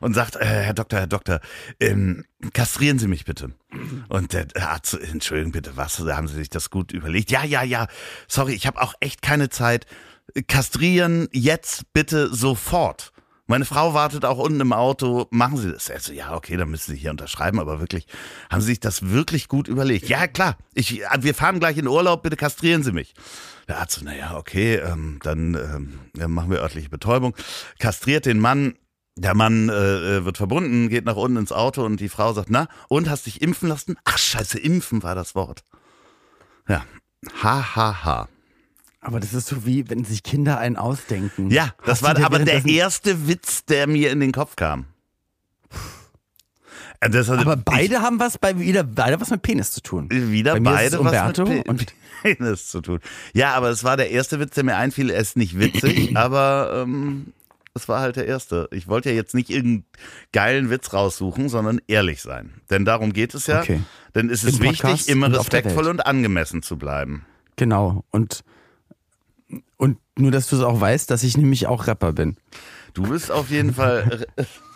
und 0.00 0.14
sagt, 0.14 0.36
äh, 0.36 0.44
Herr 0.44 0.74
Doktor, 0.74 0.98
Herr 1.00 1.06
Doktor, 1.06 1.40
ähm, 1.78 2.24
kastrieren 2.52 2.98
Sie 2.98 3.06
mich 3.08 3.24
bitte. 3.24 3.50
Und 4.08 4.32
der 4.32 4.46
Arzt, 4.56 4.92
so, 4.92 4.98
Entschuldigung 4.98 5.52
bitte, 5.52 5.76
was? 5.76 5.98
Haben 6.00 6.26
Sie 6.28 6.34
sich 6.34 6.50
das 6.50 6.70
gut 6.70 6.92
überlegt? 6.92 7.30
Ja, 7.30 7.44
ja, 7.44 7.62
ja. 7.62 7.86
Sorry, 8.26 8.54
ich 8.54 8.66
habe 8.66 8.80
auch 8.80 8.94
echt 9.00 9.22
keine 9.22 9.48
Zeit. 9.48 9.86
Kastrieren 10.46 11.28
jetzt 11.32 11.92
bitte 11.92 12.34
sofort. 12.34 13.12
Meine 13.46 13.64
Frau 13.64 13.92
wartet 13.92 14.24
auch 14.24 14.38
unten 14.38 14.60
im 14.60 14.72
Auto. 14.72 15.26
Machen 15.30 15.58
Sie 15.58 15.70
das? 15.70 15.90
Also, 15.90 16.12
ja, 16.12 16.34
okay, 16.34 16.56
dann 16.56 16.70
müssen 16.70 16.92
Sie 16.92 16.98
hier 16.98 17.10
unterschreiben, 17.10 17.60
aber 17.60 17.80
wirklich, 17.80 18.06
haben 18.50 18.60
Sie 18.60 18.68
sich 18.68 18.80
das 18.80 19.10
wirklich 19.10 19.48
gut 19.48 19.68
überlegt? 19.68 20.08
Ja, 20.08 20.26
klar. 20.26 20.56
Ich, 20.74 21.02
wir 21.18 21.34
fahren 21.34 21.60
gleich 21.60 21.76
in 21.76 21.88
Urlaub, 21.88 22.22
bitte 22.22 22.36
kastrieren 22.36 22.82
Sie 22.82 22.92
mich. 22.92 23.14
Der 23.68 23.78
Arzt, 23.78 24.02
naja, 24.02 24.36
okay, 24.36 24.76
ähm, 24.76 25.18
dann 25.22 25.54
ähm, 26.16 26.32
machen 26.32 26.50
wir 26.50 26.60
örtliche 26.60 26.88
Betäubung. 26.88 27.36
Kastriert 27.78 28.26
den 28.26 28.38
Mann. 28.38 28.74
Der 29.16 29.34
Mann 29.34 29.68
äh, 29.68 30.16
äh, 30.16 30.24
wird 30.24 30.38
verbunden, 30.38 30.88
geht 30.88 31.04
nach 31.04 31.16
unten 31.16 31.36
ins 31.36 31.52
Auto 31.52 31.84
und 31.84 32.00
die 32.00 32.08
Frau 32.08 32.32
sagt, 32.32 32.48
na, 32.48 32.68
und 32.88 33.10
hast 33.10 33.26
dich 33.26 33.42
impfen 33.42 33.68
lassen? 33.68 33.96
Ach, 34.04 34.16
scheiße, 34.16 34.58
impfen 34.58 35.02
war 35.02 35.14
das 35.14 35.34
Wort. 35.34 35.64
Ja. 36.66 36.86
Ha, 37.42 37.76
ha, 37.76 38.04
ha. 38.04 38.28
Aber 39.02 39.18
das 39.20 39.34
ist 39.34 39.48
so 39.48 39.66
wie, 39.66 39.90
wenn 39.90 40.04
sich 40.04 40.22
Kinder 40.22 40.58
einen 40.58 40.76
ausdenken. 40.76 41.50
Ja, 41.50 41.74
das 41.84 42.02
Hast 42.02 42.16
war 42.16 42.24
aber 42.24 42.38
der 42.38 42.64
erste 42.64 43.26
Witz, 43.28 43.64
der 43.64 43.86
mir 43.88 44.10
in 44.12 44.20
den 44.20 44.32
Kopf 44.32 44.56
kam. 44.56 44.86
Das 47.00 47.28
hat, 47.28 47.40
Aber 47.40 47.56
beide 47.56 48.00
haben 48.00 48.20
was 48.20 48.38
bei 48.38 48.56
wieder 48.60 48.84
beide 48.84 49.20
was 49.20 49.30
mit 49.30 49.42
Penis 49.42 49.72
zu 49.72 49.82
tun. 49.82 50.08
wieder 50.08 50.58
beide 50.60 51.04
was 51.04 51.38
mit 51.38 51.64
Pe 51.64 51.70
und- 51.70 51.86
Penis 52.22 52.68
zu 52.68 52.80
tun. 52.80 53.00
Ja, 53.34 53.54
aber 53.54 53.70
es 53.70 53.82
war 53.82 53.96
der 53.96 54.10
erste 54.12 54.38
Witz, 54.38 54.54
der 54.54 54.62
mir 54.62 54.76
einfiel. 54.76 55.10
Er 55.10 55.20
ist 55.20 55.36
nicht 55.36 55.58
witzig, 55.58 56.16
aber 56.16 56.84
ähm, 56.84 57.32
es 57.74 57.88
war 57.88 58.00
halt 58.00 58.14
der 58.14 58.26
erste. 58.26 58.68
Ich 58.70 58.86
wollte 58.86 59.10
ja 59.10 59.16
jetzt 59.16 59.34
nicht 59.34 59.50
irgendeinen 59.50 59.84
geilen 60.32 60.70
Witz 60.70 60.92
raussuchen, 60.92 61.48
sondern 61.48 61.80
ehrlich 61.88 62.22
sein. 62.22 62.52
Denn 62.70 62.84
darum 62.84 63.12
geht 63.12 63.34
es 63.34 63.48
ja. 63.48 63.62
Okay. 63.62 63.80
Denn 64.14 64.30
es 64.30 64.44
ist 64.44 64.60
Podcast 64.60 65.00
wichtig, 65.00 65.08
immer 65.08 65.36
respektvoll 65.36 65.88
und 65.88 66.06
angemessen 66.06 66.62
zu 66.62 66.76
bleiben. 66.78 67.26
Genau. 67.56 68.04
Und, 68.10 68.44
und 69.76 69.98
nur, 70.16 70.30
dass 70.30 70.48
du 70.48 70.56
es 70.56 70.62
auch 70.62 70.80
weißt, 70.80 71.10
dass 71.10 71.22
ich 71.22 71.36
nämlich 71.36 71.66
auch 71.66 71.86
Rapper 71.86 72.12
bin. 72.12 72.36
Du 72.94 73.04
bist 73.04 73.30
auf 73.30 73.50
jeden 73.50 73.74
Fall. 73.74 74.26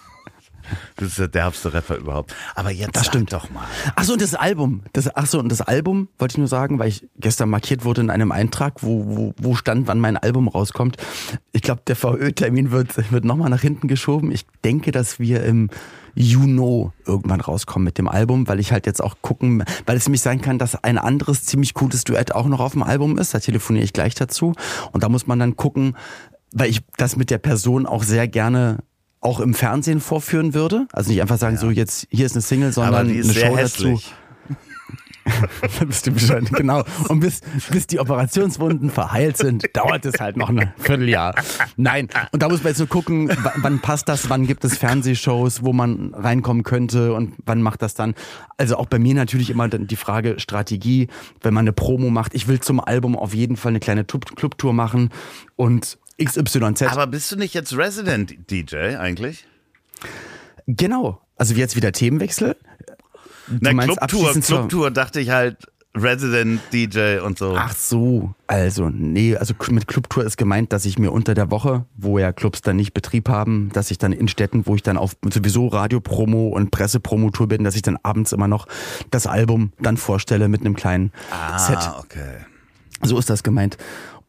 Du 0.96 1.04
bist 1.04 1.18
der 1.18 1.28
derbste 1.28 1.72
Rapper 1.72 1.96
überhaupt. 1.96 2.34
Aber 2.54 2.70
jetzt 2.70 2.96
Das 2.96 3.06
stimmt. 3.06 3.32
doch 3.32 3.50
mal. 3.50 3.64
Achso, 3.94 4.14
und 4.14 4.22
das 4.22 4.34
Album. 4.34 4.82
Das, 4.92 5.14
achso, 5.14 5.38
und 5.38 5.50
das 5.50 5.60
Album 5.60 6.08
wollte 6.18 6.34
ich 6.34 6.38
nur 6.38 6.48
sagen, 6.48 6.78
weil 6.78 6.88
ich 6.88 7.06
gestern 7.18 7.48
markiert 7.50 7.84
wurde 7.84 8.00
in 8.00 8.10
einem 8.10 8.32
Eintrag, 8.32 8.82
wo, 8.82 9.04
wo, 9.06 9.34
wo 9.38 9.54
stand, 9.54 9.86
wann 9.86 9.98
mein 9.98 10.16
Album 10.16 10.48
rauskommt. 10.48 10.96
Ich 11.52 11.62
glaube, 11.62 11.82
der 11.86 11.96
VÖ-Termin 11.96 12.70
wird, 12.70 13.10
wird 13.12 13.24
nochmal 13.24 13.50
nach 13.50 13.60
hinten 13.62 13.88
geschoben. 13.88 14.30
Ich 14.32 14.46
denke, 14.64 14.90
dass 14.92 15.18
wir 15.18 15.44
im 15.44 15.70
Juni 16.14 16.90
irgendwann 17.04 17.42
rauskommen 17.42 17.84
mit 17.84 17.98
dem 17.98 18.08
Album, 18.08 18.48
weil 18.48 18.58
ich 18.58 18.72
halt 18.72 18.86
jetzt 18.86 19.02
auch 19.02 19.16
gucken, 19.20 19.62
weil 19.84 19.98
es 19.98 20.06
nämlich 20.06 20.22
sein 20.22 20.40
kann, 20.40 20.58
dass 20.58 20.82
ein 20.82 20.96
anderes 20.96 21.44
ziemlich 21.44 21.74
cooles 21.74 22.04
Duett 22.04 22.34
auch 22.34 22.46
noch 22.46 22.60
auf 22.60 22.72
dem 22.72 22.82
Album 22.82 23.18
ist. 23.18 23.34
Da 23.34 23.38
telefoniere 23.38 23.84
ich 23.84 23.92
gleich 23.92 24.14
dazu. 24.14 24.54
Und 24.92 25.02
da 25.02 25.10
muss 25.10 25.26
man 25.26 25.38
dann 25.38 25.56
gucken, 25.56 25.94
weil 26.52 26.70
ich 26.70 26.80
das 26.96 27.16
mit 27.16 27.28
der 27.30 27.36
Person 27.38 27.84
auch 27.84 28.02
sehr 28.02 28.28
gerne 28.28 28.78
auch 29.20 29.40
im 29.40 29.54
Fernsehen 29.54 30.00
vorführen 30.00 30.54
würde. 30.54 30.86
Also 30.92 31.10
nicht 31.10 31.20
einfach 31.20 31.38
sagen, 31.38 31.56
so 31.56 31.70
jetzt 31.70 32.06
hier 32.10 32.26
ist 32.26 32.32
eine 32.32 32.42
Single, 32.42 32.72
sondern 32.72 33.08
eine 33.08 33.22
sehr 33.22 33.48
Show 33.48 33.56
hässlich. 33.56 34.04
dazu. 34.04 34.14
Bist 35.86 36.06
du 36.06 36.12
Bescheid, 36.12 36.44
genau. 36.52 36.84
Und 37.08 37.18
bis, 37.18 37.40
bis 37.70 37.88
die 37.88 37.98
Operationswunden 37.98 38.90
verheilt 38.90 39.36
sind, 39.36 39.64
dauert 39.76 40.06
es 40.06 40.20
halt 40.20 40.36
noch 40.36 40.48
ein 40.50 40.72
Vierteljahr. 40.78 41.34
Nein. 41.76 42.08
Und 42.30 42.42
da 42.42 42.48
muss 42.48 42.62
man 42.62 42.68
jetzt 42.70 42.78
so 42.78 42.86
gucken, 42.86 43.28
wann 43.56 43.80
passt 43.80 44.08
das, 44.08 44.30
wann 44.30 44.46
gibt 44.46 44.64
es 44.64 44.78
Fernsehshows, 44.78 45.64
wo 45.64 45.72
man 45.72 46.14
reinkommen 46.14 46.62
könnte 46.62 47.12
und 47.12 47.34
wann 47.44 47.60
macht 47.60 47.82
das 47.82 47.94
dann. 47.94 48.14
Also 48.56 48.76
auch 48.76 48.86
bei 48.86 49.00
mir 49.00 49.14
natürlich 49.14 49.50
immer 49.50 49.68
die 49.68 49.96
Frage 49.96 50.38
Strategie, 50.38 51.08
wenn 51.42 51.52
man 51.54 51.64
eine 51.64 51.72
Promo 51.72 52.08
macht. 52.10 52.32
Ich 52.34 52.46
will 52.46 52.60
zum 52.60 52.78
Album 52.78 53.16
auf 53.16 53.34
jeden 53.34 53.56
Fall 53.56 53.70
eine 53.70 53.80
kleine 53.80 54.04
Club- 54.04 54.36
Clubtour 54.36 54.72
machen 54.74 55.10
und 55.56 55.98
XYZ. 56.22 56.82
Aber 56.82 57.06
bist 57.06 57.30
du 57.32 57.36
nicht 57.36 57.54
jetzt 57.54 57.76
Resident 57.76 58.50
DJ 58.50 58.96
eigentlich? 58.96 59.46
genau. 60.66 61.20
Also 61.36 61.54
jetzt 61.54 61.76
wieder 61.76 61.92
Themenwechsel. 61.92 62.56
Du 63.48 63.58
Na, 63.60 63.84
Clubtour, 63.84 64.32
Clubtour 64.40 64.90
dachte 64.90 65.20
ich 65.20 65.30
halt 65.30 65.58
Resident 65.96 66.60
DJ 66.72 67.18
und 67.18 67.38
so. 67.38 67.54
Ach 67.56 67.74
so, 67.74 68.34
also 68.46 68.90
nee, 68.90 69.36
also 69.36 69.54
mit 69.70 69.86
Clubtour 69.86 70.24
ist 70.24 70.36
gemeint, 70.36 70.72
dass 70.72 70.84
ich 70.84 70.98
mir 70.98 71.10
unter 71.10 71.34
der 71.34 71.50
Woche, 71.50 71.86
wo 71.96 72.18
ja 72.18 72.32
Clubs 72.32 72.60
dann 72.60 72.76
nicht 72.76 72.92
Betrieb 72.92 73.28
haben, 73.28 73.70
dass 73.72 73.90
ich 73.90 73.98
dann 73.98 74.12
in 74.12 74.28
Städten, 74.28 74.66
wo 74.66 74.74
ich 74.74 74.82
dann 74.82 74.96
auf 74.96 75.16
sowieso 75.32 75.68
Radiopromo 75.68 76.48
und 76.48 76.70
Pressepromotour 76.70 77.48
bin, 77.48 77.64
dass 77.64 77.76
ich 77.76 77.82
dann 77.82 77.98
abends 78.02 78.32
immer 78.32 78.48
noch 78.48 78.66
das 79.10 79.26
Album 79.26 79.72
dann 79.80 79.96
vorstelle 79.96 80.48
mit 80.48 80.60
einem 80.60 80.76
kleinen 80.76 81.12
Set. 81.56 81.78
ah, 81.78 82.00
okay. 82.00 82.44
So 83.02 83.18
ist 83.18 83.30
das 83.30 83.42
gemeint. 83.42 83.78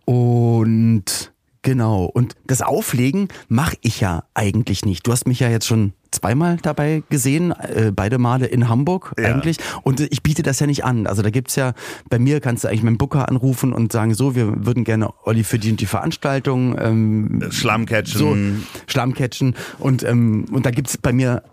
Und 0.05 1.33
genau, 1.67 2.05
und 2.05 2.35
das 2.45 2.61
Auflegen 2.61 3.27
mache 3.49 3.75
ich 3.81 3.99
ja 3.99 4.23
eigentlich 4.33 4.85
nicht. 4.85 5.05
Du 5.05 5.11
hast 5.11 5.27
mich 5.27 5.41
ja 5.41 5.49
jetzt 5.49 5.67
schon 5.67 5.91
zweimal 6.11 6.55
dabei 6.61 7.03
gesehen, 7.09 7.51
äh, 7.51 7.91
beide 7.93 8.19
Male 8.19 8.45
in 8.45 8.69
Hamburg 8.69 9.13
Ja. 9.19 9.25
eigentlich. 9.35 9.57
Und 9.83 9.99
ich 9.99 10.23
biete 10.23 10.43
das 10.43 10.61
ja 10.61 10.65
nicht 10.65 10.85
an. 10.85 11.07
Also 11.07 11.21
da 11.23 11.29
gibt's 11.29 11.57
ja, 11.57 11.73
bei 12.09 12.19
mir 12.19 12.39
kannst 12.39 12.63
du 12.63 12.69
eigentlich 12.69 12.83
meinen 12.83 12.97
Booker 12.97 13.27
anrufen 13.27 13.73
und 13.73 13.91
sagen, 13.91 14.13
so, 14.13 14.33
wir 14.33 14.65
würden 14.65 14.85
gerne 14.85 15.09
Olli 15.25 15.43
für 15.43 15.59
die 15.59 15.71
und 15.71 15.81
die 15.81 15.85
Veranstaltung 15.87 16.77
ähm, 16.79 17.43
Schlammcatchen. 17.49 18.17
so 18.17 18.37
Schlammcatchen. 18.87 19.53
Und, 19.77 20.03
ähm, 20.03 20.45
und 20.51 20.65
da 20.65 20.71
gibt's 20.71 20.97
bei 20.97 21.11
mir, 21.11 21.43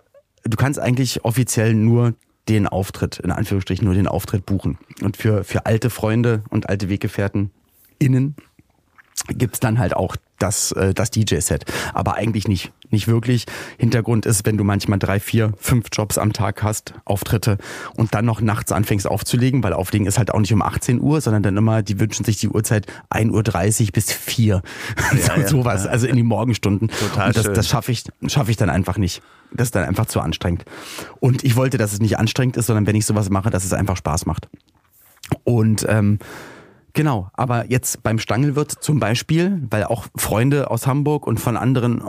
du 0.44 0.56
kannst 0.56 0.78
eigentlich 0.78 1.24
offiziell 1.24 1.74
nur 1.74 2.14
den 2.48 2.68
Auftritt, 2.68 3.18
in 3.18 3.32
Anführungsstrichen 3.32 3.84
nur 3.84 3.94
den 3.94 4.06
Auftritt 4.06 4.46
buchen. 4.46 4.78
Und 5.02 5.16
für, 5.16 5.42
für 5.42 5.66
alte 5.66 5.90
Freunde 5.90 6.44
und 6.50 6.68
alte 6.68 6.88
Weggefährten 6.88 7.50
innen 7.98 8.36
gibt's 9.28 9.60
dann 9.60 9.78
halt 9.78 9.94
auch 9.96 10.16
das, 10.38 10.72
äh, 10.72 10.92
das 10.92 11.10
DJ-Set. 11.10 11.64
Aber 11.94 12.14
eigentlich 12.14 12.48
nicht, 12.48 12.72
nicht 12.90 13.08
wirklich. 13.08 13.46
Hintergrund 13.78 14.26
ist, 14.26 14.44
wenn 14.44 14.56
du 14.56 14.64
manchmal 14.64 14.98
drei, 14.98 15.20
vier, 15.20 15.52
fünf 15.58 15.86
Jobs 15.92 16.18
am 16.18 16.32
Tag 16.32 16.62
hast, 16.62 16.94
Auftritte 17.04 17.58
und 17.96 18.14
dann 18.14 18.24
noch 18.24 18.40
nachts 18.40 18.72
anfängst 18.72 19.06
aufzulegen, 19.06 19.62
weil 19.62 19.72
Auflegen 19.72 20.06
ist 20.06 20.18
halt 20.18 20.32
auch 20.32 20.40
nicht 20.40 20.52
um 20.52 20.62
18 20.62 21.00
Uhr, 21.00 21.20
sondern 21.20 21.42
dann 21.42 21.56
immer, 21.56 21.82
die 21.82 22.00
wünschen 22.00 22.24
sich 22.24 22.38
die 22.38 22.48
Uhrzeit 22.48 22.86
1.30 23.10 23.86
Uhr 23.86 23.92
bis 23.92 24.12
4. 24.12 24.62
so, 25.12 25.32
ja, 25.32 25.48
sowas, 25.48 25.86
also 25.86 26.06
in 26.06 26.16
die 26.16 26.22
Morgenstunden. 26.22 26.88
Total 26.88 27.28
und 27.28 27.36
das, 27.36 27.44
schön. 27.44 27.54
das 27.54 27.68
schaffe 27.68 27.92
ich, 27.92 28.04
schaffe 28.26 28.50
ich 28.50 28.56
dann 28.56 28.70
einfach 28.70 28.98
nicht. 28.98 29.22
Das 29.52 29.68
ist 29.68 29.76
dann 29.76 29.84
einfach 29.84 30.06
zu 30.06 30.20
anstrengend. 30.20 30.64
Und 31.20 31.44
ich 31.44 31.54
wollte, 31.56 31.78
dass 31.78 31.92
es 31.92 32.00
nicht 32.00 32.18
anstrengend 32.18 32.56
ist, 32.56 32.66
sondern 32.66 32.86
wenn 32.86 32.96
ich 32.96 33.06
sowas 33.06 33.30
mache, 33.30 33.50
dass 33.50 33.64
es 33.64 33.72
einfach 33.72 33.96
Spaß 33.96 34.26
macht. 34.26 34.48
Und 35.44 35.86
ähm, 35.88 36.18
genau, 36.94 37.28
aber 37.34 37.70
jetzt 37.70 38.02
beim 38.02 38.18
Stangelwirt 38.18 38.70
zum 38.70 38.98
Beispiel, 39.00 39.62
weil 39.70 39.84
auch 39.84 40.06
Freunde 40.16 40.70
aus 40.70 40.86
Hamburg 40.86 41.26
und 41.26 41.38
von 41.38 41.56
anderen 41.56 42.02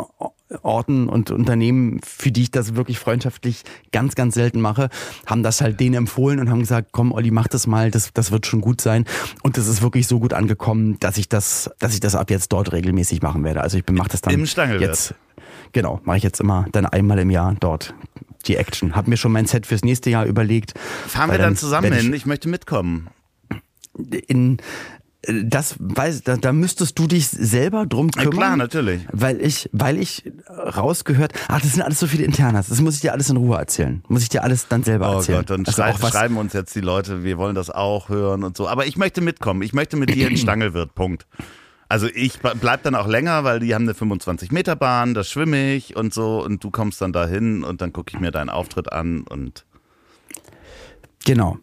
Orten 0.62 1.10
und 1.10 1.32
Unternehmen, 1.32 2.00
für 2.04 2.32
die 2.32 2.44
ich 2.44 2.52
das 2.52 2.76
wirklich 2.76 3.00
freundschaftlich 3.00 3.64
ganz, 3.92 4.16
ganz 4.16 4.36
selten 4.36 4.62
mache, 4.62 4.90
haben 5.26 5.44
das 5.44 5.62
halt 5.62 5.80
denen 5.80 5.96
empfohlen 5.96 6.40
und 6.40 6.50
haben 6.50 6.60
gesagt, 6.60 6.90
komm 6.92 7.12
Olli, 7.12 7.32
mach 7.32 7.48
das 7.48 7.68
mal, 7.68 7.92
das, 7.92 8.14
das 8.14 8.32
wird 8.32 8.46
schon 8.46 8.62
gut 8.62 8.80
sein. 8.80 9.06
Und 9.42 9.58
das 9.58 9.68
ist 9.68 9.82
wirklich 9.82 10.08
so 10.08 10.20
gut 10.20 10.34
angekommen, 10.34 10.98
dass 11.00 11.18
ich 11.18 11.30
das, 11.30 11.72
dass 11.80 11.94
ich 11.94 12.00
das 12.00 12.16
ab 12.16 12.30
jetzt 12.30 12.54
dort 12.54 12.72
regelmäßig 12.72 13.22
machen 13.22 13.44
werde. 13.44 13.62
Also 13.62 13.78
ich 13.78 13.84
mache 13.92 14.10
das 14.10 14.22
dann 14.22 14.34
Im 14.34 14.46
Stangelwirt. 14.46 14.90
jetzt. 14.90 15.16
Genau, 15.72 16.00
mache 16.04 16.18
ich 16.18 16.24
jetzt 16.24 16.40
immer 16.40 16.68
dann 16.72 16.86
einmal 16.86 17.20
im 17.20 17.32
Jahr 17.32 17.56
dort 17.60 17.94
die 18.48 18.56
Action. 18.56 18.96
Hab 18.96 19.08
mir 19.08 19.18
schon 19.18 19.32
mein 19.32 19.48
Set 19.48 19.66
fürs 19.66 19.84
nächste 19.84 20.12
Jahr 20.12 20.26
überlegt. 20.26 20.78
Fahren 21.08 21.32
wir 21.32 21.40
dann 21.40 21.56
zusammen 21.56 21.90
werd 21.90 21.96
ich 21.96 22.06
hin? 22.06 22.14
Ich 22.14 22.26
möchte 22.26 22.48
mitkommen. 22.48 23.10
In 24.28 24.58
das 25.28 25.76
weiß 25.80 26.22
da, 26.22 26.38
da 26.38 26.54
müsstest 26.54 27.00
du 27.00 27.08
dich 27.08 27.28
selber 27.28 27.88
drum 27.88 28.12
kümmern. 28.12 28.30
klar, 28.32 28.56
natürlich. 28.58 29.02
Weil 29.12 29.42
ich, 29.42 29.68
weil 29.74 29.98
ich 29.98 30.24
rausgehört, 30.48 31.34
ach, 31.48 31.62
das 31.62 31.72
sind 31.74 31.82
alles 31.82 32.00
so 32.00 32.06
viele 32.06 32.24
Internas, 32.26 32.68
das 32.68 32.80
muss 32.80 32.94
ich 32.94 33.02
dir 33.02 33.12
alles 33.12 33.32
in 33.32 33.38
Ruhe 33.38 33.58
erzählen. 33.58 34.04
Muss 34.08 34.22
ich 34.22 34.30
dir 34.30 34.44
alles 34.44 34.68
dann 34.68 34.84
selber 34.84 35.10
Oh 35.10 35.16
erzählen. 35.16 35.40
Gott, 35.40 35.50
und 35.58 35.68
Also 35.68 35.82
schrei 35.82 35.94
schreiben 36.12 36.38
uns 36.38 36.54
jetzt 36.54 36.76
die 36.76 36.82
Leute, 36.82 37.24
wir 37.24 37.40
wollen 37.40 37.56
das 37.56 37.72
auch 37.72 38.10
hören 38.10 38.44
und 38.44 38.56
so. 38.56 38.68
Aber 38.68 38.86
ich 38.86 38.98
möchte 38.98 39.22
mitkommen. 39.22 39.64
Ich 39.64 39.74
möchte 39.74 39.98
mit 39.98 40.14
dir 40.14 40.30
in 40.30 40.38
Stangelwirt. 40.38 40.94
Punkt. 40.94 41.26
Also 41.90 42.06
ich 42.14 42.36
ble- 42.38 42.54
bleib 42.62 42.84
dann 42.84 42.94
auch 42.94 43.08
länger, 43.08 43.44
weil 43.44 43.60
die 43.60 43.74
haben 43.74 43.86
eine 43.86 43.96
25 43.96 44.52
Meter 44.52 44.76
Bahn, 44.76 45.16
da 45.16 45.24
schwimme 45.24 45.74
ich 45.74 45.96
und 45.96 46.14
so 46.14 46.44
und 46.46 46.64
du 46.64 46.70
kommst 46.70 47.02
dann 47.02 47.14
dahin 47.14 47.64
und 47.64 47.82
dann 47.82 47.94
gucke 47.94 48.12
ich 48.16 48.20
mir 48.22 48.30
deinen 48.30 48.50
Auftritt 48.52 48.92
an 48.94 49.22
und 49.24 49.66
Genau. 51.26 51.58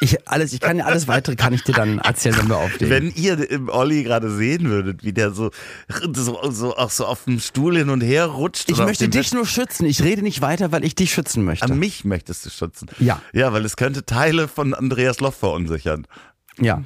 Ich, 0.00 0.28
alles, 0.28 0.52
ich 0.52 0.60
kann 0.60 0.80
alles 0.80 1.08
weitere 1.08 1.36
kann 1.36 1.52
ich 1.52 1.64
dir 1.64 1.72
dann 1.72 1.98
erzählen, 1.98 2.36
wenn 2.38 2.48
wir 2.48 2.58
auflegen. 2.58 2.90
wenn 2.90 3.10
ihr 3.14 3.50
im 3.50 3.68
Olli 3.68 4.02
gerade 4.02 4.30
sehen 4.30 4.68
würdet, 4.68 5.04
wie 5.04 5.12
der 5.12 5.30
so, 5.30 5.50
so, 6.12 6.50
so 6.50 6.76
auch 6.76 6.90
so 6.90 7.06
auf 7.06 7.24
dem 7.24 7.40
Stuhl 7.40 7.76
hin 7.76 7.90
und 7.90 8.00
her 8.00 8.26
rutscht. 8.26 8.68
ich 8.70 8.78
möchte 8.78 9.08
dich 9.08 9.32
nur 9.32 9.46
schützen. 9.46 9.86
Ich 9.86 10.02
rede 10.02 10.22
nicht 10.22 10.40
weiter, 10.40 10.72
weil 10.72 10.84
ich 10.84 10.94
dich 10.94 11.12
schützen 11.12 11.44
möchte. 11.44 11.64
An 11.64 11.78
mich 11.78 12.04
möchtest 12.04 12.46
du 12.46 12.50
schützen. 12.50 12.88
Ja. 12.98 13.20
Ja, 13.32 13.52
weil 13.52 13.64
es 13.64 13.76
könnte 13.76 14.04
Teile 14.04 14.48
von 14.48 14.74
Andreas 14.74 15.20
Loff 15.20 15.36
verunsichern. 15.36 16.06
ja. 16.58 16.82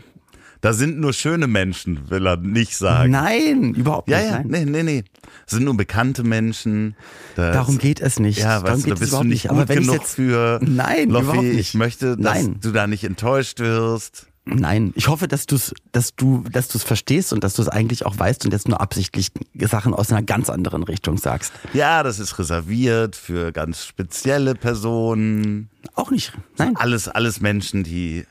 Da 0.60 0.72
sind 0.72 0.98
nur 0.98 1.12
schöne 1.12 1.46
Menschen, 1.46 2.10
will 2.10 2.26
er 2.26 2.36
nicht 2.36 2.76
sagen. 2.76 3.12
Nein, 3.12 3.74
überhaupt 3.74 4.08
Ja, 4.08 4.18
nicht. 4.18 4.26
ja, 4.30 4.38
nein. 4.38 4.46
nee, 4.48 4.64
nee, 4.64 4.82
nee. 4.82 5.04
Es 5.46 5.52
sind 5.52 5.64
nur 5.64 5.76
bekannte 5.76 6.24
Menschen. 6.24 6.96
Das, 7.36 7.54
Darum 7.54 7.78
geht 7.78 8.00
es 8.00 8.18
nicht. 8.18 8.38
Ja, 8.38 8.60
Darum 8.60 8.78
weißt 8.78 8.84
du, 8.86 8.88
da 8.88 8.94
es 8.94 9.00
bist 9.00 9.12
du 9.12 9.22
nicht 9.22 9.42
gut 9.48 9.50
Aber 9.52 9.68
wenn 9.68 9.80
genug 9.80 9.94
jetzt, 10.00 10.14
für 10.16 10.58
Nein, 10.62 11.10
Loffi. 11.10 11.24
überhaupt 11.26 11.42
nicht. 11.46 11.58
Ich 11.60 11.74
möchte, 11.74 12.16
dass 12.16 12.34
Nein. 12.42 12.56
du 12.60 12.72
da 12.72 12.86
nicht 12.88 13.04
enttäuscht 13.04 13.60
wirst. 13.60 14.26
Nein, 14.50 14.92
ich 14.96 15.08
hoffe, 15.08 15.28
dass 15.28 15.44
du 15.44 15.56
es, 15.56 15.74
dass 15.92 16.16
du, 16.16 16.42
dass 16.50 16.68
du 16.68 16.78
es 16.78 16.82
verstehst 16.84 17.34
und 17.34 17.44
dass 17.44 17.52
du 17.52 17.60
es 17.60 17.68
eigentlich 17.68 18.06
auch 18.06 18.18
weißt 18.18 18.46
und 18.46 18.52
jetzt 18.52 18.66
nur 18.66 18.80
absichtlich 18.80 19.28
Sachen 19.60 19.92
aus 19.92 20.10
einer 20.10 20.22
ganz 20.22 20.48
anderen 20.48 20.82
Richtung 20.84 21.18
sagst. 21.18 21.52
Ja, 21.74 22.02
das 22.02 22.18
ist 22.18 22.38
reserviert 22.38 23.14
für 23.14 23.52
ganz 23.52 23.84
spezielle 23.84 24.54
Personen. 24.54 25.68
Auch 25.94 26.10
nicht. 26.10 26.32
Nein. 26.56 26.74
Alles, 26.76 27.08
alles 27.08 27.42
Menschen, 27.42 27.84
die. 27.84 28.24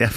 Ja, 0.00 0.08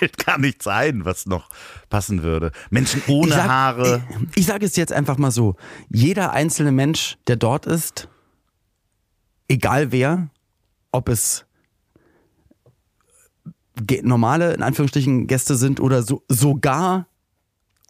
fällt 0.00 0.24
gar 0.24 0.38
nichts 0.38 0.66
ein, 0.66 1.04
was 1.04 1.26
noch 1.26 1.50
passen 1.90 2.22
würde. 2.22 2.52
Menschen 2.70 3.02
ohne 3.06 3.28
ich 3.28 3.34
sag, 3.34 3.48
Haare. 3.48 4.02
Ich, 4.30 4.38
ich 4.38 4.46
sage 4.46 4.64
es 4.64 4.76
jetzt 4.76 4.92
einfach 4.92 5.18
mal 5.18 5.30
so: 5.30 5.56
Jeder 5.90 6.32
einzelne 6.32 6.72
Mensch, 6.72 7.18
der 7.26 7.36
dort 7.36 7.66
ist, 7.66 8.08
egal 9.48 9.92
wer, 9.92 10.30
ob 10.90 11.08
es 11.08 11.44
normale, 14.02 14.54
in 14.54 14.62
Anführungsstrichen, 14.62 15.26
Gäste 15.26 15.54
sind 15.54 15.80
oder 15.80 16.02
so, 16.02 16.22
sogar 16.28 17.06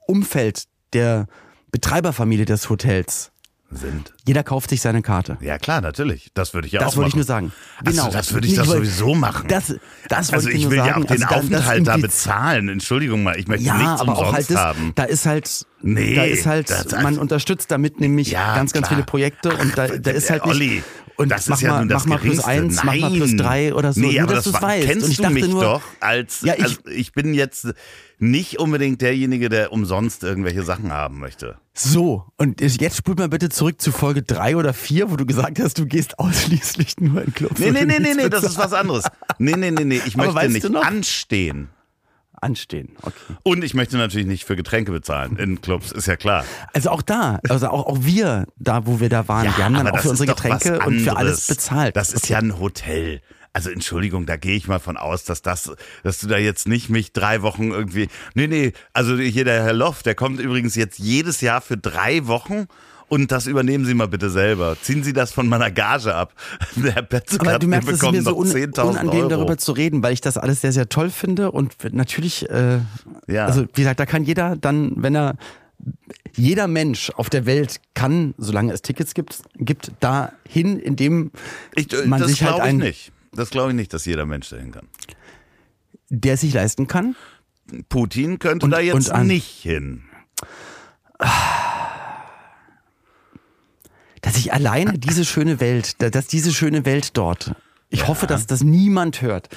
Umfeld 0.06 0.64
der 0.92 1.26
Betreiberfamilie 1.70 2.44
des 2.44 2.68
Hotels. 2.70 3.32
Sind. 3.70 4.12
Jeder 4.26 4.42
kauft 4.42 4.70
sich 4.70 4.80
seine 4.80 5.02
Karte. 5.02 5.36
Ja, 5.40 5.58
klar, 5.58 5.80
natürlich. 5.80 6.30
Das 6.34 6.54
würde 6.54 6.66
ich 6.66 6.72
ja 6.72 6.80
auch 6.80 6.84
Das 6.86 6.96
wollte 6.96 7.08
ich 7.08 7.14
machen. 7.14 7.18
nur 7.18 7.24
sagen. 7.26 7.52
Ach 7.78 7.90
so, 7.92 8.02
Genau. 8.02 8.10
das 8.12 8.32
würde 8.32 8.46
ich 8.46 8.52
Nee, 8.52 8.58
doch 8.58 8.66
wollte- 8.68 8.86
sowieso 8.86 9.14
machen. 9.14 9.48
Das, 9.48 9.74
das 10.08 10.32
also 10.32 10.48
ich 10.48 10.62
nur 10.62 10.72
will 10.72 10.78
ja 10.78 10.96
auch 10.96 11.04
den 11.04 11.22
Also 11.22 11.26
das 11.26 11.32
Aufenthalt 11.38 11.86
da 11.86 11.96
bezahlen. 11.96 12.68
Entschuldigung 12.68 13.22
mal, 13.22 13.38
ich 13.38 13.46
möchte 13.48 13.64
Ja, 13.66 13.76
nichts 13.76 14.00
aber 14.00 14.12
auch 14.12 14.18
umsonst 14.28 14.34
halt 14.34 14.50
das, 14.50 14.56
haben. 14.58 14.92
da 14.96 15.04
ist 15.04 15.26
halt, 15.26 15.66
Nee, 15.82 16.14
da 16.14 16.24
ist 16.24 16.46
halt, 16.46 16.68
das- 16.70 16.90
man 17.02 17.18
unterstützt 17.18 17.70
damit 17.70 18.00
nämlich 18.00 18.30
Ja, 18.32 18.54
ganz, 18.56 18.72
ganz 18.72 18.88
klar. 18.88 18.96
viele 18.98 19.06
Projekte 19.06 19.56
und 19.56 19.78
da, 19.78 19.86
da 19.88 20.10
ist 20.10 20.30
halt 20.30 20.44
nicht, 20.46 20.54
Olli, 20.54 20.82
und 21.20 21.28
das 21.30 21.48
ist 21.48 21.60
ja 21.62 21.70
mal, 21.72 21.78
nun 21.80 21.88
das 21.88 22.04
mach 22.06 22.16
mal 22.16 22.18
plus 22.20 22.40
eins, 22.44 22.82
mach 22.84 22.94
mal 22.96 23.10
plus 23.10 23.30
Nein. 23.32 23.36
drei 23.38 23.74
oder 23.74 23.92
so, 23.92 24.00
Nee, 24.00 24.12
nur 24.14 24.22
aber 24.24 24.34
dass 24.34 24.44
das 24.44 24.54
war- 24.54 24.62
weißt. 24.62 24.86
Kennst 24.86 25.04
und 25.06 25.10
ich 25.12 25.16
du 25.18 25.30
mich 25.30 25.46
nur, 25.48 25.62
doch 25.62 25.82
als, 26.00 26.40
Ja, 26.42 26.54
ich- 26.56 26.62
also 26.62 26.76
ich 26.92 27.12
bin 27.12 27.34
jetzt 27.34 27.68
nicht 28.18 28.58
unbedingt 28.58 29.00
derjenige, 29.00 29.48
der 29.48 29.72
umsonst 29.72 30.24
irgendwelche 30.24 30.62
Sachen 30.62 30.92
haben 30.92 31.18
möchte. 31.20 31.56
so, 31.72 32.24
und 32.36 32.60
jetzt 32.60 32.96
spult 32.96 33.18
mal 33.18 33.28
bitte 33.28 33.48
zurück 33.48 33.80
zu 33.80 33.92
Folge 33.92 34.22
drei 34.22 34.56
oder 34.56 34.74
vier, 34.74 35.10
wo 35.10 35.16
du 35.16 35.24
gesagt 35.26 35.58
hast, 35.60 35.78
du 35.78 35.86
gehst 35.86 36.18
ausschließlich 36.18 36.98
nur 37.00 37.22
in 37.22 37.32
Clubs. 37.34 37.58
Nee, 37.60 37.70
nee, 37.70 37.84
nee, 37.84 37.98
nee, 38.00 38.14
nee, 38.14 38.28
das 38.28 38.44
ist 38.44 38.58
was 38.58 38.72
anderes. 38.72 39.04
Nee, 39.38 39.54
nee, 39.56 39.70
nee, 39.70 39.84
nee, 39.84 40.00
ich 40.04 40.16
möchte 40.16 40.48
nicht 40.48 40.74
anstehen. 40.76 41.68
Anstehen, 42.40 42.96
okay. 43.02 43.36
Und 43.42 43.62
ich 43.62 43.74
möchte 43.74 43.96
natürlich 43.96 44.26
nicht 44.26 44.44
für 44.44 44.56
Getränke 44.56 44.92
bezahlen 44.92 45.36
in 45.36 45.60
Clubs, 45.60 45.92
ist 45.92 46.06
ja 46.06 46.16
klar. 46.16 46.44
Also 46.72 46.90
auch 46.90 47.02
da, 47.02 47.38
also 47.48 47.68
auch, 47.68 47.86
auch 47.86 47.98
wir, 48.00 48.46
da 48.56 48.86
wo 48.86 49.00
wir 49.00 49.08
da 49.08 49.28
waren, 49.28 49.44
wir 49.44 49.64
haben 49.64 49.74
dann 49.74 49.88
auch 49.88 49.98
für 49.98 50.10
unsere 50.10 50.28
Getränke 50.28 50.80
und 50.80 51.00
für 51.00 51.16
alles 51.16 51.46
bezahlt. 51.46 51.96
Das 51.96 52.12
ist 52.12 52.28
ja 52.28 52.38
ein 52.38 52.58
Hotel. 52.58 53.20
Also 53.52 53.70
Entschuldigung, 53.70 54.26
da 54.26 54.36
gehe 54.36 54.56
ich 54.56 54.68
mal 54.68 54.78
von 54.78 54.96
aus, 54.96 55.24
dass 55.24 55.42
das, 55.42 55.72
dass 56.04 56.18
du 56.18 56.28
da 56.28 56.38
jetzt 56.38 56.68
nicht 56.68 56.88
mich 56.88 57.12
drei 57.12 57.42
Wochen 57.42 57.72
irgendwie. 57.72 58.08
Nee, 58.34 58.46
nee, 58.46 58.72
also 58.92 59.16
hier 59.18 59.44
der 59.44 59.64
Herr 59.64 59.72
Loff, 59.72 60.02
der 60.02 60.14
kommt 60.14 60.40
übrigens 60.40 60.76
jetzt 60.76 60.98
jedes 60.98 61.40
Jahr 61.40 61.60
für 61.60 61.76
drei 61.76 62.26
Wochen. 62.26 62.68
Und 63.10 63.32
das 63.32 63.46
übernehmen 63.46 63.84
Sie 63.84 63.92
mal 63.94 64.06
bitte 64.08 64.30
selber. 64.30 64.76
Ziehen 64.80 65.02
Sie 65.02 65.12
das 65.12 65.32
von 65.32 65.48
meiner 65.48 65.70
Gage 65.72 66.14
ab. 66.14 66.32
Herr 66.82 67.02
Petzokat, 67.02 67.48
Aber 67.48 67.58
du 67.58 67.66
merkst, 67.66 67.88
wir 67.88 67.92
es 67.94 67.98
ist 67.98 68.02
mir 68.04 68.12
bekommen 68.12 68.24
so 68.24 68.30
noch 68.30 68.36
un 68.38 68.46
10.000 68.46 68.82
unangenehm, 68.88 69.18
Euro. 69.22 69.28
darüber 69.28 69.58
zu 69.58 69.72
reden, 69.72 70.02
weil 70.02 70.12
ich 70.12 70.20
das 70.20 70.38
alles 70.38 70.60
sehr, 70.60 70.70
sehr 70.72 70.88
toll 70.88 71.10
finde. 71.10 71.50
Und 71.50 71.74
natürlich, 71.92 72.48
äh, 72.48 72.78
Ja. 73.26 73.46
also 73.46 73.62
wie 73.74 73.80
gesagt, 73.82 73.98
da 74.00 74.06
kann 74.06 74.22
jeder 74.24 74.56
dann, 74.56 74.92
wenn 74.96 75.16
er, 75.16 75.34
jeder 76.36 76.68
Mensch 76.68 77.10
auf 77.10 77.28
der 77.30 77.46
Welt 77.46 77.80
kann, 77.94 78.32
solange 78.38 78.72
es 78.72 78.80
Tickets 78.82 79.12
gibt, 79.14 79.42
gibt 79.56 79.90
dahin, 79.98 80.78
indem 80.78 81.32
ich, 81.74 81.92
äh, 81.92 82.06
man 82.06 82.20
das 82.20 82.30
sich 82.30 82.42
halt 82.44 82.54
glaube 82.56 82.68
ich 82.68 82.70
ein, 82.70 82.76
nicht. 82.78 83.12
Das 83.32 83.50
glaube 83.50 83.70
ich 83.70 83.76
nicht, 83.76 83.92
dass 83.92 84.04
jeder 84.06 84.24
Mensch 84.24 84.48
dahin 84.50 84.70
kann. 84.70 84.86
der 86.10 86.36
sich 86.36 86.54
leisten 86.54 86.86
kann. 86.86 87.16
Putin 87.88 88.38
könnte 88.38 88.66
Und- 88.66 88.70
da 88.70 88.78
jetzt 88.80 89.12
nicht 89.18 89.46
hin. 89.62 90.02
Dass 94.22 94.36
ich 94.36 94.52
alleine 94.52 94.92
diese 94.98 95.24
schöne 95.24 95.60
Welt, 95.60 96.00
da- 96.02 96.10
dass 96.10 96.26
diese 96.26 96.52
schöne 96.52 96.84
Welt 96.84 97.16
dort, 97.16 97.54
ich 97.88 98.06
hoffe, 98.06 98.26
dass 98.26 98.46
das 98.46 98.62
niemand 98.62 99.22
hört, 99.22 99.48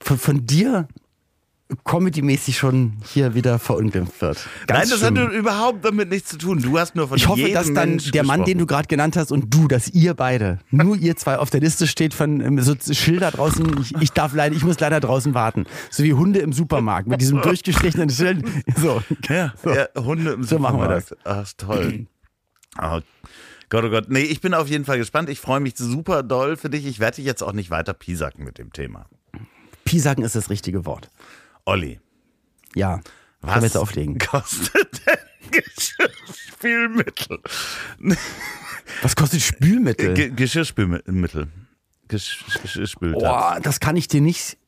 von, 0.00 0.18
von 0.18 0.46
dir 0.46 0.86
comedymäßig 1.82 2.58
schon 2.58 2.92
hier 3.12 3.34
wieder 3.34 3.58
verunglimpft 3.58 4.20
wird. 4.20 4.36
Ganz 4.66 4.80
Nein, 4.80 4.90
das 4.90 4.98
schlimm. 5.00 5.18
hat 5.18 5.32
überhaupt 5.32 5.84
damit 5.84 6.10
nichts 6.10 6.28
zu 6.28 6.36
tun. 6.38 6.60
Du 6.60 6.78
hast 6.78 6.94
nur 6.94 7.08
von 7.08 7.16
ich 7.16 7.26
hoffe, 7.26 7.50
dass 7.50 7.72
dann 7.72 7.90
Mensch 7.90 8.10
der 8.10 8.22
Mann, 8.22 8.44
den 8.44 8.58
du 8.58 8.66
gerade 8.66 8.86
genannt 8.86 9.16
hast 9.16 9.32
und 9.32 9.52
du, 9.52 9.66
dass 9.66 9.88
ihr 9.88 10.12
beide, 10.14 10.58
nur 10.70 10.94
ihr 10.94 11.16
zwei 11.16 11.38
auf 11.38 11.48
der 11.50 11.60
Liste 11.60 11.86
steht 11.86 12.12
von 12.12 12.40
ähm, 12.40 12.60
so 12.60 12.74
Schilder 12.92 13.30
draußen, 13.30 13.80
ich, 13.80 13.94
ich 14.00 14.12
darf 14.12 14.34
leider, 14.34 14.54
ich 14.54 14.62
muss 14.62 14.78
leider 14.78 15.00
draußen 15.00 15.32
warten. 15.34 15.64
So 15.90 16.04
wie 16.04 16.12
Hunde 16.12 16.40
im 16.40 16.52
Supermarkt 16.52 17.08
mit 17.08 17.20
diesem 17.22 17.40
durchgestrichenen 17.42 18.10
Schild. 18.10 18.44
So. 18.76 19.02
Ja, 19.28 19.54
ja, 19.64 19.88
Hunde 20.00 20.32
im 20.32 20.44
So 20.44 20.58
machen 20.58 20.78
wir 20.78 21.00
Supermarkt. 21.00 21.16
Ach, 21.24 21.52
toll. 21.56 22.06
Oh 22.80 23.00
Gott, 23.70 23.84
oh 23.84 23.90
Gott. 23.90 24.08
Nee, 24.08 24.20
ich 24.22 24.40
bin 24.40 24.54
auf 24.54 24.68
jeden 24.68 24.84
Fall 24.84 24.98
gespannt. 24.98 25.28
Ich 25.28 25.40
freue 25.40 25.60
mich 25.60 25.74
super 25.76 26.22
doll 26.22 26.56
für 26.56 26.70
dich. 26.70 26.86
Ich 26.86 27.00
werde 27.00 27.16
dich 27.16 27.24
jetzt 27.24 27.42
auch 27.42 27.52
nicht 27.52 27.70
weiter 27.70 27.94
piesacken 27.94 28.44
mit 28.44 28.58
dem 28.58 28.72
Thema. 28.72 29.06
Piesacken 29.84 30.24
ist 30.24 30.34
das 30.36 30.50
richtige 30.50 30.84
Wort. 30.86 31.10
Olli, 31.64 32.00
Ja. 32.74 33.00
was 33.40 33.62
jetzt 33.64 33.76
auflegen. 33.76 34.18
kostet 34.18 35.00
denn 35.06 35.16
Geschirrspülmittel? 35.50 37.38
Was 39.02 39.16
kostet 39.16 39.40
Spülmittel? 39.42 40.14
Ge 40.14 40.30
Geschirrspülmittel. 40.30 41.48
Gesch 42.08 42.44
Geschirrspültabs. 42.62 43.22
Boah, 43.24 43.58
das 43.62 43.80
kann 43.80 43.96
ich 43.96 44.08
dir 44.08 44.20
nicht, 44.20 44.58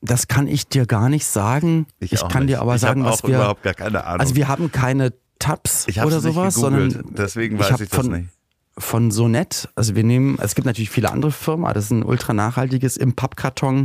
das 0.00 0.26
kann 0.28 0.46
ich 0.48 0.66
dir 0.68 0.86
gar 0.86 1.08
nicht 1.08 1.26
sagen. 1.26 1.86
Ich, 2.00 2.20
auch 2.22 2.28
kann 2.28 2.44
nicht. 2.46 2.56
dir 2.56 2.60
aber 2.60 2.74
ich 2.74 2.80
sagen, 2.80 3.04
was 3.04 3.22
auch 3.22 3.28
wir, 3.28 3.36
überhaupt 3.36 3.62
gar 3.62 3.74
keine 3.74 4.04
Ahnung. 4.04 4.20
also 4.20 4.34
wir 4.36 4.48
haben 4.48 4.72
keine 4.72 5.12
Tabs 5.42 5.86
ich 5.88 6.00
oder 6.00 6.20
sowas, 6.20 6.54
sondern 6.54 7.04
deswegen 7.10 7.56
ich 7.56 7.62
weiß 7.62 7.72
hab 7.72 7.80
ich 7.80 7.90
das 7.90 8.00
von, 8.00 8.12
nicht. 8.12 8.28
Von 8.78 9.10
Sonett, 9.10 9.68
also 9.74 9.94
wir 9.94 10.04
nehmen, 10.04 10.38
es 10.40 10.54
gibt 10.54 10.66
natürlich 10.66 10.88
viele 10.88 11.10
andere 11.10 11.30
Firmen, 11.30 11.66
aber 11.66 11.74
das 11.74 11.86
ist 11.86 11.90
ein 11.90 12.04
ultra 12.04 12.32
nachhaltiges 12.32 12.96
im 12.96 13.14
Pappkarton 13.14 13.82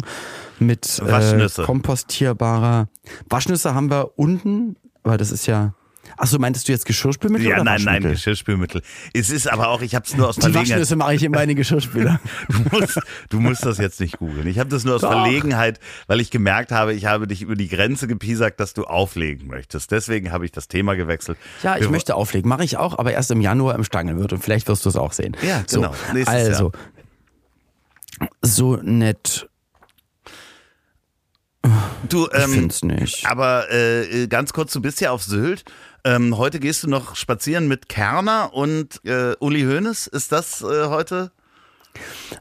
mit 0.59 1.01
äh, 1.05 1.49
kompostierbarer. 1.63 2.87
Waschnüsse 3.29 3.73
haben 3.73 3.89
wir 3.89 4.17
unten, 4.17 4.77
aber 5.03 5.17
das 5.17 5.31
ist 5.31 5.45
ja. 5.47 5.73
Achso, 6.15 6.39
meintest 6.39 6.67
du 6.67 6.71
jetzt 6.71 6.85
Geschirrspülmittel 6.85 7.47
Ja, 7.49 7.55
oder 7.55 7.63
nein, 7.65 7.83
nein? 7.83 8.01
Geschirrspülmittel. 8.03 8.81
Es 9.13 9.29
ist 9.29 9.47
aber 9.51 9.69
auch, 9.69 9.81
ich 9.81 9.93
habe 9.95 10.05
es 10.05 10.15
nur 10.15 10.29
aus 10.29 10.35
Die 10.35 10.41
Verlegenheit. 10.41 10.69
Waschnüsse 10.71 10.95
mache 10.95 11.15
ich 11.15 11.23
in 11.23 11.31
meine 11.31 11.53
Geschirrspüler. 11.55 12.19
Du 12.47 12.79
musst, 12.79 12.99
du 13.29 13.39
musst 13.39 13.65
das 13.65 13.77
jetzt 13.77 13.99
nicht 13.99 14.17
googeln. 14.17 14.47
Ich 14.47 14.59
habe 14.59 14.69
das 14.69 14.83
nur 14.83 14.95
aus 14.95 15.01
Doch. 15.01 15.11
Verlegenheit, 15.11 15.79
weil 16.07 16.21
ich 16.21 16.31
gemerkt 16.31 16.71
habe, 16.71 16.93
ich 16.93 17.05
habe 17.05 17.27
dich 17.27 17.41
über 17.41 17.55
die 17.55 17.67
Grenze 17.67 18.07
gepiesackt, 18.07 18.59
dass 18.59 18.73
du 18.73 18.85
auflegen 18.85 19.47
möchtest. 19.47 19.91
Deswegen 19.91 20.31
habe 20.31 20.45
ich 20.45 20.51
das 20.51 20.67
Thema 20.67 20.95
gewechselt. 20.95 21.37
Ja, 21.63 21.75
ich 21.75 21.81
Wir- 21.83 21.89
möchte 21.89 22.15
auflegen. 22.15 22.47
Mache 22.49 22.63
ich 22.63 22.77
auch, 22.77 22.97
aber 22.97 23.11
erst 23.13 23.31
im 23.31 23.41
Januar 23.41 23.75
im 23.75 23.83
Stangelwirt 23.83 24.33
und 24.33 24.43
vielleicht 24.43 24.67
wirst 24.67 24.85
du 24.85 24.89
es 24.89 24.95
auch 24.95 25.13
sehen. 25.13 25.35
Ja, 25.41 25.63
genau. 25.69 25.93
So, 25.93 26.13
Nächstes 26.13 26.35
also, 26.35 26.71
so 28.41 28.77
nett. 28.77 29.47
Du, 32.07 32.27
Ich 32.33 32.39
ähm, 32.43 32.49
find's 32.51 32.83
nicht. 32.83 33.25
aber 33.25 33.69
äh, 33.71 34.27
ganz 34.27 34.53
kurz, 34.53 34.71
du 34.71 34.81
bist 34.81 35.01
ja 35.01 35.11
auf 35.11 35.23
Sylt. 35.23 35.65
Ähm, 36.07 36.37
heute 36.37 36.61
gehst 36.61 36.83
du 36.83 36.87
noch 36.87 37.17
spazieren 37.17 37.67
mit 37.67 37.89
Kerner 37.89 38.53
und 38.53 39.03
äh, 39.03 39.35
Uli 39.41 39.63
Hoeneß. 39.63 40.07
Ist 40.07 40.31
das 40.31 40.61
äh, 40.61 40.85
heute? 40.87 41.33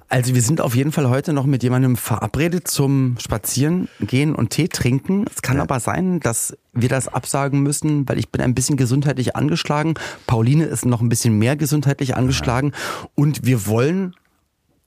Also 0.09 0.37
wir 0.37 0.43
sind 0.43 0.61
auf 0.61 0.77
jeden 0.77 0.93
Fall 0.93 1.09
heute 1.09 1.33
noch 1.33 1.47
mit 1.47 1.65
jemandem 1.65 1.97
verabredet 1.97 2.69
zum 2.69 3.17
Spazieren 3.19 3.89
gehen 3.99 4.37
und 4.37 4.51
Tee 4.51 4.69
trinken. 4.69 5.25
Es 5.29 5.43
kann 5.43 5.59
aber 5.59 5.81
sein, 5.81 6.21
dass 6.21 6.57
wir 6.75 6.89
das 6.89 7.09
absagen 7.09 7.61
müssen, 7.61 8.09
weil 8.09 8.21
ich 8.21 8.29
bin 8.29 8.41
ein 8.41 8.55
bisschen 8.55 8.77
gesundheitlich 8.77 9.35
angeschlagen. 9.35 9.95
Pauline 10.29 10.67
ist 10.67 10.87
noch 10.87 11.01
ein 11.01 11.09
bisschen 11.09 11.37
mehr 11.37 11.57
gesundheitlich 11.57 12.15
angeschlagen 12.15 12.71
und 13.17 13.47
wir 13.47 13.67
wollen 13.67 14.15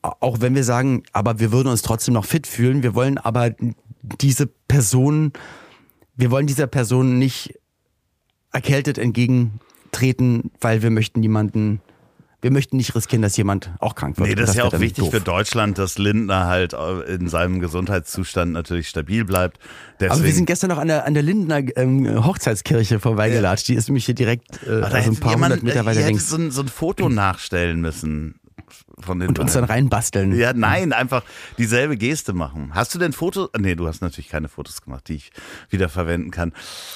auch 0.02 0.40
wenn 0.40 0.56
wir 0.56 0.64
sagen, 0.64 1.04
aber 1.12 1.42
wir 1.42 1.52
würden 1.52 1.68
uns 1.68 1.82
trotzdem 1.82 2.14
noch 2.14 2.24
fit 2.24 2.48
fühlen, 2.48 2.82
wir 2.84 2.96
wollen 2.96 3.18
aber 3.18 3.52
diese 4.22 4.48
Person, 4.48 5.34
wir 6.16 6.32
wollen 6.32 6.48
dieser 6.48 6.68
Person 6.68 7.20
nicht 7.20 7.60
erkältet 8.52 8.98
entgegentreten, 8.98 10.52
weil 10.60 10.82
wir 10.82 10.90
möchten 10.90 11.20
niemanden, 11.20 11.82
wir 12.42 12.52
möchten 12.52 12.78
nicht 12.78 12.96
riskieren, 12.96 13.22
dass 13.22 13.36
jemand 13.36 13.72
auch 13.80 13.96
krank 13.96 14.18
wird. 14.18 14.30
Nee, 14.30 14.36
das 14.36 14.52
ist 14.52 14.56
ja 14.56 14.64
auch 14.64 14.80
wichtig 14.80 15.04
doof. 15.04 15.12
für 15.12 15.22
Deutschland, 15.22 15.78
dass 15.78 15.98
Lindner 15.98 16.48
halt 16.48 16.74
äh, 16.74 17.02
in 17.14 17.28
seinem 17.28 17.60
Gesundheitszustand 17.60 18.54
natürlich 18.54 18.88
stabil 18.88 19.26
bleibt. 19.26 19.60
Deswegen, 20.00 20.14
Aber 20.14 20.24
wir 20.24 20.34
sind 20.34 20.46
gestern 20.46 20.70
noch 20.70 20.78
an 20.78 20.88
der, 20.88 21.06
an 21.06 21.14
der 21.14 21.24
Lindener 21.24 21.62
ähm, 21.78 22.26
Hochzeitskirche 22.26 23.00
vorbeigelatscht. 23.00 23.68
Die 23.68 23.76
ist 23.76 23.90
nämlich 23.90 24.06
hier 24.06 24.16
direkt 24.16 24.64
äh, 24.64 24.82
da 24.82 24.88
also 24.88 25.12
ein 25.12 25.18
paar 25.18 25.34
jemand, 25.34 25.54
hundert 25.54 25.64
Meter 25.64 25.82
äh, 25.82 25.86
weiter 25.86 26.06
links 26.06 26.30
so 26.30 26.38
ein, 26.38 26.52
so 26.52 26.62
ein 26.62 26.70
Foto 26.70 27.10
nachstellen 27.10 27.82
müssen 27.82 28.40
von 29.00 29.20
den 29.20 29.30
und 29.30 29.40
uns 29.40 29.54
dann 29.54 29.62
beiden. 29.62 29.74
reinbasteln. 29.86 30.38
Ja, 30.38 30.54
nein, 30.54 30.94
einfach 30.94 31.24
dieselbe 31.58 31.98
Geste 31.98 32.34
machen. 32.34 32.72
Hast 32.74 32.94
du 32.96 33.00
denn 33.00 33.14
Fotos? 33.14 33.50
Nee, 33.58 33.76
du 33.76 33.88
hast 33.88 34.02
natürlich 34.02 34.30
keine 34.30 34.50
Fotos 34.50 34.82
gemacht, 34.82 35.08
die 35.08 35.16
ich 35.16 35.32
wieder 35.70 35.90
verwenden 35.90 36.32
kann. 36.32 36.54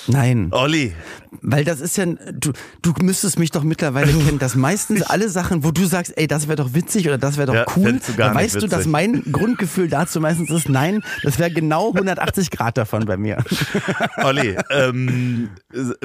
Nein, 0.08 0.50
Olli, 0.52 0.94
weil 1.42 1.64
das 1.64 1.80
ist 1.82 1.98
ja, 1.98 2.06
du, 2.06 2.52
du 2.82 2.94
müsstest 3.02 3.40
mich 3.40 3.52
doch 3.52 3.64
mittlerweile 3.64 4.12
kennen, 4.26 4.40
dass 4.40 4.56
meistens 4.56 5.02
alle 5.04 5.30
Sachen, 5.30 5.64
wo 5.64 5.72
du 5.72 5.86
sagst, 5.86 6.14
ey, 6.18 6.28
das 6.28 6.48
wäre 6.48 6.58
doch 6.58 6.74
witzig 6.74 7.08
oder 7.08 7.18
das 7.18 7.38
wäre 7.38 7.48
doch 7.48 7.54
Ja, 7.56 7.66
cool, 7.76 8.00
du 8.06 8.14
dann 8.18 8.36
weißt 8.36 8.56
du, 8.56 8.68
dass 8.68 8.80
witzig. 8.80 8.92
mein 8.92 9.24
Grundgefühl 9.32 9.88
dazu 9.88 10.20
meistens 10.20 10.50
ist, 10.50 10.70
nein, 10.70 11.04
das 11.24 11.40
wäre 11.40 11.52
genau 11.52 11.88
180 11.94 12.52
Grad 12.52 12.78
davon 12.78 13.06
bei 13.06 13.18
mir. 13.18 13.44
Olli, 14.24 14.58
ähm, 14.70 15.50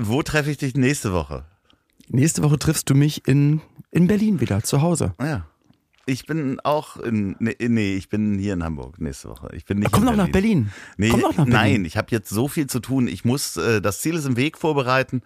wo 0.00 0.22
treffe 0.22 0.50
ich 0.50 0.58
dich 0.58 0.74
nächste 0.74 1.12
Woche? 1.12 1.44
Nächste 2.10 2.42
Woche 2.42 2.58
triffst 2.58 2.88
du 2.88 2.94
mich 2.94 3.28
in, 3.28 3.60
in 3.90 4.06
Berlin 4.06 4.40
wieder, 4.40 4.62
zu 4.62 4.80
Hause. 4.80 5.12
Ja. 5.20 5.46
Ich 6.08 6.24
bin 6.24 6.58
auch 6.64 6.96
in, 6.96 7.36
nee, 7.38 7.54
nee, 7.60 7.94
ich 7.94 8.08
bin 8.08 8.38
hier 8.38 8.54
in 8.54 8.64
Hamburg 8.64 8.98
nächste 8.98 9.28
Woche. 9.28 9.50
Ich 9.54 9.66
bin 9.66 9.78
nicht 9.78 9.92
Komm 9.92 10.06
doch 10.06 10.16
nach 10.16 10.28
Berlin. 10.30 10.70
Nee, 10.96 11.10
Komm 11.10 11.20
doch 11.20 11.28
nach 11.36 11.44
Berlin. 11.44 11.52
Nein, 11.52 11.84
ich 11.84 11.98
habe 11.98 12.06
jetzt 12.10 12.30
so 12.30 12.48
viel 12.48 12.66
zu 12.66 12.80
tun. 12.80 13.08
Ich 13.08 13.26
muss 13.26 13.58
äh, 13.58 13.82
das 13.82 14.00
Ziel 14.00 14.14
ist 14.14 14.24
im 14.24 14.36
Weg 14.38 14.56
vorbereiten. 14.56 15.20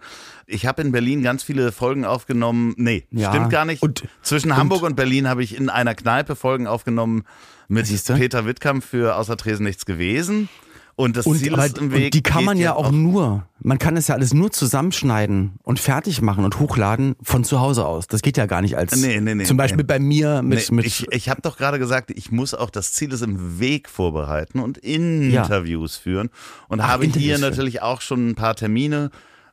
Ich 0.45 0.65
habe 0.65 0.81
in 0.81 0.91
Berlin 0.91 1.23
ganz 1.23 1.41
viele 1.41 1.71
Folgen 1.71 2.03
aufgenommen. 2.03 2.73
Nee, 2.75 3.05
Ja, 3.11 3.29
stimmt 3.29 3.49
gar 3.49 3.63
nicht. 3.63 3.81
und- 3.81 4.03
Zwischen 4.23 4.51
und- 4.51 4.57
Hamburg 4.57 4.83
und 4.83 4.95
Berlin 4.97 5.29
habe 5.29 5.41
ich 5.41 5.55
in 5.57 5.69
einer 5.69 5.95
Kneipe 5.95 6.35
Folgen 6.35 6.67
aufgenommen 6.67 7.23
mit? 7.69 7.87
Peter 8.05 8.45
Wittkamp 8.45 8.83
für 8.83 9.15
Außer 9.15 9.37
Tresen 9.37 9.63
nichts 9.65 9.85
gewesen. 9.85 10.49
Und 10.95 11.17
das 11.17 11.25
Und, 11.25 11.39
Ziel 11.39 11.53
aber, 11.53 11.65
ist 11.65 11.79
im 11.79 11.91
Weg. 11.91 12.11
die 12.11 12.21
kann 12.21 12.45
man 12.45 12.57
ja 12.57 12.71
jetzt 12.71 12.77
auch 12.77 12.91
nur, 12.91 13.47
man 13.59 13.79
kann 13.79 13.97
es 13.97 14.07
ja 14.09 14.15
alles 14.15 14.31
nur 14.33 14.51
zusammenschneiden 14.51 15.53
und 15.63 15.79
fertig 15.79 16.21
machen 16.21 16.45
und 16.45 16.59
hochladen 16.59 17.15
von 17.23 17.43
zu 17.43 17.59
Hause 17.59 17.85
aus. 17.87 18.05
Das 18.07 18.21
geht 18.21 18.37
ja 18.37 18.45
gar 18.45 18.61
nicht 18.61 18.77
als 18.77 18.95
Nee, 18.95 19.19
nee, 19.19 19.33
nee, 19.33 19.43
zum 19.45 19.57
Beispiel 19.57 19.77
nee. 19.77 19.83
bei 19.87 19.97
mir 19.99 20.43
mit, 20.43 20.69
Nee, 20.69 20.75
mit 20.75 20.85
ich 20.85 21.07
ich 21.11 21.29
habe 21.29 21.41
doch 21.41 21.57
gerade 21.57 21.79
gesagt, 21.79 22.11
ich 22.11 22.31
muss 22.31 22.53
auch 22.53 22.69
das 22.69 22.93
Ziel 22.93 23.11
ist 23.11 23.21
im 23.23 23.59
Weg 23.59 23.89
vorbereiten 23.89 24.59
und 24.59 24.79
Ja. 24.85 25.41
Interviews 25.43 25.97
führen 25.97 26.29
und 26.67 26.79
Ach, 26.79 26.89
habe 26.89 27.05
Interviews 27.05 27.23
hier 27.25 27.37
führen. 27.39 27.49
natürlich 27.49 27.81
auch 27.81 28.01
schon 28.01 28.29
ein 28.29 28.35
paar 28.35 28.55
Termine 28.55 29.09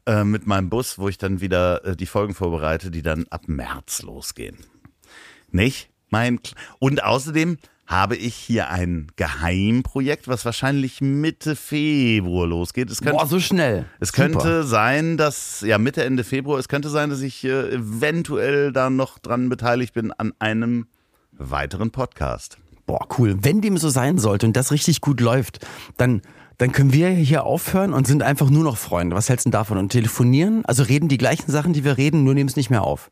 äh, 0.06 0.24
mit 0.24 0.46
meinem 0.46 0.68
Bus, 0.68 0.98
wo 0.98 1.08
ich 1.08 1.16
dann 1.16 1.40
wieder 1.40 1.82
äh, 1.86 1.96
die 1.96 2.06
Folgen 2.06 2.34
vorbereite, 2.34 2.90
die 2.90 3.02
dann 3.02 3.24
ab 3.30 3.44
März 3.46 4.02
losgehen. 4.02 4.58
Nicht? 5.50 5.88
Mein 6.10 6.38
und 6.80 7.02
außerdem 7.02 7.56
habe 7.90 8.14
ich 8.14 8.36
hier 8.36 8.70
ein 8.70 9.08
Geheimprojekt, 9.16 10.28
was 10.28 10.44
wahrscheinlich 10.44 11.00
Mitte 11.00 11.56
Februar 11.56 12.46
losgeht. 12.46 12.88
Es 12.88 13.00
könnte, 13.00 13.18
Boah, 13.18 13.26
so 13.26 13.40
schnell. 13.40 13.86
es 13.98 14.10
Super. 14.10 14.22
könnte 14.22 14.64
sein, 14.64 15.16
dass, 15.16 15.62
ja, 15.62 15.76
Mitte, 15.76 16.04
Ende 16.04 16.22
Februar, 16.22 16.60
es 16.60 16.68
könnte 16.68 16.88
sein, 16.88 17.10
dass 17.10 17.20
ich 17.20 17.42
äh, 17.42 17.74
eventuell 17.74 18.72
da 18.72 18.90
noch 18.90 19.18
dran 19.18 19.48
beteiligt 19.48 19.92
bin 19.92 20.12
an 20.12 20.32
einem 20.38 20.86
weiteren 21.32 21.90
Podcast. 21.90 22.58
Boah, 22.86 23.08
cool. 23.18 23.38
Wenn 23.42 23.60
dem 23.60 23.76
so 23.76 23.88
sein 23.88 24.18
sollte 24.18 24.46
und 24.46 24.56
das 24.56 24.70
richtig 24.70 25.00
gut 25.00 25.20
läuft, 25.20 25.66
dann 25.96 26.22
dann 26.58 26.72
können 26.72 26.92
wir 26.92 27.08
hier 27.08 27.44
aufhören 27.44 27.94
und 27.94 28.06
sind 28.06 28.22
einfach 28.22 28.50
nur 28.50 28.64
noch 28.64 28.76
Freunde. 28.76 29.16
Was 29.16 29.30
hältst 29.30 29.46
du 29.46 29.48
denn 29.48 29.52
davon? 29.52 29.78
Und 29.78 29.92
telefonieren, 29.92 30.62
also 30.66 30.82
reden 30.82 31.08
die 31.08 31.16
gleichen 31.16 31.50
Sachen, 31.50 31.72
die 31.72 31.84
wir 31.84 31.96
reden, 31.96 32.22
nur 32.22 32.34
nehmen 32.34 32.50
es 32.50 32.56
nicht 32.56 32.68
mehr 32.68 32.82
auf. 32.82 33.10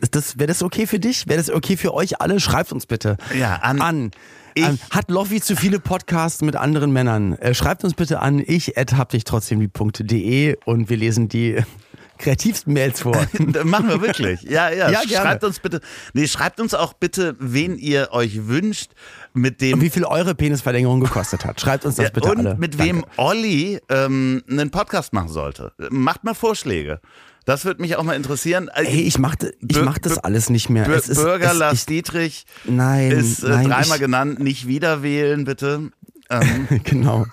Das, 0.00 0.10
Das, 0.10 0.38
Wäre 0.38 0.48
das 0.48 0.62
okay 0.62 0.86
für 0.86 0.98
dich? 0.98 1.26
Wäre 1.28 1.38
das 1.38 1.50
okay 1.50 1.76
für 1.76 1.94
euch 1.94 2.20
alle? 2.20 2.40
Schreibt 2.40 2.72
uns 2.72 2.86
bitte. 2.86 3.16
Ja, 3.38 3.56
an- 3.56 3.80
an 3.80 4.10
Ich- 4.54 4.64
an, 4.64 4.78
hat 4.90 5.10
Loffi 5.10 5.40
zu 5.40 5.56
viele 5.56 5.80
Podcasts 5.80 6.40
mit 6.42 6.56
anderen 6.56 6.92
Männern? 6.92 7.34
Äh, 7.38 7.54
schreibt 7.54 7.84
uns 7.84 7.94
bitte 7.94 8.20
an 8.20 8.42
ich 8.44 8.74
hab 8.76 9.08
dich 9.10 9.24
trotzdem 9.24 9.60
lieb.de 9.60 10.56
und 10.64 10.88
wir 10.90 10.96
lesen 10.96 11.28
die 11.28 11.58
kreativsten 12.18 12.72
Mails 12.72 13.00
vor. 13.02 13.16
Machen 13.64 13.88
wir 13.88 14.00
wirklich. 14.00 14.42
Ja, 14.42 14.68
ja. 14.70 14.90
Ja, 14.90 15.00
gerne. 15.02 15.26
Schreibt 15.26 15.44
uns 15.44 15.58
bitte. 15.58 15.80
Nee, 16.12 16.28
schreibt 16.28 16.60
uns 16.60 16.72
auch 16.74 16.92
bitte, 16.92 17.34
wen 17.40 17.76
ihr 17.76 18.08
euch 18.12 18.46
wünscht, 18.46 18.92
mit 19.32 19.60
dem. 19.60 19.74
Und 19.74 19.80
wie 19.80 19.90
viel 19.90 20.04
eure 20.04 20.34
Penisverlängerung 20.36 21.00
gekostet 21.00 21.44
hat. 21.44 21.60
Schreibt 21.60 21.84
uns 21.84 21.96
das 21.96 22.04
Ja, 22.06 22.10
bitte 22.12 22.30
und 22.30 22.38
alle. 22.38 22.54
mit 22.56 22.74
Danke. 22.78 22.84
wem 22.94 23.04
Olli 23.16 23.80
ähm, 23.88 24.42
einen 24.48 24.70
Podcast 24.70 25.12
machen 25.12 25.28
sollte. 25.30 25.72
Macht 25.90 26.22
mal 26.22 26.34
Vorschläge. 26.34 27.00
Das 27.44 27.64
würde 27.64 27.82
mich 27.82 27.96
auch 27.96 28.02
mal 28.02 28.14
interessieren. 28.14 28.68
Äh, 28.74 28.84
Hey, 28.86 29.02
ich 29.02 29.18
mach, 29.18 29.36
ich 29.66 29.80
mach 29.82 29.98
das 29.98 30.18
alles 30.18 30.48
nicht 30.50 30.70
mehr. 30.70 30.88
Es 30.88 31.08
ist- 31.08 31.22
Bürger 31.22 31.52
es- 31.52 31.58
Lars 31.58 31.74
ich- 31.80 31.86
Dietrich 31.86 32.46
Nein, 32.64 33.10
ist 33.10 33.42
äh, 33.44 33.48
nein, 33.48 33.68
dreimal 33.68 33.96
ich, 33.96 34.02
genannt. 34.02 34.38
Nicht 34.40 34.66
wieder 34.66 35.02
wählen, 35.02 35.44
bitte. 35.44 35.90
Ähm, 36.30 36.68
genau. 36.84 37.26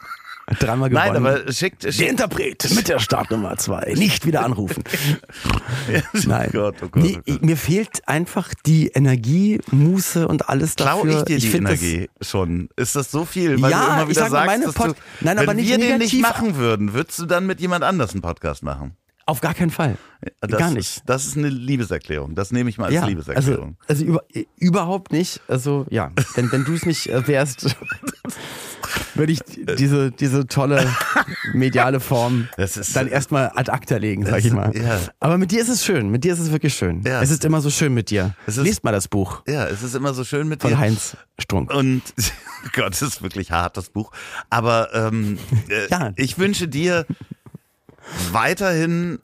Dreimal 0.60 0.90
gewonnen. 0.90 1.14
nein, 1.14 1.16
aber 1.26 1.50
schickt. 1.54 1.84
Der 1.86 1.94
schickt 1.94 2.10
Interpret 2.10 2.70
mit 2.76 2.90
der 2.90 3.00
Startnummer 3.00 3.56
zwei. 3.56 3.94
Nicht 3.96 4.26
wieder 4.26 4.44
anrufen. 4.44 4.84
Nein. 6.26 6.50
Oh 6.50 6.58
Gott, 6.58 6.76
oh 6.82 6.88
Gott, 6.90 7.04
oh 7.06 7.22
Gott. 7.26 7.42
Mir 7.42 7.56
fehlt 7.56 8.06
einfach 8.06 8.54
die 8.66 8.88
Energie, 8.90 9.62
Muße 9.72 10.28
und 10.28 10.50
alles 10.50 10.76
Klau 10.76 11.06
dafür. 11.06 11.20
ich 11.20 11.24
dir 11.24 11.38
die 11.40 11.48
find 11.48 11.68
Energie 11.70 12.10
schon? 12.22 12.68
Ist 12.76 12.98
das 12.98 13.12
so 13.12 13.24
viel? 13.24 13.62
Weil 13.62 13.72
Ja, 13.72 13.86
du 13.86 13.92
immer 13.94 14.04
ich 14.04 14.10
wieder 14.10 14.22
sag 14.24 14.32
mal, 14.32 14.38
sagst, 14.60 14.60
meine 14.60 14.72
Pod- 14.74 14.88
du, 14.98 15.02
Nein, 15.26 15.38
wenn 15.38 15.44
aber 15.44 15.54
nicht 15.54 15.70
wir 15.70 15.78
den 15.78 15.98
nicht 16.00 16.14
negativ. 16.14 16.22
machen 16.22 16.56
würden, 16.58 16.94
würdest 16.94 17.20
du 17.20 17.26
dann 17.28 17.46
mit 17.48 17.62
jemand 17.62 17.86
anders 17.86 18.12
einen 18.12 18.22
Podcast 18.22 18.62
machen? 18.64 18.98
Auf 19.32 19.40
gar 19.42 19.54
keinen 19.54 19.72
Fall. 19.72 19.96
Das, 20.42 20.60
Gar 20.60 20.72
nicht. 20.72 21.02
Das 21.08 21.26
ist 21.26 21.36
eine 21.38 21.48
Liebeserklärung. 21.50 22.36
Das 22.36 22.52
nehme 22.52 22.70
ich 22.70 22.78
mal 22.78 22.86
als 22.86 22.94
Ja, 22.94 23.02
also, 23.02 23.10
Liebeserklärung. 23.10 23.78
also 23.88 24.04
über, 24.04 24.22
überhaupt 24.58 25.12
nicht. 25.12 25.42
Also 25.48 25.86
ja, 25.90 26.12
wenn, 26.36 26.52
wenn 26.52 26.64
du 26.66 26.74
es 26.74 26.86
nicht 26.86 27.08
äh, 27.08 27.28
wärst, 27.28 27.76
würde 29.16 29.32
ich 29.34 29.40
diese, 29.80 30.12
diese 30.12 30.46
tolle 30.48 30.88
mediale 31.54 32.00
Form 32.00 32.50
ist- 32.58 32.96
dann 32.96 33.08
erstmal 33.08 33.52
ad 33.56 33.72
acta 33.72 33.98
legen, 33.98 34.26
sag 34.26 34.44
ich 34.44 34.52
mal. 34.52 34.76
ja. 34.76 35.00
Aber 35.20 35.38
mit 35.38 35.52
dir 35.52 35.62
ist 35.62 35.70
es 35.70 35.84
schön. 35.86 36.10
Mit 36.10 36.24
dir 36.24 36.34
ist 36.34 36.40
es 36.40 36.52
wirklich 36.52 36.74
schön. 36.76 37.02
Ja. 37.06 37.22
Es 37.22 37.32
ist 37.32 37.44
immer 37.46 37.62
so 37.62 37.70
schön 37.70 37.94
mit 37.94 38.10
dir. 38.10 38.36
Es 38.46 38.58
ist- 38.58 38.64
Lest 38.66 38.84
mal 38.84 38.92
das 38.92 39.08
Buch 39.08 39.42
ja, 39.48 39.66
es 39.68 39.82
ist 39.82 39.96
immer 39.96 40.14
so 40.14 40.24
schön 40.24 40.48
mit 40.48 40.62
von 40.62 40.72
dir. 40.72 40.78
Heinz 40.78 41.16
Strunk. 41.40 41.74
Und 41.74 42.02
Gott, 42.74 42.92
das 42.92 43.02
ist 43.02 43.22
wirklich 43.24 43.52
hart, 43.52 43.76
das 43.78 43.90
Buch. 43.90 44.12
Aber 44.50 44.94
ähm, 44.94 45.38
äh, 45.70 45.88
Ja. 45.90 46.12
ich 46.16 46.38
wünsche 46.38 46.68
dir 46.68 47.06
weiterhin 48.32 49.20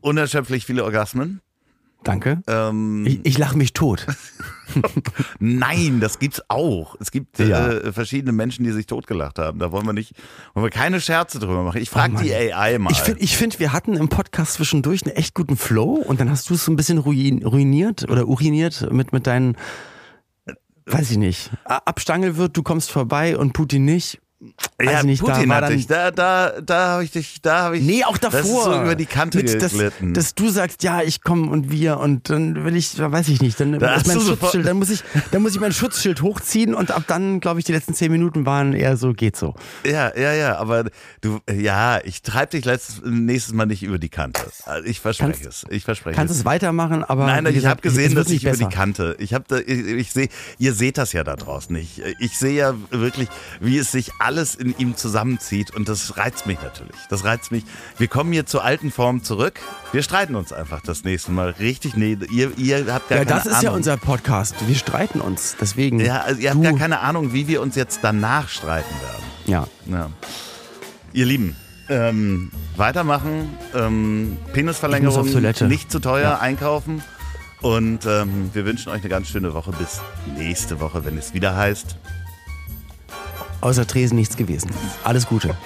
unerschöpflich 0.00 0.66
viele 0.66 0.84
Orgasmen. 0.84 1.40
Danke. 2.04 2.42
Ähm, 2.48 3.06
Ich, 3.06 3.20
ich 3.22 3.38
lache 3.38 3.56
mich 3.56 3.74
tot. 3.74 4.06
nein, 5.38 6.00
das 6.00 6.18
gibt's 6.18 6.42
auch. 6.48 6.96
Es 6.98 7.12
gibt 7.12 7.38
Ja. 7.38 7.68
äh, 7.70 7.92
verschiedene 7.92 8.32
Menschen, 8.32 8.64
die 8.64 8.72
sich 8.72 8.86
totgelacht 8.86 9.38
haben. 9.38 9.60
Da 9.60 9.70
wollen 9.70 9.86
wir 9.86 9.92
nicht, 9.92 10.12
wollen 10.54 10.66
wir 10.66 10.70
keine 10.70 11.00
Scherze 11.00 11.38
drüber 11.38 11.62
machen. 11.62 11.80
Ich 11.80 11.90
frage 11.90 12.16
Oh 12.18 12.20
die 12.20 12.34
AI 12.34 12.78
mal. 12.78 12.90
Ich 12.90 12.98
finde, 13.00 13.20
ich 13.20 13.36
find, 13.36 13.60
wir 13.60 13.72
hatten 13.72 13.94
im 13.94 14.08
Podcast 14.08 14.54
zwischendurch 14.54 15.04
einen 15.06 15.14
echt 15.14 15.34
guten 15.34 15.56
Flow 15.56 15.92
und 15.94 16.18
dann 16.20 16.28
hast 16.28 16.50
du 16.50 16.54
es 16.54 16.64
so 16.64 16.72
ein 16.72 16.76
bisschen 16.76 16.98
ruin, 16.98 17.44
ruiniert 17.44 18.10
oder 18.10 18.26
uriniert 18.26 18.90
mit, 18.92 19.12
mit 19.12 19.28
deinen, 19.28 19.56
weiß 20.86 21.10
ich 21.12 21.18
nicht, 21.18 21.50
Abstangel 21.64 22.36
wird, 22.36 22.56
du 22.56 22.64
kommst 22.64 22.90
vorbei 22.90 23.36
und 23.38 23.52
Putin 23.52 23.84
nicht. 23.84 24.20
Ja, 24.80 24.98
ich 24.98 25.04
nicht, 25.04 25.20
Putin 25.20 25.48
da 25.48 25.54
war 25.54 25.60
dann, 25.60 25.72
dich. 25.76 25.86
Da, 25.86 26.10
da, 26.10 26.60
da 26.60 26.86
habe 26.88 27.04
ich 27.04 27.10
dich, 27.12 27.40
da 27.42 27.62
habe 27.62 27.78
ich. 27.78 27.84
Nee, 27.84 28.04
auch 28.04 28.18
davor. 28.18 28.40
Das 28.40 28.48
ist 28.48 28.64
so 28.64 28.80
über 28.82 28.94
die 28.96 29.06
Kante 29.06 29.38
Mit, 29.38 29.62
dass, 29.62 29.72
geglitten. 29.72 30.14
dass 30.14 30.34
du 30.34 30.48
sagst, 30.48 30.82
ja, 30.82 31.02
ich 31.02 31.22
komme 31.22 31.50
und 31.50 31.70
wir 31.70 31.98
und 31.98 32.30
dann 32.30 32.64
will 32.64 32.74
ich, 32.74 32.98
weiß 32.98 33.28
ich 33.28 33.40
nicht, 33.40 33.60
dann 33.60 33.78
Da 33.78 33.94
ist 33.94 34.06
mein 34.08 34.20
Schutzschild, 34.20 34.66
dann 34.66 34.78
muss 34.78 34.90
ich, 34.90 35.04
dann 35.30 35.42
muss 35.42 35.54
ich 35.54 35.60
mein 35.60 35.72
Schutzschild 35.72 36.22
hochziehen 36.22 36.74
und 36.74 36.90
ab 36.90 37.04
dann, 37.06 37.38
glaube 37.40 37.60
ich, 37.60 37.64
die 37.66 37.72
letzten 37.72 37.94
zehn 37.94 38.10
Minuten 38.10 38.44
waren 38.46 38.72
eher 38.72 38.96
so, 38.96 39.12
geht 39.12 39.36
so. 39.36 39.54
Ja, 39.84 40.16
ja, 40.16 40.32
ja, 40.32 40.56
aber 40.56 40.84
du, 41.20 41.38
ja, 41.52 42.00
ich 42.02 42.22
treibe 42.22 42.50
dich 42.52 42.64
letztes, 42.64 43.02
nächstes 43.04 43.54
Mal 43.54 43.66
nicht 43.66 43.82
über 43.82 43.98
die 43.98 44.08
Kante. 44.08 44.42
Also 44.64 44.84
Ich 44.88 45.00
verspreche 45.00 45.32
Kannst- 45.44 45.64
es. 45.64 45.70
Ich 45.70 45.84
verspreche 45.84 46.16
Kannst 46.16 46.32
es. 46.32 46.40
es 46.40 46.44
weitermachen, 46.44 47.04
aber 47.04 47.26
Nein, 47.26 47.44
wie 47.46 47.50
ich 47.50 47.66
habe 47.66 47.80
gesehen, 47.82 48.14
dass 48.14 48.30
ich 48.30 48.44
über 48.44 48.56
die. 48.56 48.64
Kante. 48.66 49.16
Ich 49.18 49.32
habe, 49.34 49.60
ich, 49.62 49.78
ich 49.86 50.12
sehe, 50.12 50.28
ihr 50.58 50.72
seht 50.74 50.98
das 50.98 51.12
ja 51.12 51.22
da 51.24 51.36
draußen 51.36 51.74
nicht. 51.74 52.02
Ich 52.18 52.38
sehe 52.38 52.54
ja 52.56 52.74
wirklich, 52.90 53.28
wie 53.60 53.78
es 53.78 53.92
sich 53.92 54.10
alles 54.18 54.56
in 54.62 54.74
ihm 54.78 54.96
zusammenzieht 54.96 55.74
und 55.74 55.88
das 55.88 56.16
reizt 56.16 56.46
mich 56.46 56.58
natürlich. 56.62 56.96
Das 57.10 57.24
reizt 57.24 57.52
mich. 57.52 57.64
Wir 57.98 58.08
kommen 58.08 58.32
hier 58.32 58.46
zur 58.46 58.64
alten 58.64 58.90
Form 58.90 59.22
zurück. 59.22 59.60
Wir 59.92 60.02
streiten 60.02 60.34
uns 60.34 60.52
einfach 60.52 60.80
das 60.80 61.04
nächste 61.04 61.32
Mal 61.32 61.50
richtig. 61.58 61.96
Nee, 61.96 62.16
ihr, 62.32 62.56
ihr 62.56 62.92
habt 62.92 63.08
gar 63.08 63.18
Ja, 63.18 63.24
keine 63.24 63.36
das 63.36 63.46
ist 63.46 63.52
Ahnung. 63.52 63.64
ja 63.64 63.70
unser 63.72 63.96
Podcast. 63.96 64.54
Wir 64.66 64.76
streiten 64.76 65.20
uns. 65.20 65.56
Deswegen. 65.60 66.00
Ja, 66.00 66.20
also 66.22 66.40
ihr 66.40 66.50
habt 66.50 66.62
gar 66.62 66.76
keine 66.76 67.00
Ahnung, 67.00 67.32
wie 67.32 67.46
wir 67.48 67.60
uns 67.60 67.74
jetzt 67.76 68.00
danach 68.02 68.48
streiten 68.48 68.94
werden. 69.00 69.24
Ja. 69.44 69.66
Ja. 69.86 70.10
Ihr 71.12 71.26
Lieben, 71.26 71.56
ähm, 71.88 72.50
weitermachen, 72.76 73.50
ähm, 73.74 74.38
Penisverlängerung, 74.52 75.28
nicht 75.68 75.90
zu 75.90 75.98
teuer 75.98 76.22
Ja. 76.22 76.38
einkaufen 76.38 77.02
und 77.60 78.06
ähm, 78.06 78.50
wir 78.54 78.64
wünschen 78.64 78.90
euch 78.90 79.00
eine 79.00 79.08
ganz 79.10 79.28
schöne 79.28 79.52
Woche 79.52 79.72
bis 79.72 80.00
nächste 80.38 80.80
Woche, 80.80 81.04
wenn 81.04 81.18
es 81.18 81.34
wieder 81.34 81.54
heißt. 81.56 81.96
Außer 83.62 83.86
Tresen 83.86 84.16
nichts 84.16 84.36
gewesen. 84.36 84.70
Alles 85.04 85.26
Gute. 85.26 85.56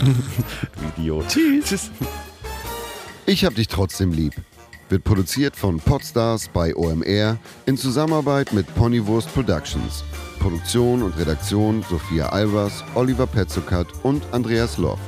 Du 0.00 1.02
Idiot. 1.02 1.28
Tschüss. 1.28 1.90
Ich 3.26 3.44
hab 3.44 3.54
dich 3.56 3.68
trotzdem 3.68 4.12
lieb. 4.12 4.34
Wird 4.88 5.02
produziert 5.02 5.56
von 5.56 5.80
Podstars 5.80 6.48
bei 6.48 6.76
OMR 6.76 7.38
in 7.66 7.76
Zusammenarbeit 7.76 8.52
mit 8.52 8.72
Ponywurst 8.76 9.32
Productions. 9.34 10.04
Produktion 10.38 11.02
und 11.02 11.18
Redaktion 11.18 11.84
Sophia 11.88 12.28
Albers, 12.28 12.84
Oliver 12.94 13.26
Petzokat 13.26 13.88
und 14.04 14.22
Andreas 14.32 14.78
Loff. 14.78 15.00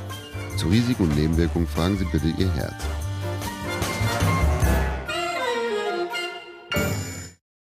Zu 0.57 0.67
Risiken 0.67 1.03
und 1.03 1.15
Nebenwirkungen 1.15 1.67
fragen 1.67 1.97
Sie 1.97 2.05
bitte 2.05 2.27
Ihr 2.37 2.51
Herz. 2.55 2.96